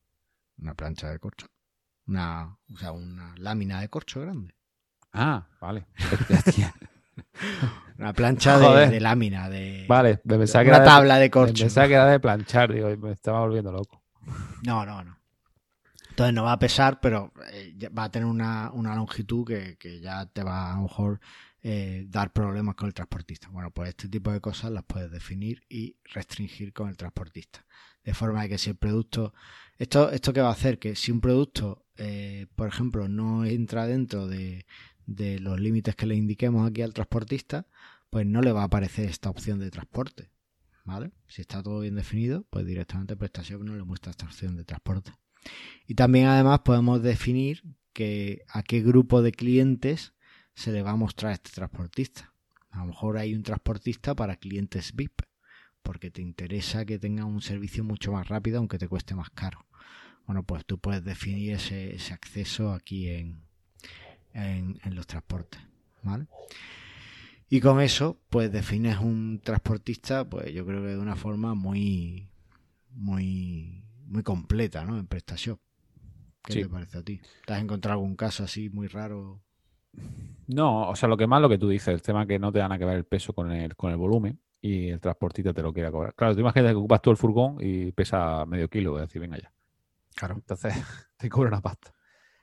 Una 0.59 0.73
plancha 0.75 1.09
de 1.09 1.19
corcho. 1.19 1.47
Una, 2.05 2.57
o 2.73 2.77
sea, 2.77 2.91
una 2.91 3.35
lámina 3.37 3.81
de 3.81 3.89
corcho 3.89 4.21
grande. 4.21 4.56
Ah, 5.17 5.47
vale. 5.59 5.87
Una 7.97 8.13
plancha 8.13 8.59
de, 8.59 8.99
lámina, 8.99 9.49
de. 9.49 9.85
Vale, 9.87 10.21
me 10.23 10.35
una 10.35 10.83
tabla 10.83 11.17
de 11.17 11.31
corcho. 11.31 11.63
Pensaba 11.63 11.87
que 11.87 11.95
era 11.95 12.05
de 12.05 12.19
planchar, 12.19 12.71
digo, 12.71 12.95
me 12.97 13.11
estaba 13.11 13.39
volviendo 13.39 13.71
loco. 13.71 14.03
No, 14.63 14.85
no, 14.85 15.03
no. 15.03 15.17
Entonces 16.09 16.33
no 16.33 16.43
va 16.43 16.53
a 16.53 16.59
pesar, 16.59 16.99
pero 16.99 17.31
eh, 17.51 17.89
va 17.89 18.05
a 18.05 18.11
tener 18.11 18.27
una, 18.27 18.71
longitud 18.73 19.45
que, 19.45 19.99
ya 20.01 20.25
te 20.27 20.43
va 20.43 20.73
a 20.73 20.75
lo 20.75 20.83
mejor 20.83 21.19
eh, 21.61 22.05
dar 22.07 22.33
problemas 22.33 22.75
con 22.75 22.87
el 22.87 22.93
transportista. 22.93 23.49
Bueno, 23.49 23.71
pues 23.71 23.89
este 23.89 24.09
tipo 24.09 24.31
de 24.31 24.41
cosas 24.41 24.71
las 24.71 24.83
puedes 24.83 25.11
definir 25.11 25.61
y 25.69 25.97
restringir 26.05 26.73
con 26.73 26.89
el 26.89 26.97
transportista. 26.97 27.65
De 28.03 28.13
forma 28.13 28.43
de 28.43 28.49
que 28.49 28.57
si 28.57 28.69
el 28.69 28.77
producto. 28.77 29.33
Esto, 29.77 30.11
esto 30.11 30.33
que 30.33 30.41
va 30.41 30.49
a 30.49 30.53
hacer 30.53 30.79
que 30.79 30.95
si 30.95 31.11
un 31.11 31.21
producto, 31.21 31.85
eh, 31.97 32.47
por 32.55 32.67
ejemplo, 32.67 33.07
no 33.07 33.45
entra 33.45 33.85
dentro 33.85 34.27
de, 34.27 34.65
de 35.07 35.39
los 35.39 35.59
límites 35.59 35.95
que 35.95 36.05
le 36.05 36.15
indiquemos 36.15 36.69
aquí 36.69 36.83
al 36.83 36.93
transportista, 36.93 37.65
pues 38.09 38.27
no 38.27 38.41
le 38.41 38.51
va 38.51 38.61
a 38.61 38.65
aparecer 38.65 39.09
esta 39.09 39.29
opción 39.29 39.59
de 39.59 39.71
transporte. 39.71 40.29
¿Vale? 40.83 41.11
Si 41.27 41.41
está 41.41 41.61
todo 41.63 41.81
bien 41.81 41.95
definido, 41.95 42.45
pues 42.49 42.65
directamente 42.65 43.17
prestación 43.17 43.65
no 43.65 43.75
le 43.75 43.83
muestra 43.83 44.11
esta 44.11 44.25
opción 44.25 44.55
de 44.55 44.63
transporte. 44.63 45.11
Y 45.85 45.95
también 45.95 46.27
además 46.27 46.59
podemos 46.59 47.01
definir 47.01 47.63
que 47.91 48.43
a 48.47 48.63
qué 48.63 48.81
grupo 48.81 49.21
de 49.21 49.31
clientes 49.31 50.13
se 50.53 50.71
le 50.71 50.83
va 50.83 50.91
a 50.91 50.95
mostrar 50.95 51.33
este 51.33 51.51
transportista. 51.51 52.33
A 52.69 52.79
lo 52.79 52.85
mejor 52.85 53.17
hay 53.17 53.33
un 53.33 53.43
transportista 53.43 54.15
para 54.15 54.37
clientes 54.37 54.93
VIP, 54.95 55.21
porque 55.83 56.11
te 56.11 56.21
interesa 56.21 56.85
que 56.85 56.99
tenga 56.99 57.25
un 57.25 57.41
servicio 57.41 57.83
mucho 57.83 58.11
más 58.11 58.27
rápido 58.27 58.59
aunque 58.59 58.77
te 58.77 58.87
cueste 58.87 59.15
más 59.15 59.29
caro. 59.29 59.65
Bueno, 60.25 60.43
pues 60.43 60.65
tú 60.65 60.79
puedes 60.79 61.03
definir 61.03 61.53
ese, 61.53 61.95
ese 61.95 62.13
acceso 62.13 62.71
aquí 62.71 63.09
en, 63.09 63.46
en, 64.37 64.95
los 64.95 65.07
transportes. 65.07 65.59
¿vale? 66.03 66.27
Y 67.49 67.59
con 67.59 67.81
eso, 67.81 68.19
pues 68.29 68.51
defines 68.51 68.99
un 68.99 69.41
transportista, 69.43 70.29
pues 70.29 70.53
yo 70.53 70.65
creo 70.65 70.81
que 70.81 70.89
de 70.89 70.99
una 70.99 71.15
forma 71.15 71.53
muy, 71.53 72.29
muy, 72.91 73.83
muy 74.05 74.23
completa, 74.23 74.85
¿no? 74.85 74.97
En 74.97 75.07
prestación. 75.07 75.59
¿Qué 76.43 76.63
te 76.63 76.69
parece 76.69 76.99
a 76.99 77.03
ti? 77.03 77.19
¿Te 77.45 77.53
has 77.53 77.61
encontrado 77.61 77.99
algún 77.99 78.15
caso 78.15 78.43
así 78.43 78.69
muy 78.69 78.87
raro? 78.87 79.41
No, 80.47 80.89
o 80.89 80.95
sea, 80.95 81.09
lo 81.09 81.17
que 81.17 81.27
más 81.27 81.41
lo 81.41 81.49
que 81.49 81.57
tú 81.57 81.67
dices, 81.67 81.89
el 81.89 82.01
tema 82.01 82.25
que 82.25 82.39
no 82.39 82.51
te 82.51 82.59
dan 82.59 82.71
a 82.71 82.77
que 82.77 82.85
ver 82.85 82.97
el 82.97 83.05
peso 83.05 83.33
con 83.33 83.51
el, 83.51 83.75
con 83.75 83.91
el 83.91 83.97
volumen 83.97 84.39
y 84.61 84.89
el 84.89 85.01
transportista 85.01 85.53
te 85.53 85.61
lo 85.61 85.73
quiera 85.73 85.91
cobrar. 85.91 86.13
Claro, 86.15 86.35
tú 86.35 86.41
imaginas 86.41 86.71
que 86.71 86.77
ocupas 86.77 87.01
todo 87.01 87.11
el 87.11 87.17
furgón 87.17 87.57
y 87.59 87.91
pesa 87.91 88.45
medio 88.45 88.69
kilo, 88.69 88.95
a 88.97 89.01
decir, 89.01 89.21
venga 89.21 89.37
ya. 89.37 89.51
Claro. 90.15 90.35
Entonces 90.35 90.73
te 91.17 91.29
cobra 91.29 91.49
una 91.49 91.61
pasta 91.61 91.96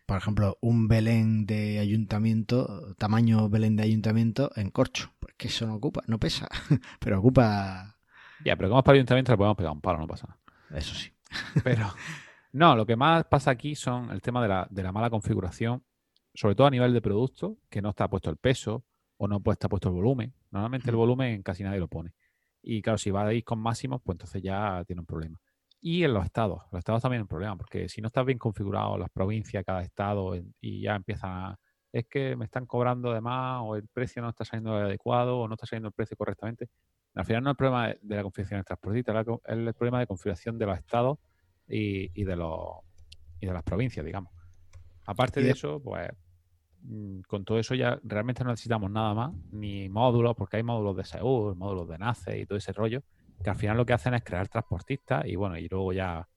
por 0.07 0.18
ejemplo, 0.18 0.59
un 0.61 0.88
Belén 0.88 1.46
de 1.46 1.78
ayuntamiento, 1.78 2.94
tamaño 2.98 3.48
Belén 3.48 3.76
de 3.76 3.84
ayuntamiento 3.84 4.50
en 4.57 4.70
corcho. 4.70 5.12
Pues 5.18 5.34
que 5.36 5.48
eso 5.48 5.66
no 5.66 5.74
ocupa, 5.74 6.02
no 6.07 6.18
pesa, 6.18 6.48
pero 7.00 7.18
ocupa. 7.18 7.96
Ya, 8.44 8.57
pero 8.57 8.68
como 8.68 8.80
es 8.80 8.84
para 8.84 8.96
ayuntamiento 8.96 9.32
le 9.32 9.38
podemos 9.38 9.57
pegar 9.57 9.72
un 9.72 9.80
palo, 9.80 9.98
no 9.98 10.07
pasa 10.07 10.26
nada. 10.28 10.78
Eso 10.78 10.94
sí. 10.94 11.11
Pero, 11.64 11.86
No, 12.55 12.76
lo 12.76 12.86
que 12.86 12.94
más 12.94 13.24
pasa 13.24 13.50
aquí 13.50 13.74
son 13.74 14.12
el 14.12 14.22
tema 14.22 14.40
de 14.40 14.46
la, 14.46 14.68
de 14.70 14.84
la 14.84 14.92
mala 14.92 15.11
configuración, 15.11 15.82
sobre 16.34 16.55
todo 16.55 16.68
a 16.68 16.70
nivel 16.70 16.92
de 16.92 17.00
producto, 17.00 17.59
que 17.68 17.82
no 17.82 17.90
está 17.90 18.09
puesto 18.09 18.30
el 18.30 18.36
peso 18.36 18.84
o 19.16 19.26
no 19.26 19.42
está 19.50 19.68
puesto 19.68 19.88
el 19.88 19.96
volumen. 19.96 20.32
Normalmente 20.52 20.88
el 20.88 20.94
volumen 20.94 21.42
casi 21.42 21.64
nadie 21.64 21.80
lo 21.80 21.88
pone. 21.88 22.12
Y 22.62 22.80
claro, 22.80 22.96
si 22.96 23.11
vais 23.11 23.42
con 23.42 23.59
máximos, 23.59 24.02
pues 24.05 24.14
entonces 24.14 24.40
ya 24.40 24.84
tiene 24.86 25.00
un 25.00 25.07
problema. 25.07 25.40
Y 25.87 26.03
en 26.03 26.14
los 26.14 26.24
estados, 26.24 26.62
los 26.72 26.78
estados 26.78 27.03
también 27.03 27.20
un 27.20 27.28
problema, 27.28 27.59
porque 27.59 27.91
si 27.91 28.01
no 28.01 28.07
estás 28.07 28.24
bien 28.24 28.39
configurado 28.39 28.97
las 28.97 29.11
provincias, 29.11 29.62
cada 29.66 29.82
estado, 29.82 30.35
y 30.59 30.80
ya 30.80 30.97
empiezan 30.97 31.30
a, 31.30 31.59
es 31.93 32.07
que 32.07 32.35
me 32.37 32.47
están 32.47 32.64
cobrando 32.64 33.12
de 33.12 33.20
más, 33.20 33.61
o 33.62 33.76
el 33.76 33.87
precio 33.89 34.22
no 34.22 34.30
está 34.30 34.47
saliendo 34.47 34.74
adecuado, 34.74 35.41
o 35.41 35.47
no 35.47 35.57
está 35.57 35.66
saliendo 35.66 35.89
el 35.89 35.93
precio 35.93 36.16
correctamente. 36.16 36.70
Al 37.14 37.26
final 37.26 37.43
no 37.43 37.51
es 37.51 37.53
el 37.53 37.57
problema 37.59 37.89
de 38.01 38.16
la 38.16 38.22
configuración 38.22 38.61
del 38.61 38.64
transportista, 38.64 39.20
es 39.20 39.26
el 39.47 39.74
problema 39.74 40.01
de 40.01 40.07
configuración 40.07 40.57
de 40.57 40.64
los 40.64 40.78
estados 40.78 41.18
y, 41.68 42.24
de, 42.24 42.35
los, 42.35 42.78
y 43.41 43.47
de 43.47 43.53
las 43.53 43.62
provincias, 43.62 44.07
digamos. 44.07 44.32
Aparte 45.05 45.43
de, 45.43 45.51
eso, 45.51 45.82
pues 45.82 46.09
mm, 46.80 47.20
con 47.28 47.45
todo 47.45 47.59
eso 47.59 47.74
ya 47.74 48.01
realmente 48.05 48.43
no 48.43 48.49
necesitamos 48.49 48.91
nada 48.91 49.12
más, 49.12 49.35
ni 49.53 49.91
módulos, 49.91 50.35
porque 50.35 50.57
hay 50.57 50.62
módulos 50.62 50.97
de 50.97 51.05
SEUR, 51.05 51.55
módulos 51.57 51.91
de 51.91 51.99
NACE 51.99 52.39
y 52.39 52.47
todo 52.47 52.57
ese 52.57 52.72
rollo, 52.72 53.03
que 53.43 53.51
al 53.51 53.57
final 53.57 53.76
lo 53.76 53.87
que 53.87 53.93
hacen 53.93 54.14
es 54.14 54.24
crear 54.24 54.49
transportistas 54.49 55.26
y 55.26 55.37
bueno, 55.37 55.57
y 55.57 55.68
luego 55.68 55.93
ya 55.93 56.28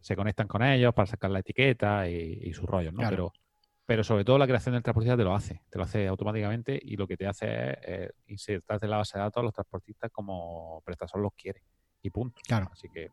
se 0.00 0.16
conectan 0.16 0.48
con 0.48 0.62
ellos 0.62 0.94
para 0.94 1.06
sacar 1.06 1.30
la 1.30 1.40
etiqueta 1.40 2.08
y, 2.08 2.52
sus 2.52 2.64
rollos, 2.64 2.92
¿no? 2.92 3.08
Pero, 3.08 3.32
pero 3.84 4.04
sobre 4.04 4.24
todo 4.24 4.38
la 4.38 4.46
creación 4.46 4.74
del 4.74 4.82
transportista 4.82 5.16
te 5.16 5.24
lo 5.24 5.34
hace, 5.34 5.62
te 5.68 5.78
lo 5.78 5.84
hace 5.84 6.06
automáticamente 6.06 6.78
y 6.80 6.96
lo 6.96 7.06
que 7.06 7.16
te 7.16 7.26
hace 7.26 7.70
es 7.70 7.78
eh, 7.82 8.10
insertarte 8.28 8.86
en 8.86 8.90
la 8.90 8.98
base 8.98 9.18
de 9.18 9.24
datos 9.24 9.40
a 9.40 9.44
los 9.44 9.52
transportistas 9.52 10.10
como 10.10 10.80
prestador 10.84 11.20
los 11.20 11.32
quiere 11.34 11.62
y 12.02 12.10
punto. 12.10 12.40
Claro. 12.46 12.68
Así 12.72 12.88
que 12.88 13.10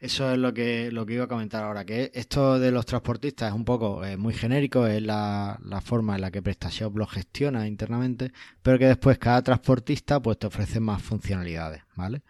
eso 0.00 0.30
es 0.32 0.38
lo 0.38 0.54
que, 0.54 0.92
lo 0.92 1.04
que 1.04 1.14
iba 1.14 1.24
a 1.24 1.28
comentar 1.28 1.64
ahora, 1.64 1.84
que 1.84 2.12
esto 2.14 2.60
de 2.60 2.70
los 2.70 2.86
transportistas 2.86 3.48
es 3.48 3.54
un 3.54 3.64
poco 3.64 4.04
eh, 4.04 4.16
muy 4.16 4.32
genérico, 4.32 4.86
es 4.86 5.02
la, 5.02 5.58
forma 5.84 6.14
en 6.14 6.20
la 6.20 6.30
que 6.30 6.40
PrestaShop 6.40 6.96
lo 6.96 7.06
gestiona 7.06 7.66
internamente, 7.66 8.32
pero 8.62 8.78
que 8.78 8.86
después 8.86 9.18
cada 9.18 9.42
transportista 9.42 10.20
pues 10.22 10.38
te 10.38 10.46
ofrece 10.46 10.78
más 10.78 11.02
funcionalidades, 11.02 11.82
¿vale? 11.96 12.22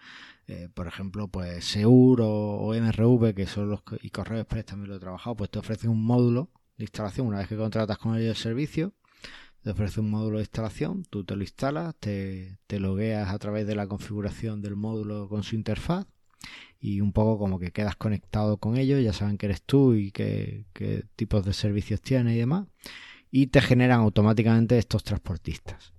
Eh, 0.47 0.71
por 0.73 0.87
ejemplo, 0.87 1.29
pues 1.29 1.63
Seur 1.63 2.21
o, 2.23 2.73
MRV, 2.73 3.35
que 3.35 3.47
son 3.47 3.69
los 3.69 3.83
y 4.01 4.09
Correo 4.09 4.41
Express 4.41 4.65
también 4.65 4.89
lo 4.89 4.97
he 4.97 5.01
trabajado, 5.01 5.37
pues 5.37 5.51
te 5.51 5.59
ofrece 5.59 5.89
un 5.89 6.03
módulo 6.03 6.49
de 6.79 6.85
instalación 6.85 7.27
una 7.27 7.39
vez 7.39 7.49
que 7.49 7.57
contratas 7.57 7.99
con 7.99 8.17
ellos 8.17 8.31
el 8.31 8.43
servicio, 8.43 8.95
te 9.63 9.71
ofrece 9.71 10.01
un 10.01 10.11
módulo 10.11 10.39
de 10.39 10.45
instalación, 10.45 11.05
tú 11.11 11.25
te 11.25 11.37
lo 11.37 11.43
instalas, 11.43 11.95
te, 11.97 12.57
te 12.67 12.81
logueas 12.81 13.29
a 13.29 13.39
través 13.39 13.67
de 13.67 13.75
la 13.75 13.87
configuración 13.87 14.63
del 14.63 14.77
módulo 14.77 15.29
con 15.29 15.43
su 15.43 15.55
interfaz 15.55 16.07
y 16.81 17.01
un 17.01 17.13
poco 17.13 17.39
como 17.39 17.59
que 17.59 17.73
quedas 17.73 17.97
conectado 17.97 18.59
con 18.59 18.77
ellos, 18.77 19.03
ya 19.03 19.13
saben 19.13 19.39
que 19.39 19.47
eres 19.47 19.63
tú 19.63 19.95
y 19.95 20.13
qué, 20.13 20.65
tipos 21.17 21.45
de 21.45 21.53
servicios 21.53 22.01
tienes 22.01 22.37
y 22.37 22.39
demás, 22.39 22.67
y 23.31 23.49
te 23.49 23.61
generan 23.61 24.01
automáticamente 24.01 24.79
estos 24.79 25.05
transportistas. 25.05 25.93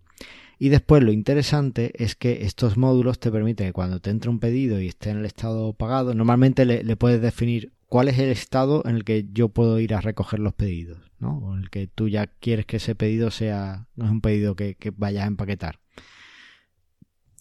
Y 0.58 0.70
después 0.70 1.04
lo 1.04 1.12
interesante 1.12 1.94
es 2.04 2.16
que 2.16 2.44
estos 2.46 2.76
módulos 2.76 3.20
te 3.20 3.32
permiten 3.32 3.68
que 3.68 3.74
cuando 3.74 4.02
te 4.02 4.10
entre 4.10 4.30
un 4.30 4.40
pedido 4.40 4.82
y 4.82 4.88
esté 4.88 5.10
en 5.10 5.20
el 5.20 5.26
estado 5.26 5.74
pagado, 5.74 6.14
normalmente 6.14 6.66
le, 6.66 6.96
puedes 6.98 7.22
definir 7.22 7.72
cuál 7.88 8.10
es 8.10 8.20
el 8.20 8.30
estado 8.30 8.84
en 8.86 8.96
el 8.96 9.06
que 9.06 9.26
yo 9.32 9.50
puedo 9.50 9.80
ir 9.80 9.94
a 9.94 10.02
recoger 10.02 10.40
los 10.40 10.54
pedidos, 10.54 11.00
¿no? 11.20 11.38
O 11.38 11.56
en 11.56 11.64
el 11.64 11.70
que 11.70 11.88
tú 11.88 12.10
ya 12.10 12.28
quieres 12.28 12.66
que 12.66 12.78
ese 12.78 12.94
pedido 12.94 13.32
sea, 13.32 13.88
no 13.96 14.06
es 14.06 14.12
un 14.12 14.20
pedido 14.20 14.56
que, 14.56 14.76
vayas 14.98 15.24
a 15.24 15.28
empaquetar. 15.28 15.80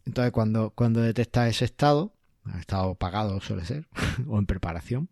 Entonces 0.07 0.32
cuando, 0.32 0.70
cuando 0.70 1.01
detecta 1.01 1.49
ese 1.49 1.64
estado, 1.64 2.14
ha 2.45 2.59
estado 2.59 2.95
pagado 2.95 3.41
suele 3.41 3.64
ser, 3.64 3.86
o 4.26 4.39
en 4.39 4.47
preparación, 4.47 5.09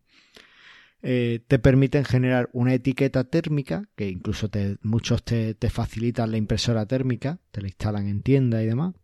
eh, 1.03 1.41
te 1.47 1.59
permiten 1.59 2.05
generar 2.05 2.49
una 2.53 2.75
etiqueta 2.75 3.25
térmica, 3.25 3.89
que 3.97 4.09
incluso 4.09 4.49
te, 4.49 4.79
muchos 4.83 5.23
te, 5.23 5.55
facilitan 5.71 6.31
la 6.31 6.37
impresora 6.37 6.87
térmica, 6.87 7.39
te 7.51 7.61
la 7.61 7.69
instalan 7.69 8.09
en 8.09 8.23
tienda 8.23 8.63
y 8.63 8.67
demás, 8.67 8.95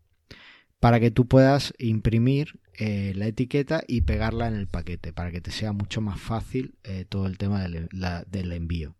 para 0.80 0.98
que 0.98 1.10
tú 1.10 1.28
puedas 1.28 1.74
imprimir 1.78 2.58
eh, 2.78 3.12
la 3.14 3.26
etiqueta 3.26 3.84
y 3.86 4.00
pegarla 4.00 4.48
en 4.48 4.54
el 4.54 4.66
paquete, 4.66 5.12
para 5.12 5.30
que 5.30 5.40
te 5.40 5.50
sea 5.50 5.72
mucho 5.72 6.00
más 6.00 6.20
fácil 6.20 6.74
eh, 6.82 7.04
todo 7.08 7.26
el 7.26 7.38
tema 7.38 7.62
del, 7.62 7.88
del, 8.26 8.52
envío. 8.52 8.96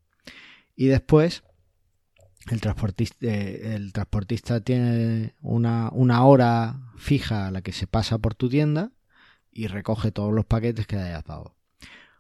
Y 0.77 0.87
después, 0.87 1.43
el 2.51 2.61
transportista, 2.61 3.27
el 3.27 3.93
transportista 3.93 4.61
tiene 4.61 5.35
una, 5.41 5.91
una 5.93 6.25
hora 6.25 6.93
fija 6.99 7.49
a 7.49 7.51
la 7.51 7.63
que 7.63 7.73
se 7.73 7.87
pasa 7.87 8.19
por 8.19 8.35
tu 8.35 8.49
tienda 8.49 8.93
y 9.53 9.67
recoge 9.67 10.13
todos 10.13 10.33
los 10.33 10.45
paquetes 10.45 10.87
que 10.87 10.97
le 10.97 11.03
hayas 11.03 11.25
dado. 11.25 11.55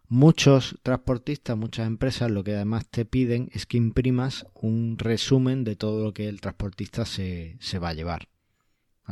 Muchos 0.08 0.78
transportistas, 0.82 1.56
muchas 1.56 1.86
empresas 1.86 2.30
lo 2.30 2.44
que 2.44 2.54
además 2.54 2.86
te 2.86 3.06
piden 3.06 3.48
es 3.52 3.64
que 3.64 3.78
imprimas 3.78 4.46
un 4.54 4.98
resumen 4.98 5.64
de 5.64 5.74
todo 5.74 6.04
lo 6.04 6.12
que 6.12 6.28
el 6.28 6.40
transportista 6.40 7.06
se, 7.06 7.56
va 7.82 7.88
a 7.88 7.94
llevar. 7.94 8.28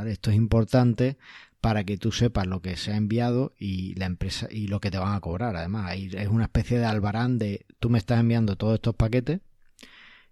Esto 0.06 0.30
es 0.30 0.36
importante 0.36 1.16
para 1.60 1.84
que 1.84 1.96
tú 1.96 2.12
sepas 2.12 2.46
lo 2.46 2.60
que 2.60 2.76
se 2.76 2.92
ha 2.92 2.96
enviado 2.96 3.54
y 3.58 3.94
la 3.94 4.06
empresa 4.06 4.46
y 4.50 4.68
lo 4.68 4.80
que 4.80 4.90
te 4.90 4.98
van 4.98 5.14
a 5.14 5.20
cobrar. 5.20 5.56
Además, 5.56 5.94
es 5.96 6.28
una 6.28 6.44
especie 6.44 6.78
de 6.78 6.84
albarán 6.84 7.38
de 7.38 7.66
tú 7.78 7.88
me 7.88 7.98
estás 7.98 8.20
enviando 8.20 8.56
todos 8.56 8.74
estos 8.74 8.94
paquetes 8.94 9.40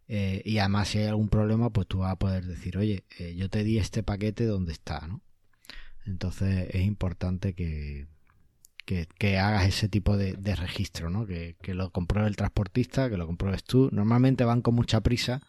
eh, 0.09 0.43
y 0.45 0.59
además 0.59 0.89
si 0.89 0.99
hay 0.99 1.07
algún 1.07 1.29
problema, 1.29 1.71
pues 1.71 1.87
tú 1.87 1.99
vas 1.99 2.13
a 2.13 2.17
poder 2.17 2.47
decir, 2.47 2.79
oye, 2.79 3.05
eh, 3.19 3.35
yo 3.37 3.51
te 3.51 3.63
di 3.63 3.79
este 3.79 4.03
paquete 4.03 4.47
donde 4.47 4.73
está, 4.73 5.07
¿no? 5.07 5.21
Entonces 6.05 6.69
es 6.71 6.83
importante 6.83 7.55
que, 7.55 8.07
que, 9.19 9.39
hagas 9.39 9.67
ese 9.67 9.89
tipo 9.89 10.17
de, 10.17 10.35
registro, 10.57 11.11
¿no? 11.11 11.27
Que, 11.27 11.57
lo 11.75 11.91
compruebe 11.91 12.29
el 12.29 12.37
transportista, 12.37 13.11
que 13.11 13.19
lo 13.19 13.27
compruebes 13.27 13.65
tú. 13.65 13.91
Normalmente 13.93 14.45
van 14.45 14.63
con 14.63 14.75
mucha 14.75 15.01
prisa 15.03 15.43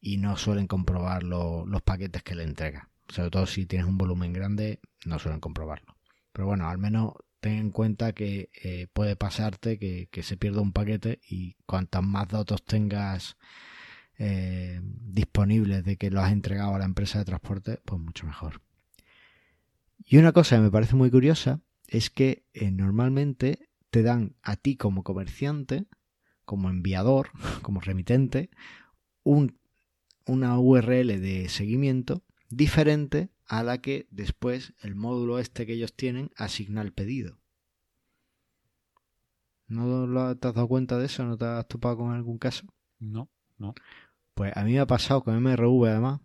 y 0.00 0.18
no 0.18 0.36
suelen 0.36 0.66
comprobar 0.66 1.22
los 1.22 1.82
paquetes 1.82 2.22
que 2.22 2.34
le 2.34 2.44
entrega. 2.44 2.90
Sobre 3.08 3.30
todo 3.30 3.46
si 3.46 3.66
tienes 3.66 3.86
un 3.86 3.98
volumen 3.98 4.32
grande, 4.32 4.80
no 5.06 5.18
suelen 5.18 5.40
comprobarlo. 5.40 5.96
Pero 6.32 6.46
bueno, 6.46 6.68
al 6.68 6.78
menos 6.78 7.14
ten 7.40 7.54
en 7.54 7.70
cuenta 7.70 8.12
que 8.12 8.50
eh, 8.62 8.86
puede 8.92 9.16
pasarte 9.16 9.78
que, 9.78 10.22
se 10.22 10.36
pierda 10.36 10.60
un 10.60 10.72
paquete 10.72 11.20
y 11.28 11.56
cuantas 11.66 12.02
más 12.02 12.28
datos 12.28 12.64
tengas 12.64 13.36
eh, 14.18 14.80
disponibles 14.82 15.84
de 15.84 15.96
que 15.96 16.10
lo 16.10 16.20
has 16.20 16.32
entregado 16.32 16.74
a 16.74 16.78
la 16.78 16.84
empresa 16.84 17.18
de 17.18 17.26
transporte, 17.26 17.80
pues 17.84 18.00
mucho 18.00 18.26
mejor. 18.26 18.60
Y 19.98 20.18
una 20.18 20.32
cosa 20.32 20.56
que 20.56 20.62
me 20.62 20.70
parece 20.70 20.96
muy 20.96 21.10
curiosa 21.10 21.60
es 21.86 22.10
que 22.10 22.44
eh, 22.52 22.70
normalmente 22.70 23.68
te 23.90 24.02
dan 24.02 24.36
a 24.42 24.56
ti 24.56 24.76
como 24.76 25.02
comerciante, 25.02 25.86
como 26.44 26.70
enviador, 26.70 27.30
como 27.62 27.80
remitente, 27.80 28.50
un, 29.22 29.58
una 30.26 30.58
URL 30.58 31.20
de 31.20 31.48
seguimiento 31.48 32.24
diferente 32.48 33.30
a 33.46 33.62
la 33.62 33.78
que 33.78 34.06
después 34.10 34.74
el 34.80 34.94
módulo 34.94 35.38
este 35.38 35.66
que 35.66 35.74
ellos 35.74 35.94
tienen 35.94 36.30
asigna 36.36 36.82
el 36.82 36.92
pedido. 36.92 37.38
¿No 39.66 40.36
te 40.36 40.48
has 40.48 40.54
dado 40.54 40.68
cuenta 40.68 40.98
de 40.98 41.06
eso? 41.06 41.24
¿No 41.24 41.36
te 41.36 41.46
has 41.46 41.66
topado 41.66 41.98
con 41.98 42.12
algún 42.12 42.38
caso? 42.38 42.66
No, 42.98 43.30
no. 43.56 43.74
Pues 44.34 44.56
a 44.56 44.64
mí 44.64 44.72
me 44.72 44.80
ha 44.80 44.86
pasado 44.86 45.22
con 45.22 45.34
MRV 45.36 45.86
además, 45.86 46.20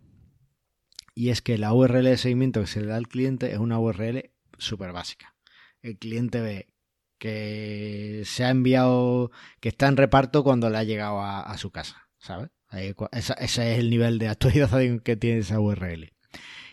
y 1.20 1.32
es 1.32 1.42
que 1.42 1.58
la 1.58 1.74
URL 1.74 2.06
de 2.06 2.16
seguimiento 2.16 2.62
que 2.62 2.68
se 2.68 2.80
le 2.80 2.88
da 2.88 2.96
al 2.96 3.10
cliente 3.10 3.52
es 3.52 3.58
una 3.58 3.78
URL 3.78 4.32
súper 4.58 4.94
básica. 4.94 5.36
El 5.82 5.98
cliente 5.98 6.40
ve 6.40 6.70
que 7.18 8.24
se 8.24 8.46
ha 8.46 8.50
enviado, 8.52 9.30
que 9.60 9.68
está 9.68 9.90
en 9.90 9.98
reparto 9.98 10.46
cuando 10.46 10.70
le 10.70 10.78
ha 10.78 10.86
llegado 10.86 11.22
a, 11.22 11.58
su 11.58 11.72
casa, 11.72 12.08
¿sabes? 12.20 12.52
ese 13.12 13.34
es 13.42 13.80
el 13.80 13.90
nivel 13.90 14.18
de 14.18 14.30
actualización 14.30 15.02
que 15.02 15.18
tiene 15.18 15.40
esa 15.40 15.60
URL. 15.60 16.14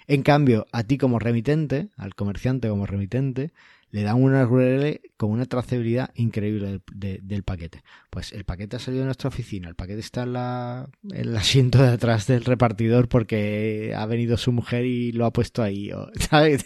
En 0.06 0.22
cambio, 0.22 0.68
a 0.70 0.84
ti 0.84 0.96
como 0.96 1.18
remitente, 1.18 1.88
al 1.96 2.14
comerciante 2.14 2.68
como 2.68 2.86
remitente, 2.86 3.52
le 3.90 4.02
dan 4.02 4.22
una 4.22 4.46
URL 4.46 5.00
con 5.16 5.30
una 5.30 5.46
trazabilidad 5.46 6.10
increíble 6.14 6.80
del, 6.92 7.42
paquete. 7.44 7.82
Pues 8.10 8.32
el 8.32 8.44
paquete 8.44 8.76
ha 8.76 8.78
salido 8.78 9.02
de 9.02 9.06
nuestra 9.06 9.28
oficina, 9.28 9.68
el 9.68 9.74
paquete 9.74 10.00
está 10.00 10.24
en, 10.24 10.32
la, 10.32 10.88
el 11.12 11.36
asiento 11.36 11.82
de 11.82 11.88
atrás 11.90 12.26
del 12.26 12.44
repartidor 12.44 13.08
porque 13.08 13.94
ha 13.96 14.04
venido 14.06 14.36
su 14.36 14.52
mujer 14.52 14.84
y 14.84 15.12
lo 15.12 15.24
ha 15.26 15.32
puesto 15.32 15.62
ahí. 15.62 15.90
¿sabes? 16.30 16.64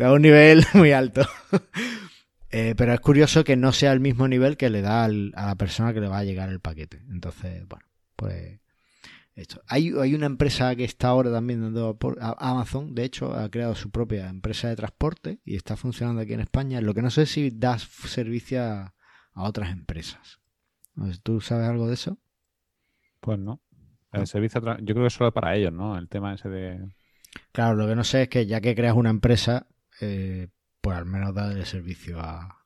A 0.00 0.12
un 0.12 0.22
nivel 0.22 0.64
muy 0.74 0.92
alto. 0.92 1.26
Eh, 2.54 2.74
pero 2.76 2.92
es 2.92 3.00
curioso 3.00 3.44
que 3.44 3.56
no 3.56 3.72
sea 3.72 3.92
el 3.92 4.00
mismo 4.00 4.28
nivel 4.28 4.58
que 4.58 4.68
le 4.68 4.82
da 4.82 5.04
a 5.04 5.08
la 5.08 5.54
persona 5.54 5.94
que 5.94 6.02
le 6.02 6.08
va 6.08 6.18
a 6.18 6.24
llegar 6.24 6.50
el 6.50 6.60
paquete. 6.60 7.00
Entonces, 7.08 7.66
bueno, 7.66 7.86
pues 8.14 8.60
hay, 9.66 10.14
una 10.14 10.26
empresa 10.26 10.76
que 10.76 10.84
está 10.84 11.08
ahora 11.08 11.32
también 11.32 11.62
dando 11.62 11.98
Amazon, 12.38 12.94
de 12.94 13.04
hecho, 13.04 13.34
ha 13.34 13.50
creado 13.50 13.74
su 13.74 13.90
propia 13.90 14.28
empresa 14.28 14.68
de 14.68 14.76
transporte 14.76 15.40
y 15.44 15.56
está 15.56 15.76
funcionando 15.76 16.20
aquí 16.20 16.34
en 16.34 16.40
España. 16.40 16.80
Lo 16.80 16.92
que 16.92 17.02
no 17.02 17.10
sé 17.10 17.26
si 17.26 17.50
da 17.50 17.78
servicio 17.78 18.62
a, 18.62 18.94
otras 19.34 19.70
empresas. 19.70 20.40
¿Tú 21.22 21.40
sabes 21.40 21.66
algo 21.66 21.88
de 21.88 21.94
eso? 21.94 22.18
Pues 23.20 23.38
no. 23.38 23.62
El 24.12 24.26
servicio, 24.26 24.60
yo 24.60 24.94
creo 24.94 25.04
que 25.04 25.06
es 25.06 25.14
solo 25.14 25.32
para 25.32 25.56
ellos, 25.56 25.72
¿no? 25.72 25.96
El 25.96 26.08
tema 26.08 26.34
ese 26.34 26.50
de... 26.50 26.92
Claro, 27.52 27.76
lo 27.76 27.86
que 27.86 27.96
no 27.96 28.04
sé 28.04 28.22
es 28.22 28.28
que 28.28 28.44
ya 28.44 28.60
que 28.60 28.74
creas 28.74 28.94
una 28.94 29.08
empresa, 29.08 29.66
eh, 30.02 30.48
pues 30.82 30.98
al 30.98 31.06
menos 31.06 31.34
darle 31.34 31.64
servicio 31.64 32.18
a, 32.20 32.62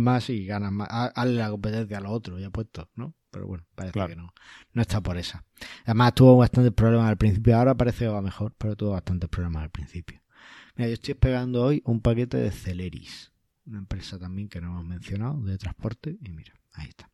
más 0.00 0.30
y 0.30 0.46
ganas 0.46 0.70
más. 0.70 0.88
Hazle 0.90 1.38
la 1.38 1.50
competencia 1.50 1.98
a 1.98 2.00
los 2.00 2.12
otros, 2.12 2.40
ya 2.40 2.50
puesto, 2.50 2.88
¿no? 2.94 3.16
Pero 3.34 3.48
bueno, 3.48 3.64
parece 3.74 3.98
que 4.06 4.14
no. 4.14 4.32
No 4.74 4.82
está 4.82 5.00
por 5.00 5.18
esa. 5.18 5.44
Además 5.84 6.14
tuvo 6.14 6.36
bastantes 6.36 6.72
problemas 6.72 7.08
al 7.08 7.16
principio, 7.16 7.56
ahora 7.56 7.74
parece 7.74 8.04
que 8.04 8.08
va 8.08 8.22
mejor, 8.22 8.54
pero 8.56 8.76
tuvo 8.76 8.92
bastantes 8.92 9.28
problemas 9.28 9.64
al 9.64 9.70
principio. 9.70 10.20
Mira, 10.76 10.88
yo 10.88 10.94
estoy 10.94 11.12
esperando 11.12 11.64
hoy 11.64 11.82
un 11.84 12.00
paquete 12.00 12.36
de 12.36 12.52
Celeris, 12.52 13.32
una 13.66 13.78
empresa 13.78 14.20
también 14.20 14.48
que 14.48 14.60
no 14.60 14.68
hemos 14.68 14.84
mencionado, 14.84 15.40
de 15.40 15.58
transporte, 15.58 16.16
y 16.22 16.30
mira, 16.30 16.54
ahí 16.74 16.86
está. 16.86 17.10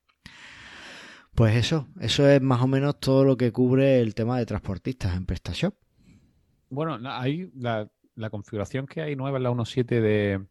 Pues 1.34 1.56
eso, 1.56 1.88
eso 2.00 2.28
es 2.28 2.42
más 2.42 2.60
o 2.60 2.66
menos 2.66 3.00
todo 3.00 3.24
lo 3.24 3.38
que 3.38 3.50
cubre 3.50 4.02
el 4.02 4.14
tema 4.14 4.38
de 4.38 4.44
transportistas 4.44 5.16
en 5.16 5.24
PrestaShop. 5.24 5.74
Bueno, 6.68 6.98
ahí 7.10 7.50
la, 7.56 7.88
configuración 8.30 8.86
que 8.86 9.00
hay 9.00 9.16
nueva 9.16 9.38
en 9.38 9.44
la 9.44 9.50
1.7 9.50 9.86
de 10.02 10.44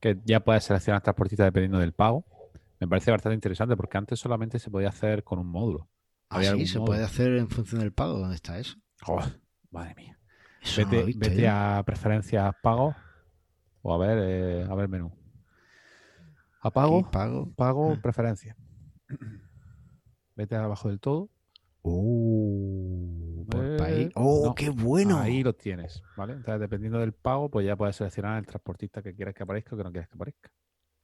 que 0.00 0.18
ya 0.24 0.40
puedes 0.40 0.64
seleccionar 0.64 1.00
transportistas 1.00 1.46
dependiendo 1.46 1.78
del 1.78 1.92
pago, 1.92 2.24
me 2.80 2.88
parece 2.88 3.10
bastante 3.10 3.34
interesante 3.34 3.76
porque 3.76 3.98
antes 3.98 4.18
solamente 4.18 4.58
se 4.58 4.70
podía 4.70 4.88
hacer 4.88 5.24
con 5.24 5.38
un 5.38 5.46
módulo. 5.46 5.88
Ah, 6.28 6.42
sí, 6.42 6.66
se 6.66 6.80
puede 6.80 7.04
hacer 7.04 7.36
en 7.36 7.48
función 7.48 7.80
del 7.80 7.92
pago. 7.92 8.18
¿Dónde 8.18 8.34
está 8.34 8.58
eso? 8.58 8.76
Oh, 9.06 9.22
madre 9.70 9.94
mía. 9.94 10.18
vete, 11.18 11.48
a 11.48 11.82
preferencias 11.86 12.54
pago 12.62 12.94
o 13.82 13.94
a 13.94 13.98
ver, 13.98 14.18
eh, 14.20 14.66
a 14.68 14.74
ver 14.74 14.88
menú. 14.88 15.12
A 16.60 16.70
pago, 16.70 17.08
pago, 17.10 17.52
pago, 17.54 17.92
ah. 17.92 18.00
preferencia. 18.02 18.56
Vete 20.34 20.54
abajo 20.54 20.88
del 20.88 21.00
todo. 21.00 21.30
Oh, 21.80 23.46
por 23.48 23.76
país. 23.76 24.10
Oh, 24.16 24.54
qué 24.54 24.68
bueno. 24.68 25.18
Ahí 25.18 25.42
lo 25.42 25.54
tienes, 25.54 26.02
¿vale? 26.16 26.34
Entonces, 26.34 26.60
dependiendo 26.60 26.98
del 26.98 27.12
pago, 27.12 27.48
pues 27.48 27.64
ya 27.64 27.76
puedes 27.76 27.96
seleccionar 27.96 28.38
el 28.38 28.46
transportista 28.46 29.00
que 29.02 29.14
quieras 29.14 29.34
que 29.34 29.44
aparezca 29.44 29.74
o 29.74 29.78
que 29.78 29.84
no 29.84 29.92
quieras 29.92 30.08
que 30.08 30.16
aparezca. 30.16 30.50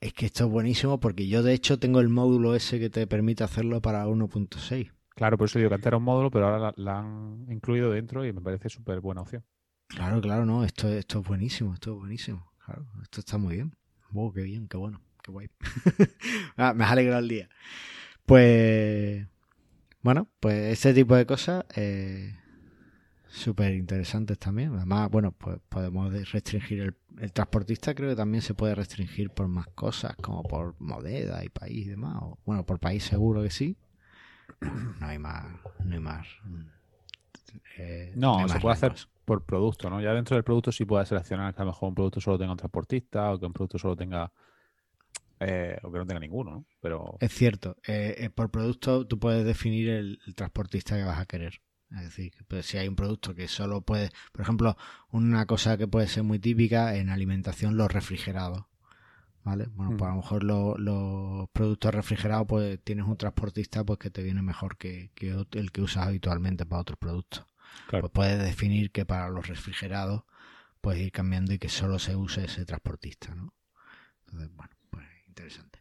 Es 0.02 0.12
que 0.12 0.26
esto 0.26 0.46
es 0.46 0.50
buenísimo 0.50 0.98
porque 0.98 1.28
yo 1.28 1.44
de 1.44 1.54
hecho 1.54 1.78
tengo 1.78 2.00
el 2.00 2.08
módulo 2.08 2.56
ese 2.56 2.80
que 2.80 2.90
te 2.90 3.06
permite 3.06 3.44
hacerlo 3.44 3.80
para 3.80 4.04
1.6. 4.08 4.90
Claro, 5.10 5.38
por 5.38 5.46
eso 5.46 5.60
digo 5.60 5.68
que 5.68 5.76
antes 5.76 5.86
era 5.86 5.96
un 5.96 6.02
módulo, 6.02 6.28
pero 6.28 6.48
ahora 6.48 6.74
la, 6.74 6.98
han 6.98 7.46
incluido 7.48 7.92
dentro 7.92 8.26
y 8.26 8.32
me 8.32 8.40
parece 8.40 8.68
súper 8.68 9.00
buena 9.00 9.20
opción. 9.20 9.44
Claro, 9.86 10.20
claro, 10.20 10.44
no, 10.44 10.64
esto, 10.64 10.88
esto 10.88 11.20
es 11.20 11.28
buenísimo, 11.28 11.72
esto 11.72 11.92
es 11.92 11.98
buenísimo. 11.98 12.52
Claro, 12.66 12.84
esto 13.00 13.20
está 13.20 13.38
muy 13.38 13.54
bien. 13.54 13.76
Wow, 14.10 14.32
qué 14.32 14.42
bien, 14.42 14.66
qué 14.66 14.76
bueno, 14.76 15.00
qué 15.22 15.30
guay. 15.30 15.48
ah, 16.56 16.74
me 16.74 16.82
has 16.82 16.90
alegrado 16.90 17.20
el 17.20 17.28
día. 17.28 17.48
Pues, 18.26 19.24
bueno, 20.00 20.26
pues 20.40 20.72
este 20.72 20.94
tipo 20.94 21.14
de 21.14 21.26
cosas 21.26 21.64
eh, 21.76 22.34
súper 23.32 23.74
interesantes 23.74 24.38
también. 24.38 24.74
Además, 24.76 25.10
bueno, 25.10 25.32
pues 25.32 25.58
podemos 25.68 26.12
restringir 26.30 26.80
el, 26.80 26.96
el, 27.18 27.32
transportista, 27.32 27.94
creo 27.94 28.10
que 28.10 28.16
también 28.16 28.42
se 28.42 28.54
puede 28.54 28.74
restringir 28.74 29.30
por 29.30 29.48
más 29.48 29.66
cosas, 29.68 30.14
como 30.16 30.42
por 30.42 30.74
moneda 30.78 31.44
y 31.44 31.48
país 31.48 31.86
y 31.86 31.90
demás. 31.90 32.16
O, 32.22 32.38
bueno, 32.44 32.64
por 32.64 32.78
país 32.78 33.04
seguro 33.04 33.42
que 33.42 33.50
sí. 33.50 33.76
No 35.00 35.06
hay 35.06 35.18
más, 35.18 35.46
no 35.84 35.94
hay 35.94 36.00
más. 36.00 36.26
Eh, 37.78 38.12
no, 38.16 38.46
se 38.48 38.60
puede 38.60 38.74
hacer 38.74 38.94
por 39.24 39.44
producto, 39.44 39.88
¿no? 39.88 40.00
Ya 40.00 40.12
dentro 40.12 40.36
del 40.36 40.44
producto 40.44 40.72
sí 40.72 40.84
puedes 40.84 41.08
seleccionar 41.08 41.54
que 41.54 41.62
a 41.62 41.64
lo 41.64 41.70
mejor 41.70 41.88
un 41.88 41.94
producto 41.94 42.20
solo 42.20 42.38
tenga 42.38 42.52
un 42.52 42.58
transportista 42.58 43.32
o 43.32 43.38
que 43.38 43.46
un 43.46 43.52
producto 43.52 43.78
solo 43.78 43.96
tenga 43.96 44.32
eh, 45.40 45.76
o 45.82 45.90
que 45.90 45.98
no 45.98 46.06
tenga 46.06 46.20
ninguno, 46.20 46.50
¿no? 46.50 46.66
Pero... 46.80 47.16
Es 47.20 47.32
cierto, 47.32 47.76
eh, 47.86 48.30
por 48.34 48.50
producto 48.50 49.06
tú 49.06 49.18
puedes 49.18 49.44
definir 49.44 49.88
el, 49.88 50.18
transportista 50.36 50.96
que 50.96 51.04
vas 51.04 51.18
a 51.18 51.26
querer. 51.26 51.60
Es 51.96 52.02
decir, 52.04 52.32
pues, 52.48 52.66
si 52.66 52.78
hay 52.78 52.88
un 52.88 52.96
producto 52.96 53.34
que 53.34 53.48
solo 53.48 53.82
puede, 53.82 54.10
por 54.32 54.42
ejemplo, 54.42 54.76
una 55.10 55.46
cosa 55.46 55.76
que 55.76 55.86
puede 55.86 56.08
ser 56.08 56.22
muy 56.22 56.38
típica 56.38 56.96
en 56.96 57.10
alimentación, 57.10 57.76
los 57.76 57.92
refrigerados. 57.92 58.64
¿Vale? 59.44 59.66
Bueno, 59.74 59.96
pues 59.96 60.08
a 60.08 60.14
lo 60.14 60.20
mejor 60.20 60.44
los 60.44 61.50
productos 61.50 61.92
refrigerados, 61.92 62.46
pues 62.46 62.78
tienes 62.84 63.06
un 63.06 63.16
transportista 63.16 63.82
pues 63.82 63.98
que 63.98 64.08
te 64.08 64.22
viene 64.22 64.40
mejor 64.40 64.76
que, 64.76 65.10
el 65.50 65.72
que 65.72 65.82
usas 65.82 66.06
habitualmente 66.06 66.64
para 66.64 66.82
otros 66.82 66.96
productos. 66.96 67.44
Pues 67.90 68.12
puedes 68.12 68.38
definir 68.38 68.92
que 68.92 69.04
para 69.04 69.28
los 69.30 69.48
refrigerados 69.48 70.22
puedes 70.80 71.02
ir 71.02 71.10
cambiando 71.10 71.52
y 71.52 71.58
que 71.58 71.68
solo 71.68 71.98
se 71.98 72.14
use 72.14 72.44
ese 72.44 72.64
transportista, 72.64 73.34
¿no? 73.34 73.52
Entonces, 74.26 74.54
bueno, 74.54 74.72
pues 74.90 75.06
interesante. 75.26 75.80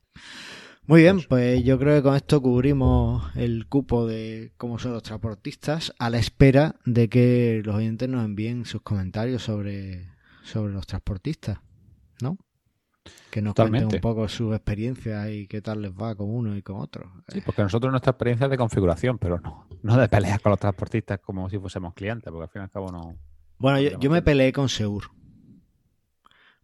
Muy 0.87 1.01
bien, 1.01 1.21
pues 1.29 1.63
yo 1.63 1.77
creo 1.77 1.95
que 1.95 2.03
con 2.03 2.15
esto 2.15 2.41
cubrimos 2.41 3.23
el 3.35 3.67
cupo 3.67 4.07
de 4.07 4.51
cómo 4.57 4.79
son 4.79 4.93
los 4.93 5.03
transportistas 5.03 5.93
a 5.99 6.09
la 6.09 6.17
espera 6.17 6.75
de 6.85 7.07
que 7.07 7.61
los 7.63 7.75
oyentes 7.75 8.09
nos 8.09 8.25
envíen 8.25 8.65
sus 8.65 8.81
comentarios 8.81 9.43
sobre, 9.43 10.09
sobre 10.43 10.73
los 10.73 10.87
transportistas, 10.87 11.59
¿no? 12.21 12.37
Que 13.29 13.41
nos 13.41 13.53
cuenten 13.53 13.85
un 13.85 14.01
poco 14.01 14.27
su 14.27 14.53
experiencia 14.53 15.29
y 15.31 15.47
qué 15.47 15.61
tal 15.61 15.81
les 15.83 15.91
va 15.91 16.15
con 16.15 16.29
uno 16.29 16.57
y 16.57 16.63
con 16.63 16.77
otro. 16.77 17.11
Sí, 17.27 17.41
porque 17.41 17.61
nosotros 17.61 17.91
nuestra 17.91 18.11
experiencia 18.11 18.45
es 18.45 18.51
de 18.51 18.57
configuración, 18.57 19.19
pero 19.19 19.39
no, 19.39 19.67
no 19.83 19.97
de 19.97 20.09
peleas 20.09 20.39
con 20.39 20.49
los 20.49 20.59
transportistas 20.59 21.19
como 21.19 21.49
si 21.49 21.59
fuésemos 21.59 21.93
clientes, 21.93 22.31
porque 22.31 22.43
al 22.43 22.49
fin 22.49 22.61
y 22.61 22.63
al 22.63 22.69
cabo 22.71 22.91
no. 22.91 23.17
Bueno, 23.59 23.79
yo, 23.79 24.09
me 24.09 24.21
peleé 24.23 24.51
con 24.51 24.67
Seur. 24.67 25.03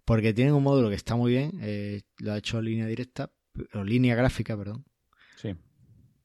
Porque 0.05 0.33
tienen 0.33 0.53
un 0.53 0.63
módulo 0.63 0.89
que 0.89 0.95
está 0.95 1.15
muy 1.15 1.33
bien, 1.33 1.51
eh, 1.61 2.01
lo 2.19 2.33
ha 2.33 2.37
hecho 2.37 2.61
línea 2.61 2.87
directa, 2.87 3.29
o 3.73 3.83
línea 3.83 4.15
gráfica, 4.15 4.57
perdón. 4.57 4.85
Sí. 5.35 5.55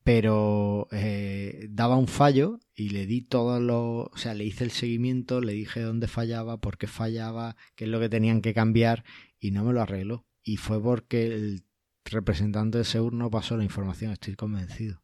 Pero 0.04 0.88
eh, 0.90 1.68
daba 1.70 1.96
un 1.96 2.08
fallo 2.08 2.58
y 2.74 2.90
le 2.90 3.06
di 3.06 3.22
todo 3.22 3.60
lo. 3.60 4.04
O 4.12 4.16
sea, 4.16 4.34
le 4.34 4.44
hice 4.44 4.64
el 4.64 4.70
seguimiento, 4.70 5.40
le 5.40 5.52
dije 5.52 5.80
dónde 5.80 6.08
fallaba, 6.08 6.60
por 6.60 6.78
qué 6.78 6.86
fallaba, 6.86 7.56
qué 7.76 7.84
es 7.84 7.90
lo 7.90 8.00
que 8.00 8.08
tenían 8.08 8.42
que 8.42 8.54
cambiar 8.54 9.04
y 9.38 9.52
no 9.52 9.64
me 9.64 9.72
lo 9.72 9.80
arregló. 9.80 10.26
Y 10.42 10.56
fue 10.56 10.82
porque 10.82 11.26
el 11.26 11.64
representante 12.04 12.78
de 12.78 12.84
Seur 12.84 13.12
no 13.12 13.30
pasó 13.30 13.56
la 13.56 13.64
información, 13.64 14.12
estoy 14.12 14.34
convencido. 14.34 15.02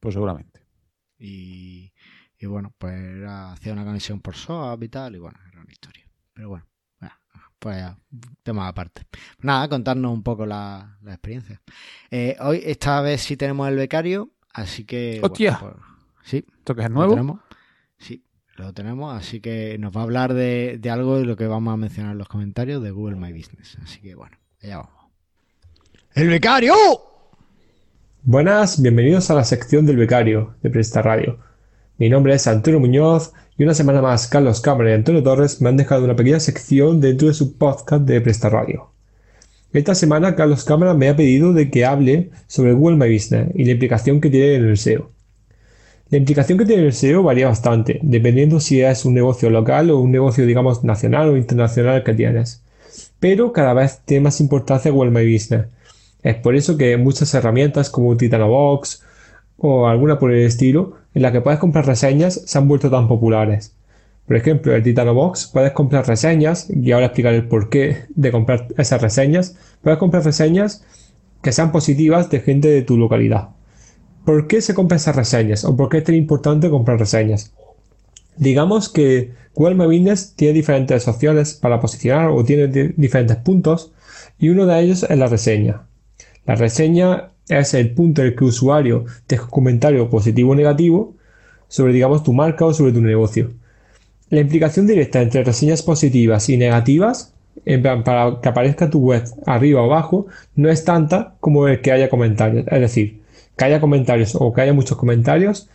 Pues 0.00 0.14
seguramente. 0.14 0.66
Y, 1.18 1.92
y 2.38 2.46
bueno, 2.46 2.74
pues 2.76 2.94
era, 2.94 3.52
hacía 3.52 3.72
una 3.72 3.84
conexión 3.84 4.20
por 4.20 4.34
SOAP 4.36 4.82
y 4.82 4.88
tal, 4.88 5.14
y 5.14 5.18
bueno, 5.18 5.38
era 5.48 5.62
una 5.62 5.72
historia. 5.72 6.10
Pero 6.32 6.48
bueno, 6.48 6.66
pues 7.64 7.78
ya, 7.78 7.96
tema 8.42 8.68
aparte. 8.68 9.06
Nada, 9.40 9.70
contarnos 9.70 10.12
un 10.12 10.22
poco 10.22 10.44
la, 10.44 10.98
experiencia. 11.06 11.62
Eh, 12.10 12.36
hoy, 12.40 12.60
esta 12.62 13.00
vez 13.00 13.22
sí 13.22 13.38
tenemos 13.38 13.66
el 13.68 13.76
becario, 13.76 14.28
así 14.52 14.84
que. 14.84 15.18
¡Hostia! 15.22 15.58
Pues, 15.58 15.72
sí. 16.24 16.44
¿Esto 16.58 16.74
que 16.74 16.82
es 16.82 16.90
nuevo? 16.90 17.40
Sí, 17.96 18.22
lo 18.56 18.74
tenemos, 18.74 19.16
así 19.16 19.40
que 19.40 19.78
nos 19.78 19.96
va 19.96 20.02
a 20.02 20.04
hablar 20.04 20.34
de, 20.34 20.78
algo 20.92 21.16
de 21.16 21.24
lo 21.24 21.38
que 21.38 21.46
vamos 21.46 21.72
a 21.72 21.78
mencionar 21.78 22.12
en 22.12 22.18
los 22.18 22.28
comentarios 22.28 22.82
de 22.82 22.90
Google 22.90 23.16
My 23.16 23.32
Business. 23.32 23.78
Así 23.82 24.02
que 24.02 24.14
bueno, 24.14 24.36
allá 24.62 24.76
vamos. 24.76 25.10
¡El 26.12 26.28
becario! 26.28 26.74
Buenas, 28.24 28.82
bienvenidos 28.82 29.30
a 29.30 29.34
la 29.36 29.44
sección 29.44 29.86
del 29.86 29.96
becario 29.96 30.54
de 30.62 30.68
Presta 30.68 31.00
Radio. 31.00 31.38
Mi 31.96 32.10
nombre 32.10 32.34
es 32.34 32.46
Antonio 32.46 32.78
Muñoz 32.78 33.32
y 33.56 33.62
una 33.62 33.74
semana 33.74 34.02
más 34.02 34.26
Carlos 34.26 34.60
Cámara 34.60 34.90
y 34.90 34.94
Antonio 34.94 35.22
Torres 35.22 35.60
me 35.60 35.68
han 35.68 35.76
dejado 35.76 36.04
una 36.04 36.16
pequeña 36.16 36.40
sección 36.40 37.00
dentro 37.00 37.28
de 37.28 37.34
su 37.34 37.56
podcast 37.56 38.02
de 38.04 38.20
Presta 38.20 38.48
Radio. 38.48 38.90
Esta 39.72 39.94
semana 39.94 40.34
Carlos 40.34 40.64
Cámara 40.64 40.94
me 40.94 41.08
ha 41.08 41.16
pedido 41.16 41.52
de 41.52 41.70
que 41.70 41.84
hable 41.84 42.30
sobre 42.48 42.72
Google 42.72 42.96
My 42.96 43.12
Business 43.12 43.48
y 43.54 43.64
la 43.64 43.72
implicación 43.72 44.20
que 44.20 44.30
tiene 44.30 44.54
en 44.54 44.64
el 44.64 44.76
SEO. 44.76 45.10
La 46.10 46.18
implicación 46.18 46.58
que 46.58 46.64
tiene 46.64 46.84
el 46.84 46.92
SEO 46.92 47.22
varía 47.22 47.48
bastante, 47.48 48.00
dependiendo 48.02 48.60
si 48.60 48.80
es 48.80 49.04
un 49.04 49.14
negocio 49.14 49.50
local 49.50 49.90
o 49.90 49.98
un 49.98 50.10
negocio, 50.12 50.46
digamos, 50.46 50.84
nacional 50.84 51.28
o 51.30 51.36
internacional 51.36 52.02
que 52.02 52.14
tienes. 52.14 52.62
Pero 53.20 53.52
cada 53.52 53.74
vez 53.74 54.00
tiene 54.04 54.24
más 54.24 54.40
importancia 54.40 54.90
Google 54.90 55.10
My 55.10 55.32
Business. 55.32 55.66
Es 56.22 56.36
por 56.36 56.56
eso 56.56 56.76
que 56.76 56.96
muchas 56.96 57.32
herramientas 57.34 57.90
como 57.90 58.16
Titanobox 58.16 59.02
o 59.58 59.86
alguna 59.86 60.18
por 60.18 60.32
el 60.32 60.44
estilo, 60.46 61.03
en 61.14 61.22
la 61.22 61.32
que 61.32 61.40
puedes 61.40 61.60
comprar 61.60 61.86
reseñas, 61.86 62.42
se 62.44 62.58
han 62.58 62.68
vuelto 62.68 62.90
tan 62.90 63.08
populares. 63.08 63.74
Por 64.26 64.36
ejemplo, 64.36 64.74
el 64.74 64.82
Titanobox 64.82 65.50
puedes 65.52 65.72
comprar 65.72 66.06
reseñas, 66.06 66.68
y 66.70 66.92
ahora 66.92 67.06
explicaré 67.06 67.36
el 67.36 67.48
porqué 67.48 68.06
de 68.14 68.32
comprar 68.32 68.68
esas 68.76 69.00
reseñas. 69.00 69.56
Puedes 69.82 69.98
comprar 69.98 70.24
reseñas 70.24 70.84
que 71.42 71.52
sean 71.52 71.72
positivas 71.72 72.30
de 72.30 72.40
gente 72.40 72.68
de 72.68 72.82
tu 72.82 72.96
localidad. 72.96 73.50
¿Por 74.24 74.46
qué 74.46 74.62
se 74.62 74.72
compran 74.72 74.96
esas 74.96 75.16
reseñas? 75.16 75.64
¿O 75.64 75.76
por 75.76 75.90
qué 75.90 75.98
es 75.98 76.04
tan 76.04 76.14
importante 76.14 76.70
comprar 76.70 76.98
reseñas? 76.98 77.52
Digamos 78.36 78.88
que 78.88 79.32
Google 79.54 79.74
My 79.74 79.86
Business 79.86 80.34
tiene 80.34 80.54
diferentes 80.54 81.06
opciones 81.06 81.54
para 81.54 81.80
posicionar 81.80 82.28
o 82.30 82.42
tiene 82.42 82.66
diferentes 82.96 83.36
puntos 83.36 83.92
y 84.38 84.48
uno 84.48 84.66
de 84.66 84.80
ellos 84.80 85.06
es 85.08 85.18
la 85.18 85.26
reseña. 85.26 85.82
La 86.46 86.54
reseña 86.54 87.33
es 87.48 87.74
el 87.74 87.92
punto 87.94 88.22
en 88.22 88.28
el 88.28 88.34
que 88.34 88.44
el 88.44 88.50
usuario 88.50 89.04
deja 89.28 89.44
un 89.44 89.50
comentario 89.50 90.08
positivo 90.08 90.52
o 90.52 90.54
negativo 90.54 91.14
sobre, 91.68 91.92
digamos, 91.92 92.22
tu 92.22 92.32
marca 92.32 92.64
o 92.64 92.74
sobre 92.74 92.92
tu 92.92 93.00
negocio. 93.00 93.50
La 94.30 94.40
implicación 94.40 94.86
directa 94.86 95.20
entre 95.20 95.44
reseñas 95.44 95.82
positivas 95.82 96.48
y 96.48 96.56
negativas, 96.56 97.34
para 98.04 98.40
que 98.40 98.48
aparezca 98.48 98.90
tu 98.90 99.00
web 99.00 99.24
arriba 99.46 99.82
o 99.82 99.84
abajo, 99.84 100.26
no 100.56 100.70
es 100.70 100.84
tanta 100.84 101.34
como 101.40 101.68
el 101.68 101.80
que 101.80 101.92
haya 101.92 102.08
comentarios. 102.08 102.66
Es 102.68 102.80
decir, 102.80 103.20
que 103.56 103.64
haya 103.64 103.80
comentarios 103.80 104.34
o 104.34 104.52
que 104.52 104.62
haya 104.62 104.72
muchos 104.72 104.96
comentarios 104.96 105.68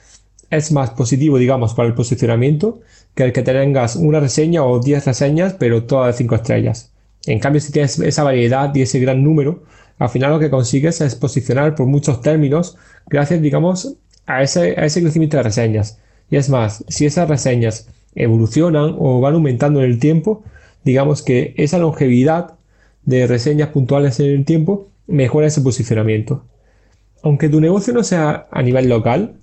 es 0.49 0.71
más 0.71 0.91
positivo, 0.91 1.37
digamos, 1.37 1.73
para 1.73 1.87
el 1.87 1.93
posicionamiento 1.93 2.81
que 3.15 3.23
el 3.23 3.33
que 3.33 3.43
tengas 3.43 3.95
una 3.95 4.19
reseña 4.19 4.63
o 4.63 4.79
10 4.79 5.05
reseñas, 5.05 5.53
pero 5.53 5.83
todas 5.83 6.07
de 6.15 6.17
5 6.17 6.35
estrellas. 6.35 6.91
En 7.25 7.39
cambio, 7.39 7.61
si 7.61 7.71
tienes 7.71 7.99
esa 7.99 8.23
variedad 8.23 8.73
y 8.73 8.81
ese 8.81 8.99
gran 8.99 9.23
número, 9.23 9.63
al 9.99 10.09
final 10.09 10.31
lo 10.31 10.39
que 10.39 10.49
consigues 10.49 11.01
es 11.01 11.15
posicionar 11.15 11.75
por 11.75 11.85
muchos 11.85 12.21
términos 12.21 12.77
gracias, 13.07 13.41
digamos, 13.41 13.95
a 14.25 14.41
ese, 14.41 14.75
a 14.79 14.85
ese 14.85 15.01
crecimiento 15.01 15.37
de 15.37 15.43
reseñas. 15.43 15.99
Y 16.29 16.37
es 16.37 16.49
más, 16.49 16.83
si 16.87 17.05
esas 17.05 17.27
reseñas 17.27 17.87
evolucionan 18.15 18.95
o 18.97 19.19
van 19.19 19.35
aumentando 19.35 19.81
en 19.81 19.91
el 19.91 19.99
tiempo, 19.99 20.43
digamos 20.83 21.21
que 21.21 21.53
esa 21.57 21.77
longevidad 21.79 22.53
de 23.03 23.27
reseñas 23.27 23.69
puntuales 23.69 24.19
en 24.19 24.27
el 24.27 24.45
tiempo 24.45 24.87
mejora 25.07 25.47
ese 25.47 25.61
posicionamiento. 25.61 26.45
Aunque 27.21 27.49
tu 27.49 27.59
negocio 27.59 27.93
no 27.93 28.03
sea 28.03 28.47
a 28.51 28.61
nivel 28.61 28.87
local, 28.87 29.35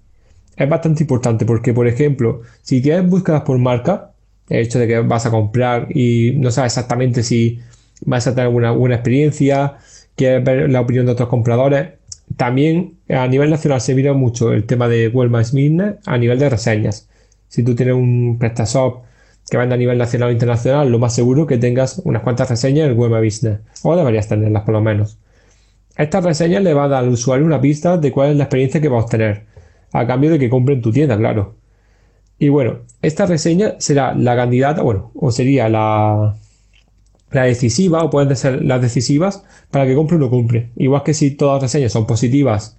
es 0.56 0.68
bastante 0.68 1.02
importante 1.02 1.44
porque, 1.44 1.74
por 1.74 1.86
ejemplo, 1.86 2.40
si 2.62 2.80
tienes 2.80 3.08
búsquedas 3.10 3.42
por 3.42 3.58
marca, 3.58 4.12
el 4.48 4.60
hecho 4.60 4.78
de 4.78 4.86
que 4.86 5.00
vas 5.00 5.26
a 5.26 5.30
comprar 5.30 5.88
y 5.90 6.32
no 6.36 6.50
sabes 6.50 6.72
exactamente 6.72 7.22
si 7.22 7.60
vas 8.02 8.26
a 8.26 8.34
tener 8.34 8.48
una 8.48 8.70
buena 8.70 8.96
experiencia, 8.96 9.76
quieres 10.16 10.42
ver 10.44 10.70
la 10.70 10.80
opinión 10.80 11.06
de 11.06 11.12
otros 11.12 11.28
compradores, 11.28 11.90
también 12.36 12.98
a 13.08 13.26
nivel 13.28 13.50
nacional 13.50 13.80
se 13.80 13.94
mira 13.94 14.12
mucho 14.12 14.52
el 14.52 14.64
tema 14.64 14.88
de 14.88 15.10
My 15.10 15.26
Business 15.26 15.96
a 16.06 16.18
nivel 16.18 16.38
de 16.38 16.50
reseñas. 16.50 17.08
Si 17.48 17.62
tú 17.62 17.74
tienes 17.74 17.94
un 17.94 18.36
PrestaShop 18.38 19.04
que 19.48 19.56
vende 19.56 19.76
a 19.76 19.78
nivel 19.78 19.96
nacional 19.96 20.30
o 20.30 20.32
internacional, 20.32 20.90
lo 20.90 20.98
más 20.98 21.14
seguro 21.14 21.46
que 21.46 21.58
tengas 21.58 22.00
unas 22.04 22.22
cuantas 22.22 22.50
reseñas 22.50 22.90
en 22.90 22.98
My 22.98 23.24
Business. 23.24 23.60
O 23.82 23.94
deberías 23.94 24.28
tenerlas 24.28 24.64
por 24.64 24.74
lo 24.74 24.80
menos. 24.80 25.18
Estas 25.96 26.24
reseñas 26.24 26.62
le 26.62 26.74
va 26.74 26.84
a 26.84 26.88
dar 26.88 27.04
al 27.04 27.10
usuario 27.10 27.46
una 27.46 27.60
pista 27.60 27.96
de 27.96 28.10
cuál 28.10 28.30
es 28.30 28.36
la 28.36 28.44
experiencia 28.44 28.80
que 28.80 28.88
va 28.88 28.98
a 28.98 29.02
obtener, 29.02 29.44
a 29.92 30.06
cambio 30.06 30.30
de 30.30 30.38
que 30.38 30.50
compre 30.50 30.74
en 30.74 30.82
tu 30.82 30.92
tienda, 30.92 31.16
claro. 31.16 31.54
Y 32.38 32.50
bueno, 32.50 32.80
esta 33.00 33.24
reseña 33.24 33.76
será 33.78 34.14
la 34.14 34.36
candidata, 34.36 34.82
bueno, 34.82 35.10
o 35.14 35.30
sería 35.30 35.70
la, 35.70 36.36
la 37.30 37.44
decisiva, 37.44 38.02
o 38.02 38.10
pueden 38.10 38.34
ser 38.36 38.64
las 38.64 38.80
decisivas, 38.80 39.44
para 39.70 39.86
que 39.86 39.94
compre 39.94 40.16
o 40.16 40.20
no 40.20 40.30
compre. 40.30 40.70
Igual 40.76 41.02
que 41.02 41.14
si 41.14 41.32
todas 41.32 41.62
las 41.62 41.72
reseñas 41.72 41.92
son 41.92 42.06
positivas, 42.06 42.76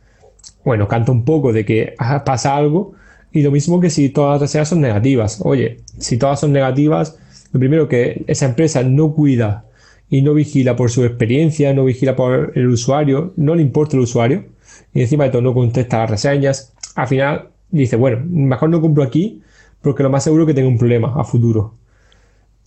bueno, 0.64 0.88
canta 0.88 1.12
un 1.12 1.26
poco 1.26 1.54
de 1.54 1.66
que 1.66 1.96
pasa 2.26 2.56
algo, 2.56 2.94
y 3.32 3.42
lo 3.42 3.52
mismo 3.52 3.80
que 3.80 3.90
si 3.90 4.10
todas 4.10 4.34
las 4.34 4.42
reseñas 4.42 4.70
son 4.70 4.82
negativas. 4.82 5.40
Oye, 5.44 5.82
si 5.98 6.18
todas 6.18 6.40
son 6.40 6.54
negativas, 6.54 7.18
lo 7.52 7.60
primero 7.60 7.88
que 7.88 8.24
esa 8.28 8.46
empresa 8.46 8.84
no 8.84 9.14
cuida 9.14 9.66
y 10.10 10.22
no 10.22 10.34
vigila 10.34 10.76
por 10.76 10.90
su 10.90 11.04
experiencia, 11.04 11.74
no 11.74 11.86
vigila 11.86 12.16
por 12.16 12.54
el 12.56 12.68
usuario, 12.68 13.34
no 13.36 13.56
le 13.56 13.62
importa 13.62 13.98
el 13.98 14.04
usuario, 14.04 14.46
y 14.94 15.02
encima 15.02 15.26
de 15.26 15.32
todo 15.32 15.42
no 15.42 15.54
contesta 15.54 16.00
las 16.00 16.10
reseñas, 16.10 16.74
al 16.96 17.08
final 17.08 17.50
dice, 17.70 17.96
bueno, 17.96 18.24
mejor 18.30 18.70
no 18.70 18.82
compro 18.82 19.04
aquí 19.04 19.42
porque 19.82 20.04
lo 20.04 20.10
más 20.10 20.24
seguro 20.24 20.44
es 20.44 20.48
que 20.48 20.54
tenga 20.54 20.68
un 20.68 20.78
problema 20.78 21.14
a 21.16 21.24
futuro. 21.24 21.76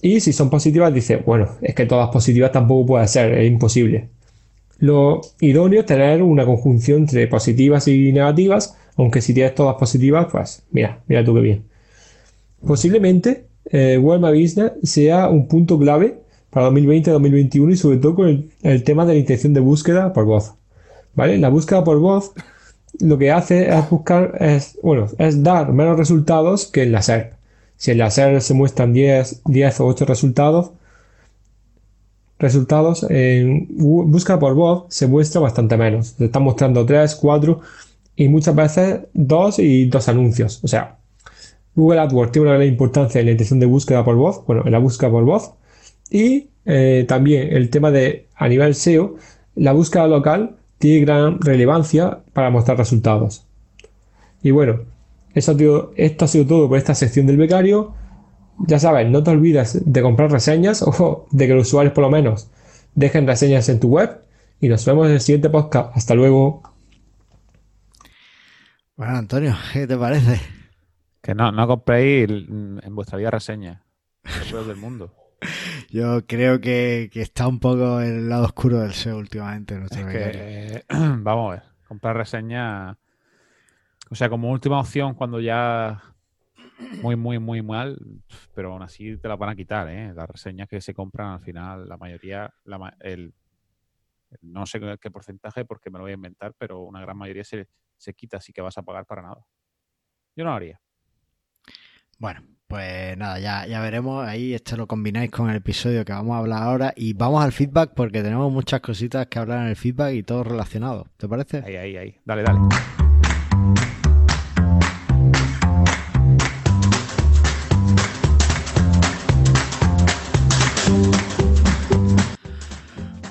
Y 0.03 0.21
si 0.21 0.33
son 0.33 0.51
positivas, 0.51 0.93
dice, 0.95 1.17
bueno, 1.17 1.49
es 1.61 1.75
que 1.75 1.87
todas 1.87 2.11
positivas 2.11 2.53
tampoco 2.53 2.87
puede 2.87 3.07
ser, 3.09 3.35
es 3.35 3.47
imposible. 3.47 4.09
Lo 4.79 5.21
idóneo 5.41 5.81
es 5.81 5.87
tener 5.87 6.23
una 6.23 6.47
conjunción 6.47 7.03
entre 7.03 7.27
positivas 7.27 7.87
y 7.87 8.13
negativas, 8.13 8.77
aunque 8.97 9.21
si 9.21 9.35
tienes 9.35 9.55
todas 9.55 9.77
positivas, 9.77 10.29
pues 10.33 10.63
mira, 10.71 11.01
mira 11.07 11.25
tú 11.25 11.35
qué 11.35 11.41
bien. 11.41 11.65
Posiblemente 12.67 13.45
eh, 13.67 13.99
Business 13.99 14.73
sea 14.83 15.29
un 15.29 15.49
punto 15.49 15.79
clave 15.79 16.21
para 16.51 16.71
2020-2021 16.71 17.73
y 17.73 17.77
sobre 17.77 17.99
todo 17.99 18.15
con 18.15 18.51
el, 18.63 18.85
tema 18.85 19.05
de 19.05 19.15
la 19.15 19.21
intención 19.21 19.53
de 19.53 19.61
búsqueda 19.61 20.13
por 20.13 20.25
voz. 20.25 20.55
¿Vale? 21.15 21.39
La 21.39 21.51
búsqueda 21.51 21.85
por 21.85 21.99
voz 21.99 22.33
lo 22.99 23.19
que 23.19 23.31
hace 23.31 23.69
es 23.69 23.91
buscar, 23.91 24.37
es, 24.41 24.79
bueno, 24.83 25.07
es 25.19 25.43
dar 25.43 25.73
menos 25.73 25.99
resultados 25.99 26.67
que 26.67 26.83
en 26.83 26.93
la 26.93 27.03
SERP. 27.03 27.40
Si 27.81 27.95
la 27.95 28.11
SERP 28.11 28.43
se 28.43 28.53
muestran 28.53 28.93
10, 28.93 29.41
10 29.47 29.81
o 29.81 29.87
8 29.87 30.05
resultados, 30.05 30.73
resultados 32.39 33.07
en 33.09 33.69
búsqueda 33.71 34.39
por 34.39 34.55
voz 34.55 34.85
se 34.91 35.07
muestra 35.07 35.41
bastante 35.41 35.79
menos. 35.79 36.09
Se 36.09 36.27
están 36.27 36.43
mostrando 36.43 36.85
3, 36.85 37.15
4 37.15 37.61
y 38.17 38.29
muchas 38.29 38.55
veces 38.55 39.01
2 39.15 39.61
y 39.61 39.87
2 39.87 40.09
anuncios. 40.11 40.61
O 40.63 40.69
sea, 40.69 40.99
Google 41.75 42.01
AdWords 42.01 42.33
tiene 42.33 42.49
una 42.49 42.59
gran 42.59 42.69
importancia 42.69 43.19
en 43.19 43.25
la 43.25 43.33
intención 43.33 43.61
de 43.61 43.65
búsqueda 43.65 44.05
por 44.05 44.17
voz, 44.17 44.45
bueno, 44.45 44.63
en 44.67 44.73
la 44.73 44.79
búsqueda 44.79 45.11
por 45.11 45.25
voz, 45.25 45.53
y 46.11 46.51
eh, 46.67 47.07
también 47.09 47.49
el 47.51 47.71
tema 47.71 47.91
de 47.91 48.27
a 48.35 48.47
nivel 48.49 48.75
SEO, 48.75 49.17
la 49.55 49.73
búsqueda 49.73 50.07
local 50.07 50.57
tiene 50.77 51.01
gran 51.07 51.41
relevancia 51.41 52.19
para 52.35 52.51
mostrar 52.51 52.77
resultados. 52.77 53.47
Y 54.43 54.51
bueno, 54.51 54.81
esto 55.35 56.25
ha 56.25 56.29
sido 56.29 56.47
todo 56.47 56.69
por 56.69 56.79
esta 56.79 56.95
sección 56.95 57.27
del 57.27 57.37
becario. 57.37 57.95
Ya 58.67 58.79
sabes, 58.79 59.09
no 59.09 59.23
te 59.23 59.31
olvides 59.31 59.81
de 59.85 60.03
comprar 60.03 60.31
reseñas 60.31 60.83
o 60.87 61.27
de 61.31 61.47
que 61.47 61.55
los 61.55 61.69
usuarios 61.69 61.95
por 61.95 62.05
lo 62.05 62.11
menos 62.11 62.51
dejen 62.95 63.27
reseñas 63.27 63.69
en 63.69 63.81
tu 63.81 63.89
web. 63.89 64.23
Y 64.61 64.69
nos 64.69 64.85
vemos 64.85 65.07
en 65.07 65.15
el 65.15 65.21
siguiente 65.21 65.49
podcast. 65.49 65.97
Hasta 65.97 66.15
luego. 66.15 66.63
Bueno, 68.97 69.17
Antonio, 69.17 69.57
¿qué 69.73 69.87
te 69.87 69.97
parece? 69.97 70.39
Que 71.23 71.35
no, 71.35 71.51
no 71.51 71.67
compréis 71.67 72.29
en 72.29 72.95
vuestra 72.95 73.17
vida 73.17 73.31
reseñas. 73.31 73.81
del 74.67 74.77
mundo. 74.77 75.15
Yo 75.91 76.27
creo 76.27 76.61
que, 76.61 77.11
está 77.15 77.49
un 77.49 77.59
poco 77.59 78.01
el 78.01 78.29
lado 78.29 78.45
oscuro 78.45 78.81
del 78.81 78.93
SEO 78.93 79.19
últimamente. 79.19 79.77
nuestro 79.77 80.03
vamos 80.89 81.49
a 81.49 81.55
ver, 81.55 81.63
comprar 81.89 82.17
reseña, 82.17 82.99
o 84.11 84.15
sea, 84.15 84.29
como 84.29 84.51
última 84.51 84.81
opción 84.81 85.15
cuando 85.15 85.41
ya 85.41 86.03
muy, 87.01 87.15
muy, 87.17 87.39
muy 87.39 87.63
mal, 87.63 87.97
pero 88.55 88.73
aún 88.73 88.83
así 88.83 89.17
te 89.17 89.29
la 89.29 89.37
van 89.37 89.51
a 89.51 89.57
quitar, 89.57 89.89
¿eh? 89.89 90.13
Las 90.15 90.29
reseñas 90.29 90.69
que 90.69 90.81
se 90.81 90.93
compran 90.93 91.33
al 91.35 91.41
final, 91.41 91.89
la 91.89 91.97
mayoría, 91.97 92.53
el, 93.01 93.33
no 94.43 94.67
sé 94.67 94.81
qué 95.01 95.11
porcentaje 95.11 95.65
porque 95.65 95.91
me 95.91 95.99
lo 95.99 96.05
voy 96.05 96.13
a 96.13 96.15
inventar, 96.15 96.55
pero 96.59 96.81
una 96.81 97.01
gran 97.01 97.17
mayoría 97.17 97.45
se, 97.45 97.69
se 97.97 98.15
quita, 98.15 98.39
así 98.39 98.53
que 98.53 98.61
vas 98.61 98.77
a 98.79 98.83
pagar 98.83 99.07
para 99.07 99.23
nada. 99.23 99.47
Yo 100.35 100.45
no 100.45 100.51
lo 100.51 100.57
haría. 100.57 100.81
Bueno, 102.19 102.43
pues 102.67 103.17
nada, 103.17 103.39
ya, 103.39 103.67
ya 103.67 103.81
veremos. 103.81 104.27
Ahí 104.27 104.55
esto 104.55 104.77
lo 104.77 104.87
combináis 104.87 105.31
con 105.31 105.51
el 105.51 105.57
episodio 105.57 106.05
que 106.05 106.13
vamos 106.13 106.35
a 106.35 106.39
hablar 106.39 106.63
ahora. 106.63 106.93
Y 106.97 107.15
vamos 107.15 107.43
al 107.43 107.53
feedback 107.53 107.95
porque 107.95 108.23
tenemos 108.23 108.53
muchas 108.53 108.81
cositas 108.81 109.27
que 109.27 109.39
hablar 109.39 109.63
en 109.63 109.69
el 109.69 109.77
feedback 109.77 110.15
y 110.15 110.23
todo 110.23 110.45
relacionado. 110.45 111.07
¿Te 111.17 111.29
parece? 111.29 111.63
Ahí, 111.65 111.77
ahí, 111.77 111.97
ahí. 111.97 112.21
Dale, 112.25 112.43
dale. 112.43 112.61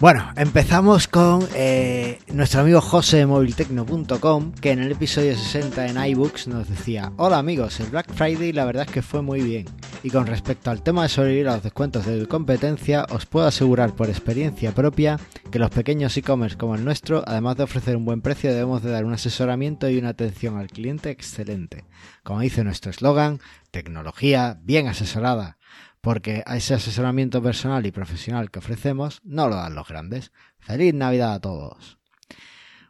Bueno, 0.01 0.31
empezamos 0.37 1.09
con 1.09 1.45
eh, 1.55 2.19
nuestro 2.31 2.61
amigo 2.61 2.79
José 2.79 3.17
de 3.17 3.25
moviltecno.com, 3.25 4.53
que 4.53 4.71
en 4.71 4.79
el 4.79 4.93
episodio 4.93 5.35
60 5.35 5.87
en 5.87 6.01
iBooks 6.11 6.47
nos 6.47 6.69
decía: 6.69 7.11
Hola 7.17 7.37
amigos, 7.37 7.81
el 7.81 7.89
Black 7.89 8.13
Friday 8.13 8.53
la 8.53 8.63
verdad 8.63 8.85
es 8.87 8.93
que 8.93 9.01
fue 9.01 9.21
muy 9.21 9.41
bien. 9.41 9.65
Y 10.01 10.09
con 10.09 10.25
respecto 10.25 10.71
al 10.71 10.83
tema 10.83 11.03
de 11.03 11.09
sobrevivir 11.09 11.49
a 11.49 11.55
los 11.55 11.63
descuentos 11.63 12.05
de 12.05 12.25
competencia, 12.27 13.07
os 13.09 13.25
puedo 13.25 13.45
asegurar 13.45 13.93
por 13.93 14.07
experiencia 14.07 14.73
propia 14.73 15.19
que 15.51 15.59
los 15.59 15.69
pequeños 15.69 16.15
e-commerce 16.15 16.55
como 16.55 16.75
el 16.75 16.85
nuestro, 16.85 17.21
además 17.27 17.57
de 17.57 17.63
ofrecer 17.63 17.97
un 17.97 18.05
buen 18.05 18.21
precio, 18.21 18.51
debemos 18.51 18.81
de 18.81 18.91
dar 18.91 19.03
un 19.03 19.11
asesoramiento 19.11 19.89
y 19.89 19.97
una 19.97 20.09
atención 20.09 20.57
al 20.57 20.69
cliente 20.69 21.09
excelente. 21.09 21.83
Como 22.23 22.39
dice 22.39 22.63
nuestro 22.63 22.89
eslogan, 22.89 23.41
tecnología 23.71 24.61
bien 24.63 24.87
asesorada 24.87 25.58
porque 26.01 26.43
a 26.45 26.57
ese 26.57 26.73
asesoramiento 26.73 27.41
personal 27.41 27.85
y 27.85 27.91
profesional 27.91 28.51
que 28.51 28.59
ofrecemos 28.59 29.21
no 29.23 29.49
lo 29.49 29.55
dan 29.55 29.75
los 29.75 29.87
grandes. 29.87 30.31
Feliz 30.59 30.93
Navidad 30.93 31.33
a 31.33 31.39
todos. 31.39 31.99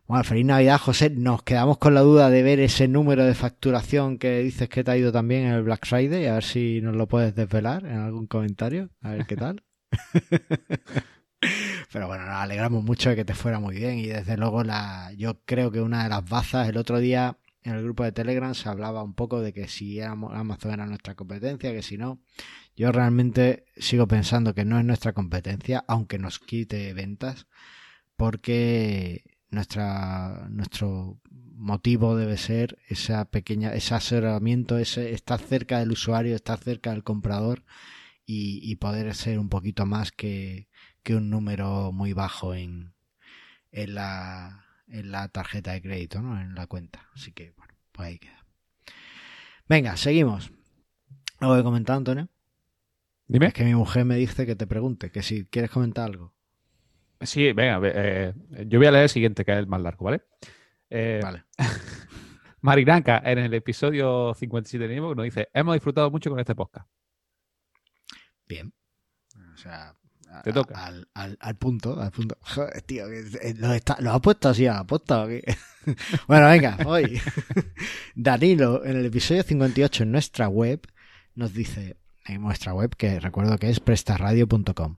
Bueno, 0.10 0.24
feliz 0.24 0.46
Navidad, 0.46 0.80
José. 0.80 1.12
Nos 1.12 1.44
quedamos 1.44 1.78
con 1.78 1.94
la 1.94 2.02
duda 2.02 2.32
de 2.32 2.42
ver 2.42 2.60
ese 2.60 2.88
número 2.88 3.26
de 3.26 3.36
facturación 3.36 4.18
que 4.18 4.40
dices 4.40 4.68
que 4.68 4.84
te 4.84 4.90
ha 4.90 4.98
ido 4.98 5.12
también 5.12 5.46
en 5.46 5.54
el 5.54 5.62
Black 5.62 5.86
Friday. 5.86 6.26
A 6.26 6.34
ver 6.34 6.44
si 6.44 6.82
nos 6.82 6.96
lo 6.96 7.08
puedes 7.08 7.36
desvelar 7.36 7.86
en 7.86 8.00
algún 8.00 8.26
comentario. 8.26 8.90
A 9.04 9.12
ver 9.12 9.28
qué 9.28 9.36
tal. 9.36 9.64
Pero 11.92 12.08
bueno, 12.08 12.26
nos 12.26 12.36
alegramos 12.36 12.84
mucho 12.84 13.12
de 13.12 13.16
que 13.16 13.26
te 13.26 13.36
fuera 13.36 13.60
muy 13.60 13.76
bien 13.76 14.00
y 14.00 14.08
desde 14.08 14.36
luego 14.36 14.64
la, 14.64 15.12
yo 15.16 15.42
creo 15.46 15.72
que 15.72 15.82
una 15.82 16.04
de 16.04 16.10
las 16.10 16.28
bazas 16.28 16.68
el 16.68 16.78
otro 16.78 17.00
día 17.00 17.38
en 17.70 17.76
el 17.76 17.84
grupo 17.84 18.04
de 18.04 18.12
Telegram 18.12 18.54
se 18.54 18.70
hablaba 18.70 19.04
un 19.04 19.14
poco 19.14 19.42
de 19.42 19.54
que 19.54 19.68
si 19.68 20.02
Amazon 20.02 20.72
era 20.72 20.86
nuestra 20.86 21.16
competencia, 21.16 21.72
que 21.72 21.82
si 21.82 21.98
no. 21.98 22.22
Yo 22.76 22.92
realmente 22.92 23.66
sigo 23.78 24.08
pensando 24.08 24.54
que 24.54 24.66
no 24.66 24.80
es 24.80 24.86
nuestra 24.86 25.14
competencia, 25.14 25.84
aunque 25.88 26.18
nos 26.20 26.40
quite 26.40 26.94
ventas, 26.94 27.48
porque 28.16 29.24
nuestra, 29.50 30.48
nuestro 30.50 31.20
motivo 31.32 32.16
debe 32.16 32.38
ser 32.38 32.78
esa 32.88 33.26
pequeña, 33.26 33.74
ese 33.74 33.96
asesoramiento, 33.96 34.78
ese 34.78 35.14
estar 35.14 35.40
cerca 35.40 35.80
del 35.80 35.92
usuario, 35.92 36.36
estar 36.36 36.58
cerca 36.58 36.92
del 36.92 37.04
comprador 37.04 37.64
y, 38.26 38.76
poder 38.76 39.16
ser 39.16 39.40
un 39.40 39.50
poquito 39.50 39.88
más 39.88 40.12
que, 40.12 40.70
que 41.02 41.16
un 41.16 41.32
número 41.32 41.92
muy 41.92 42.14
bajo 42.14 42.54
en, 42.54 42.94
en, 43.72 43.96
la, 43.96 44.69
en 44.90 45.12
la 45.12 45.28
tarjeta 45.30 45.72
de 45.72 45.82
crédito, 45.82 46.22
¿no? 46.22 46.40
En 46.40 46.56
la 46.56 46.68
cuenta. 46.68 47.08
Así 47.14 47.32
que, 47.32 47.54
bueno, 47.58 47.74
pues 47.92 48.08
ahí 48.08 48.20
queda. 48.20 48.46
Venga, 49.68 49.96
seguimos. 49.98 50.52
¿Algo 51.40 51.56
de 51.56 51.64
comentar, 51.64 51.98
Antonio? 51.98 52.28
Dime. 53.28 53.48
Es 53.48 53.54
que 53.54 53.64
mi 53.64 53.76
mujer 53.76 54.06
me 54.06 54.16
dice 54.16 54.46
que 54.46 54.56
te 54.56 54.66
pregunte, 54.66 55.12
que 55.12 55.22
si 55.22 55.46
quieres 55.46 55.70
comentar 55.70 56.06
algo. 56.06 56.34
Sí, 57.22 57.52
venga, 57.52 57.80
eh, 57.84 58.34
yo 58.66 58.80
voy 58.80 58.88
a 58.88 58.92
leer 58.92 59.04
el 59.04 59.10
siguiente, 59.10 59.46
que 59.46 59.52
es 59.52 59.58
el 59.58 59.68
más 59.68 59.82
largo, 59.82 60.06
¿vale? 60.06 60.24
Eh, 60.90 61.20
Vale. 61.22 61.44
Marinanka, 62.62 63.22
en 63.24 63.40
el 63.40 63.54
episodio 63.54 64.34
57 64.34 64.88
de 64.88 64.96
Nimo, 64.96 65.14
nos 65.14 65.26
dice: 65.26 65.50
Hemos 65.54 65.76
disfrutado 65.76 66.10
mucho 66.10 66.30
con 66.30 66.40
este 66.40 66.56
podcast. 66.56 66.90
Bien. 68.48 68.74
O 69.54 69.58
sea, 69.58 69.96
Te 70.44 70.54
toca. 70.54 70.86
Al, 70.86 71.08
al- 71.14 71.38
al 71.40 71.56
punto, 71.58 72.00
al 72.00 72.12
punto. 72.12 72.38
Joder, 72.42 72.82
tío, 72.84 73.08
eh, 73.08 73.54
lo, 73.58 73.74
está, 73.74 73.98
lo 74.00 74.12
ha 74.12 74.22
puesto 74.22 74.50
así 74.50 74.68
a 74.68 74.74
la 74.76 74.84
posta. 74.86 75.24
¿o 75.24 75.28
qué? 75.28 75.44
bueno, 76.28 76.48
venga, 76.48 76.78
hoy. 76.86 77.20
Danilo, 78.16 78.86
en 78.86 78.98
el 78.98 79.06
episodio 79.06 79.44
58 79.44 80.04
en 80.04 80.12
nuestra 80.12 80.48
web, 80.48 80.82
nos 81.36 81.54
dice, 81.54 81.98
en 82.26 82.42
nuestra 82.42 82.74
web, 82.74 82.96
que 82.96 83.20
recuerdo 83.20 83.58
que 83.58 83.70
es 83.70 83.80
prestarradio.com, 83.80 84.98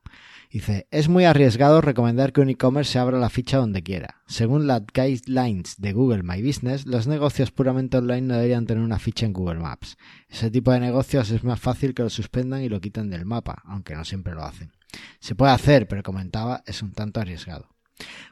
dice, 0.52 0.88
es 0.92 1.08
muy 1.08 1.26
arriesgado 1.26 1.82
recomendar 1.82 2.34
que 2.34 2.42
un 2.42 2.50
e-commerce 2.50 2.92
se 2.94 3.00
abra 3.00 3.18
la 3.20 3.30
ficha 3.30 3.58
donde 3.58 3.84
quiera. 3.84 4.22
Según 4.28 4.68
las 4.68 4.84
guidelines 4.94 5.76
de 5.78 5.94
Google 5.94 6.24
My 6.24 6.42
Business, 6.42 6.86
los 6.86 7.08
negocios 7.08 7.52
puramente 7.52 7.98
online 7.98 8.22
no 8.22 8.36
deberían 8.36 8.66
tener 8.66 8.84
una 8.84 9.00
ficha 9.00 9.26
en 9.26 9.34
Google 9.34 9.60
Maps. 9.60 9.98
Ese 10.30 10.52
tipo 10.52 10.72
de 10.72 10.80
negocios 10.80 11.30
es 11.32 11.44
más 11.44 11.60
fácil 11.60 11.94
que 11.94 12.04
lo 12.04 12.10
suspendan 12.10 12.62
y 12.64 12.70
lo 12.70 12.82
quiten 12.82 13.10
del 13.10 13.26
mapa, 13.26 13.62
aunque 13.66 13.96
no 13.96 14.04
siempre 14.04 14.34
lo 14.34 14.44
hacen. 14.44 14.72
Se 15.20 15.36
puede 15.36 15.52
hacer, 15.54 15.88
pero 15.88 16.04
comentaba, 16.04 16.64
es 16.66 16.82
un 16.82 16.92
tanto 16.94 17.20
arriesgado. 17.20 17.70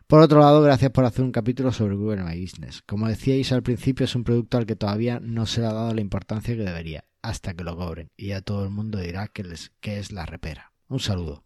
Por 0.07 0.21
otro 0.21 0.39
lado, 0.39 0.61
gracias 0.61 0.91
por 0.91 1.05
hacer 1.05 1.23
un 1.23 1.31
capítulo 1.31 1.71
sobre 1.71 1.95
Google 1.95 2.23
My 2.23 2.41
Business. 2.41 2.81
Como 2.81 3.07
decíais 3.07 3.51
al 3.51 3.61
principio, 3.63 4.05
es 4.05 4.15
un 4.15 4.23
producto 4.23 4.57
al 4.57 4.65
que 4.65 4.75
todavía 4.75 5.19
no 5.21 5.45
se 5.45 5.61
le 5.61 5.67
ha 5.67 5.73
dado 5.73 5.93
la 5.93 6.01
importancia 6.01 6.55
que 6.55 6.63
debería, 6.63 7.05
hasta 7.21 7.53
que 7.53 7.63
lo 7.63 7.77
cobren, 7.77 8.09
y 8.17 8.27
ya 8.29 8.41
todo 8.41 8.63
el 8.63 8.71
mundo 8.71 8.97
dirá 8.99 9.27
que, 9.27 9.43
les, 9.43 9.71
que 9.79 9.99
es 9.99 10.11
la 10.11 10.25
repera. 10.25 10.71
Un 10.87 10.99
saludo. 10.99 11.43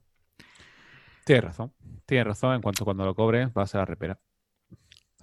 Tienes 1.26 1.44
razón. 1.44 1.74
Tienes 2.06 2.28
razón. 2.28 2.56
En 2.56 2.62
cuanto 2.62 2.86
cuando 2.86 3.06
lo 3.06 3.16
cobren, 3.16 3.52
va 3.58 3.64
a 3.64 3.68
ser 3.68 3.80
la 3.80 3.86
repera. 3.86 4.20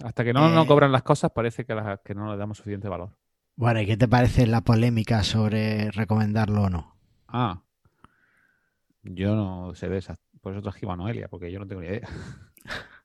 Hasta 0.03 0.23
que 0.23 0.33
no 0.33 0.47
Eh, 0.49 0.55
nos 0.55 0.65
cobran 0.67 0.91
las 0.91 1.03
cosas, 1.03 1.31
parece 1.33 1.65
que, 1.65 1.75
las- 1.75 1.99
que 2.03 2.15
no 2.15 2.31
le 2.31 2.37
damos 2.37 2.57
suficiente 2.57 2.87
valor. 2.89 3.17
Bueno, 3.55 3.81
¿y 3.81 3.85
qué 3.85 3.97
te 3.97 4.07
parece 4.07 4.47
la 4.47 4.61
polémica 4.61 5.23
sobre 5.23 5.91
recomendarlo 5.91 6.63
o 6.63 6.69
no? 6.69 6.95
Ah. 7.27 7.63
Yo 9.03 9.35
no 9.35 9.73
sé 9.75 9.89
de 9.89 9.97
esas. 9.97 10.17
Por 10.41 10.53
eso 10.53 10.61
trajimos 10.61 10.93
a 10.93 10.97
Noelia, 10.97 11.27
porque 11.27 11.51
yo 11.51 11.59
no 11.59 11.67
tengo 11.67 11.81
ni 11.81 11.87
idea. 11.87 12.07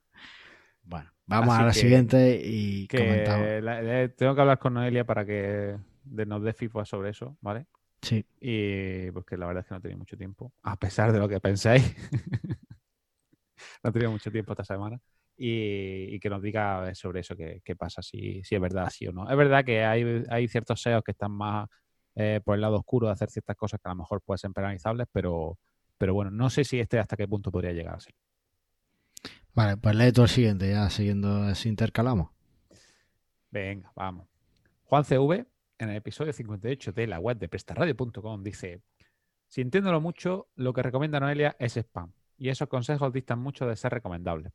Bueno, 0.89 1.11
vamos 1.27 1.49
Así 1.55 1.63
a 1.63 1.67
la 1.67 1.73
que- 1.73 1.79
siguiente 1.81 2.41
y. 2.45 2.87
Que 2.87 3.61
la- 3.61 4.09
tengo 4.11 4.37
que 4.37 4.41
hablar 4.41 4.61
con 4.61 4.75
Noelia 4.75 5.05
para 5.05 5.27
que 5.27 5.77
de- 6.05 6.27
nos 6.27 6.43
dé 6.45 6.53
feedback 6.53 6.87
sobre 6.87 7.11
eso, 7.11 7.37
¿vale? 7.41 7.67
Sí. 8.03 8.25
Y 8.41 9.11
porque 9.11 9.37
la 9.37 9.47
verdad 9.47 9.63
es 9.63 9.69
que 9.69 9.75
no 9.75 9.81
tenido 9.81 9.99
mucho 9.99 10.17
tiempo, 10.17 10.53
a 10.63 10.77
pesar 10.77 11.11
de 11.13 11.19
lo 11.19 11.29
que 11.29 11.41
pensáis. 11.41 11.83
no 13.83 13.91
tenido 13.93 14.11
mucho 14.13 14.31
tiempo 14.31 14.53
esta 14.53 14.65
semana. 14.65 15.01
Y, 15.37 16.15
y 16.15 16.21
que 16.21 16.31
nos 16.31 16.41
diga 16.41 16.95
sobre 16.95 17.21
eso, 17.21 17.35
qué 17.37 17.61
qué 17.65 17.75
pasa, 17.77 18.01
si, 18.01 18.43
si 18.45 18.55
es 18.55 18.61
verdad, 18.61 18.89
sí 18.91 19.07
o 19.09 19.13
no. 19.13 19.29
Es 19.29 19.37
verdad 19.37 19.65
que 19.65 19.85
hay, 19.85 20.23
hay 20.31 20.49
ciertos 20.49 20.81
SEOs 20.81 21.03
que 21.05 21.13
están 21.13 21.33
más 21.33 21.69
eh, 22.15 22.41
por 22.45 22.55
el 22.55 22.61
lado 22.63 22.77
oscuro 22.77 23.09
de 23.09 23.13
hacer 23.15 23.29
ciertas 23.29 23.57
cosas 23.57 23.81
que 23.83 23.89
a 23.89 23.93
lo 23.93 23.97
mejor 23.97 24.23
pueden 24.23 24.39
ser 24.39 24.53
penalizables, 24.53 25.07
pero, 25.13 25.59
pero 25.99 26.15
bueno, 26.15 26.31
no 26.31 26.51
sé 26.51 26.65
si 26.65 26.79
este 26.81 26.99
hasta 26.99 27.17
qué 27.17 27.27
punto 27.27 27.51
podría 27.51 27.73
llegar 27.73 27.95
a 27.95 28.01
ser. 28.01 28.15
Vale, 29.55 29.77
pues 29.79 29.97
lee 29.97 30.13
tú 30.13 30.23
el 30.23 30.29
siguiente, 30.29 30.71
ya 30.71 30.91
siguiendo 30.91 31.43
así 31.43 31.69
intercalamos. 31.69 32.31
Venga, 33.51 33.91
vamos. 33.97 34.29
Juan 34.85 35.05
CV, 35.05 35.47
en 35.79 35.89
el 35.89 35.97
episodio 35.97 36.33
58 36.33 36.93
de 36.93 37.07
la 37.07 37.19
web 37.19 37.39
de 37.39 37.49
prestarradio.com, 37.49 38.43
dice: 38.43 38.83
Sintiéndolo 39.49 40.01
mucho, 40.01 40.49
lo 40.57 40.73
que 40.73 40.83
recomienda 40.83 41.21
Noelia 41.21 41.57
es 41.59 41.77
spam. 41.77 42.13
Y 42.37 42.51
esos 42.51 42.69
consejos 42.69 43.13
distan 43.13 43.39
mucho 43.39 43.67
de 43.67 43.77
ser 43.77 43.93
recomendables, 43.93 44.53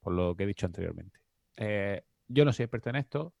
por 0.00 0.12
lo 0.12 0.36
que 0.36 0.44
he 0.44 0.46
dicho 0.46 0.66
anteriormente. 0.66 1.18
Eh, 1.56 2.04
yo 2.28 2.44
no 2.44 2.52
soy 2.52 2.64
experto 2.64 2.90
en 2.90 2.96
esto 2.96 3.34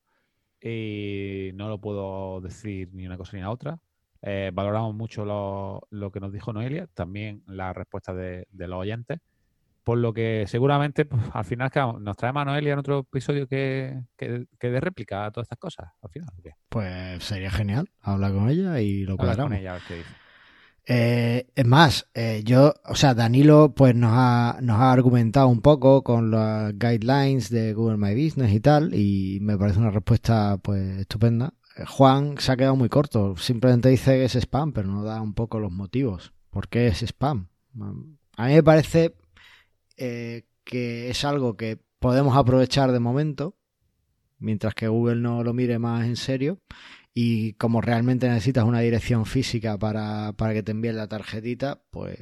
y 0.60 1.50
no 1.54 1.68
lo 1.68 1.80
puedo 1.80 2.40
decir 2.40 2.88
ni 2.92 3.06
una 3.06 3.18
cosa 3.18 3.36
ni 3.36 3.42
la 3.42 3.50
otra. 3.50 3.78
Eh, 4.22 4.50
valoramos 4.54 4.94
mucho 4.94 5.24
lo, 5.24 5.86
lo 5.90 6.12
que 6.12 6.20
nos 6.20 6.32
dijo 6.32 6.52
Noelia, 6.52 6.86
también 6.94 7.42
la 7.46 7.72
respuesta 7.72 8.14
de, 8.14 8.46
de 8.50 8.68
los 8.68 8.78
oyentes. 8.78 9.18
Por 9.84 9.98
lo 9.98 10.12
que 10.12 10.44
seguramente 10.46 11.04
pues, 11.06 11.20
al 11.32 11.44
final 11.44 11.70
nos 11.98 12.16
trae 12.16 12.32
a 12.32 12.44
Noelia 12.44 12.74
en 12.74 12.78
otro 12.78 13.00
episodio 13.00 13.48
que, 13.48 14.00
que, 14.16 14.46
que 14.60 14.70
dé 14.70 14.80
réplica 14.80 15.26
a 15.26 15.32
todas 15.32 15.46
estas 15.46 15.58
cosas. 15.58 15.90
Al 16.00 16.10
final. 16.10 16.28
Pues 16.68 17.24
sería 17.24 17.50
genial 17.50 17.90
hablar 18.00 18.32
con 18.32 18.48
ella 18.48 18.80
y 18.80 19.02
lo 19.04 19.14
Hablar 19.14 19.38
con 19.38 19.48
cuadramos. 19.48 19.58
ella 19.58 19.70
a 19.70 19.74
ver 19.74 19.82
qué 19.88 19.94
dice. 19.96 20.10
Eh, 20.86 21.46
es 21.54 21.64
más, 21.66 22.08
eh, 22.14 22.42
yo, 22.44 22.74
o 22.84 22.94
sea, 22.96 23.14
Danilo 23.14 23.72
pues 23.74 23.94
nos 23.94 24.10
ha, 24.14 24.58
nos 24.62 24.80
ha 24.80 24.92
argumentado 24.92 25.48
un 25.48 25.60
poco 25.62 26.02
con 26.02 26.30
las 26.30 26.72
guidelines 26.76 27.50
de 27.50 27.72
Google 27.72 27.98
My 27.98 28.14
Business 28.14 28.52
y 28.52 28.60
tal, 28.60 28.94
y 28.94 29.38
me 29.42 29.56
parece 29.56 29.78
una 29.78 29.90
respuesta 29.90 30.58
pues 30.58 30.98
estupenda. 30.98 31.54
Eh, 31.76 31.84
Juan 31.86 32.36
se 32.38 32.52
ha 32.52 32.56
quedado 32.56 32.76
muy 32.76 32.88
corto, 32.88 33.36
simplemente 33.36 33.88
dice 33.88 34.12
que 34.12 34.24
es 34.24 34.34
spam, 34.34 34.72
pero 34.72 34.88
no 34.88 35.02
da 35.02 35.20
un 35.20 35.34
poco 35.34 35.60
los 35.60 35.72
motivos. 35.72 36.32
¿Por 36.50 36.68
qué 36.68 36.88
es 36.88 37.02
spam? 37.02 37.48
A 38.36 38.46
mí 38.46 38.54
me 38.54 38.62
parece 38.62 39.14
eh, 39.96 40.44
que 40.64 41.10
es 41.10 41.24
algo 41.24 41.56
que 41.56 41.78
podemos 41.98 42.36
aprovechar 42.36 42.92
de 42.92 43.00
momento, 43.00 43.56
mientras 44.38 44.74
que 44.74 44.88
Google 44.88 45.20
no 45.20 45.42
lo 45.42 45.54
mire 45.54 45.78
más 45.78 46.04
en 46.06 46.16
serio. 46.16 46.60
Y 47.14 47.54
como 47.54 47.80
realmente 47.82 48.28
necesitas 48.28 48.64
una 48.64 48.80
dirección 48.80 49.26
física 49.26 49.78
para, 49.78 50.32
para 50.32 50.54
que 50.54 50.62
te 50.62 50.72
envíen 50.72 50.96
la 50.96 51.08
tarjetita, 51.08 51.82
pues, 51.90 52.18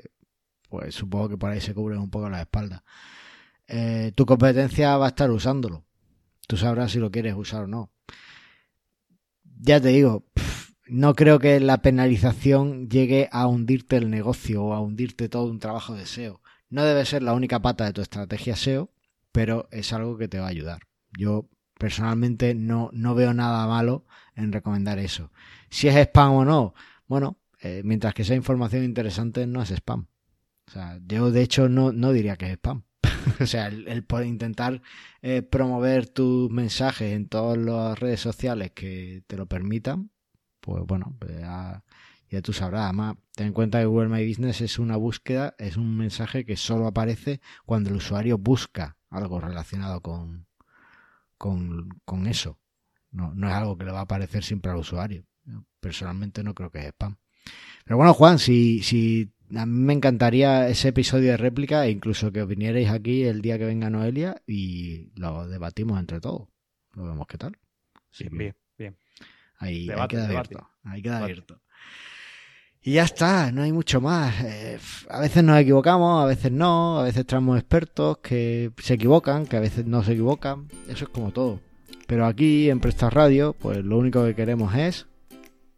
pues 0.68 0.94
supongo 0.94 1.28
que 1.30 1.38
por 1.38 1.50
ahí 1.50 1.60
se 1.60 1.74
cubren 1.74 2.00
un 2.00 2.10
poco 2.10 2.28
las 2.28 2.40
espaldas. 2.40 2.82
Eh, 3.68 4.12
tu 4.16 4.26
competencia 4.26 4.96
va 4.96 5.06
a 5.06 5.10
estar 5.10 5.30
usándolo. 5.30 5.84
Tú 6.48 6.56
sabrás 6.56 6.90
si 6.90 6.98
lo 6.98 7.12
quieres 7.12 7.34
usar 7.36 7.64
o 7.64 7.66
no. 7.68 7.92
Ya 9.62 9.78
te 9.78 9.88
digo, 9.88 10.24
no 10.88 11.14
creo 11.14 11.38
que 11.38 11.60
la 11.60 11.82
penalización 11.82 12.88
llegue 12.88 13.28
a 13.30 13.46
hundirte 13.46 13.96
el 13.96 14.08
negocio 14.08 14.64
o 14.64 14.72
a 14.72 14.80
hundirte 14.80 15.28
todo 15.28 15.50
un 15.50 15.58
trabajo 15.58 15.94
de 15.94 16.06
SEO. 16.06 16.40
No 16.70 16.82
debe 16.82 17.04
ser 17.04 17.22
la 17.22 17.34
única 17.34 17.60
pata 17.60 17.84
de 17.84 17.92
tu 17.92 18.00
estrategia 18.00 18.56
SEO, 18.56 18.90
pero 19.32 19.68
es 19.70 19.92
algo 19.92 20.16
que 20.16 20.28
te 20.28 20.38
va 20.38 20.46
a 20.46 20.50
ayudar. 20.50 20.80
Yo 21.12 21.46
personalmente 21.78 22.54
no, 22.54 22.88
no 22.94 23.14
veo 23.14 23.34
nada 23.34 23.66
malo 23.66 24.06
en 24.34 24.50
recomendar 24.52 24.98
eso. 24.98 25.30
Si 25.68 25.88
es 25.88 25.96
spam 25.96 26.32
o 26.32 26.44
no, 26.46 26.74
bueno, 27.06 27.38
eh, 27.60 27.82
mientras 27.84 28.14
que 28.14 28.24
sea 28.24 28.36
información 28.36 28.82
interesante, 28.82 29.46
no 29.46 29.60
es 29.60 29.70
spam. 29.70 30.06
O 30.68 30.70
sea, 30.70 30.98
yo 31.06 31.30
de 31.30 31.42
hecho 31.42 31.68
no, 31.68 31.92
no 31.92 32.12
diría 32.12 32.36
que 32.36 32.46
es 32.46 32.52
spam. 32.52 32.84
o 33.40 33.46
sea, 33.46 33.66
el, 33.68 33.88
el 33.88 34.04
poder 34.04 34.26
intentar 34.26 34.82
eh, 35.22 35.42
promover 35.42 36.08
tus 36.08 36.50
mensajes 36.50 37.12
en 37.12 37.28
todas 37.28 37.58
las 37.58 37.98
redes 37.98 38.20
sociales 38.20 38.72
que 38.72 39.22
te 39.26 39.36
lo 39.36 39.46
permitan, 39.46 40.10
pues 40.60 40.84
bueno, 40.86 41.16
pues 41.18 41.38
ya, 41.38 41.84
ya 42.28 42.42
tú 42.42 42.52
sabrás. 42.52 42.84
Además, 42.84 43.16
ten 43.34 43.48
en 43.48 43.52
cuenta 43.52 43.80
que 43.80 43.86
Google 43.86 44.08
My 44.08 44.26
Business 44.26 44.60
es 44.60 44.78
una 44.78 44.96
búsqueda, 44.96 45.54
es 45.58 45.76
un 45.76 45.96
mensaje 45.96 46.44
que 46.44 46.56
solo 46.56 46.86
aparece 46.86 47.40
cuando 47.64 47.90
el 47.90 47.96
usuario 47.96 48.38
busca 48.38 48.96
algo 49.10 49.40
relacionado 49.40 50.00
con, 50.00 50.46
con, 51.36 51.88
con 52.04 52.26
eso. 52.26 52.58
No, 53.10 53.34
no 53.34 53.48
es 53.48 53.54
algo 53.54 53.76
que 53.76 53.84
le 53.84 53.92
va 53.92 54.00
a 54.00 54.02
aparecer 54.02 54.44
siempre 54.44 54.70
al 54.70 54.78
usuario. 54.78 55.24
Personalmente 55.80 56.44
no 56.44 56.54
creo 56.54 56.70
que 56.70 56.78
es 56.78 56.86
spam. 56.86 57.16
Pero 57.84 57.96
bueno, 57.96 58.14
Juan, 58.14 58.38
si, 58.38 58.82
si 58.82 59.32
a 59.54 59.66
mí 59.66 59.80
me 59.80 59.92
encantaría 59.92 60.68
ese 60.68 60.88
episodio 60.88 61.30
de 61.32 61.36
réplica 61.36 61.84
e 61.86 61.90
incluso 61.90 62.30
que 62.32 62.44
vinierais 62.44 62.88
aquí 62.90 63.24
el 63.24 63.42
día 63.42 63.58
que 63.58 63.64
venga 63.66 63.90
Noelia 63.90 64.40
y 64.46 65.10
lo 65.16 65.48
debatimos 65.48 65.98
entre 65.98 66.20
todos. 66.20 66.48
Lo 66.94 67.04
vemos 67.04 67.26
qué 67.26 67.38
tal. 67.38 67.56
Así 68.12 68.24
Bien, 68.24 68.30
que 68.30 68.38
bien, 68.38 68.54
bien. 68.78 68.96
Ahí, 69.58 69.88
ahí 69.90 70.08
queda 70.08 70.26
debate. 70.26 70.54
abierto. 70.56 70.70
Ahí 70.84 71.02
queda 71.02 71.14
Debate. 71.16 71.32
abierto. 71.32 71.60
Y 72.82 72.92
ya 72.94 73.04
está, 73.04 73.52
no 73.52 73.62
hay 73.62 73.72
mucho 73.72 74.00
más. 74.00 74.34
Eh, 74.42 74.78
a 75.10 75.20
veces 75.20 75.44
nos 75.44 75.58
equivocamos, 75.60 76.22
a 76.22 76.26
veces 76.26 76.50
no, 76.50 76.98
a 77.00 77.04
veces 77.04 77.26
traemos 77.26 77.58
expertos 77.58 78.18
que 78.18 78.72
se 78.78 78.94
equivocan, 78.94 79.46
que 79.46 79.56
a 79.56 79.60
veces 79.60 79.84
no 79.84 80.02
se 80.02 80.12
equivocan. 80.12 80.66
Eso 80.88 81.04
es 81.04 81.10
como 81.10 81.30
todo. 81.30 81.60
Pero 82.06 82.24
aquí 82.26 82.70
en 82.70 82.80
Presta 82.80 83.10
Radio, 83.10 83.52
pues 83.52 83.84
lo 83.84 83.98
único 83.98 84.24
que 84.24 84.34
queremos 84.34 84.74
es 84.74 85.06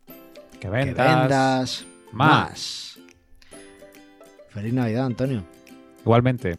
Que 0.06 0.60
que 0.60 0.70
vendas. 0.70 0.96
vendas 1.20 1.86
más. 2.12 2.50
más. 2.50 2.91
Feliz 4.52 4.72
Navidad, 4.72 5.06
Antonio. 5.06 5.42
Igualmente. 6.02 6.58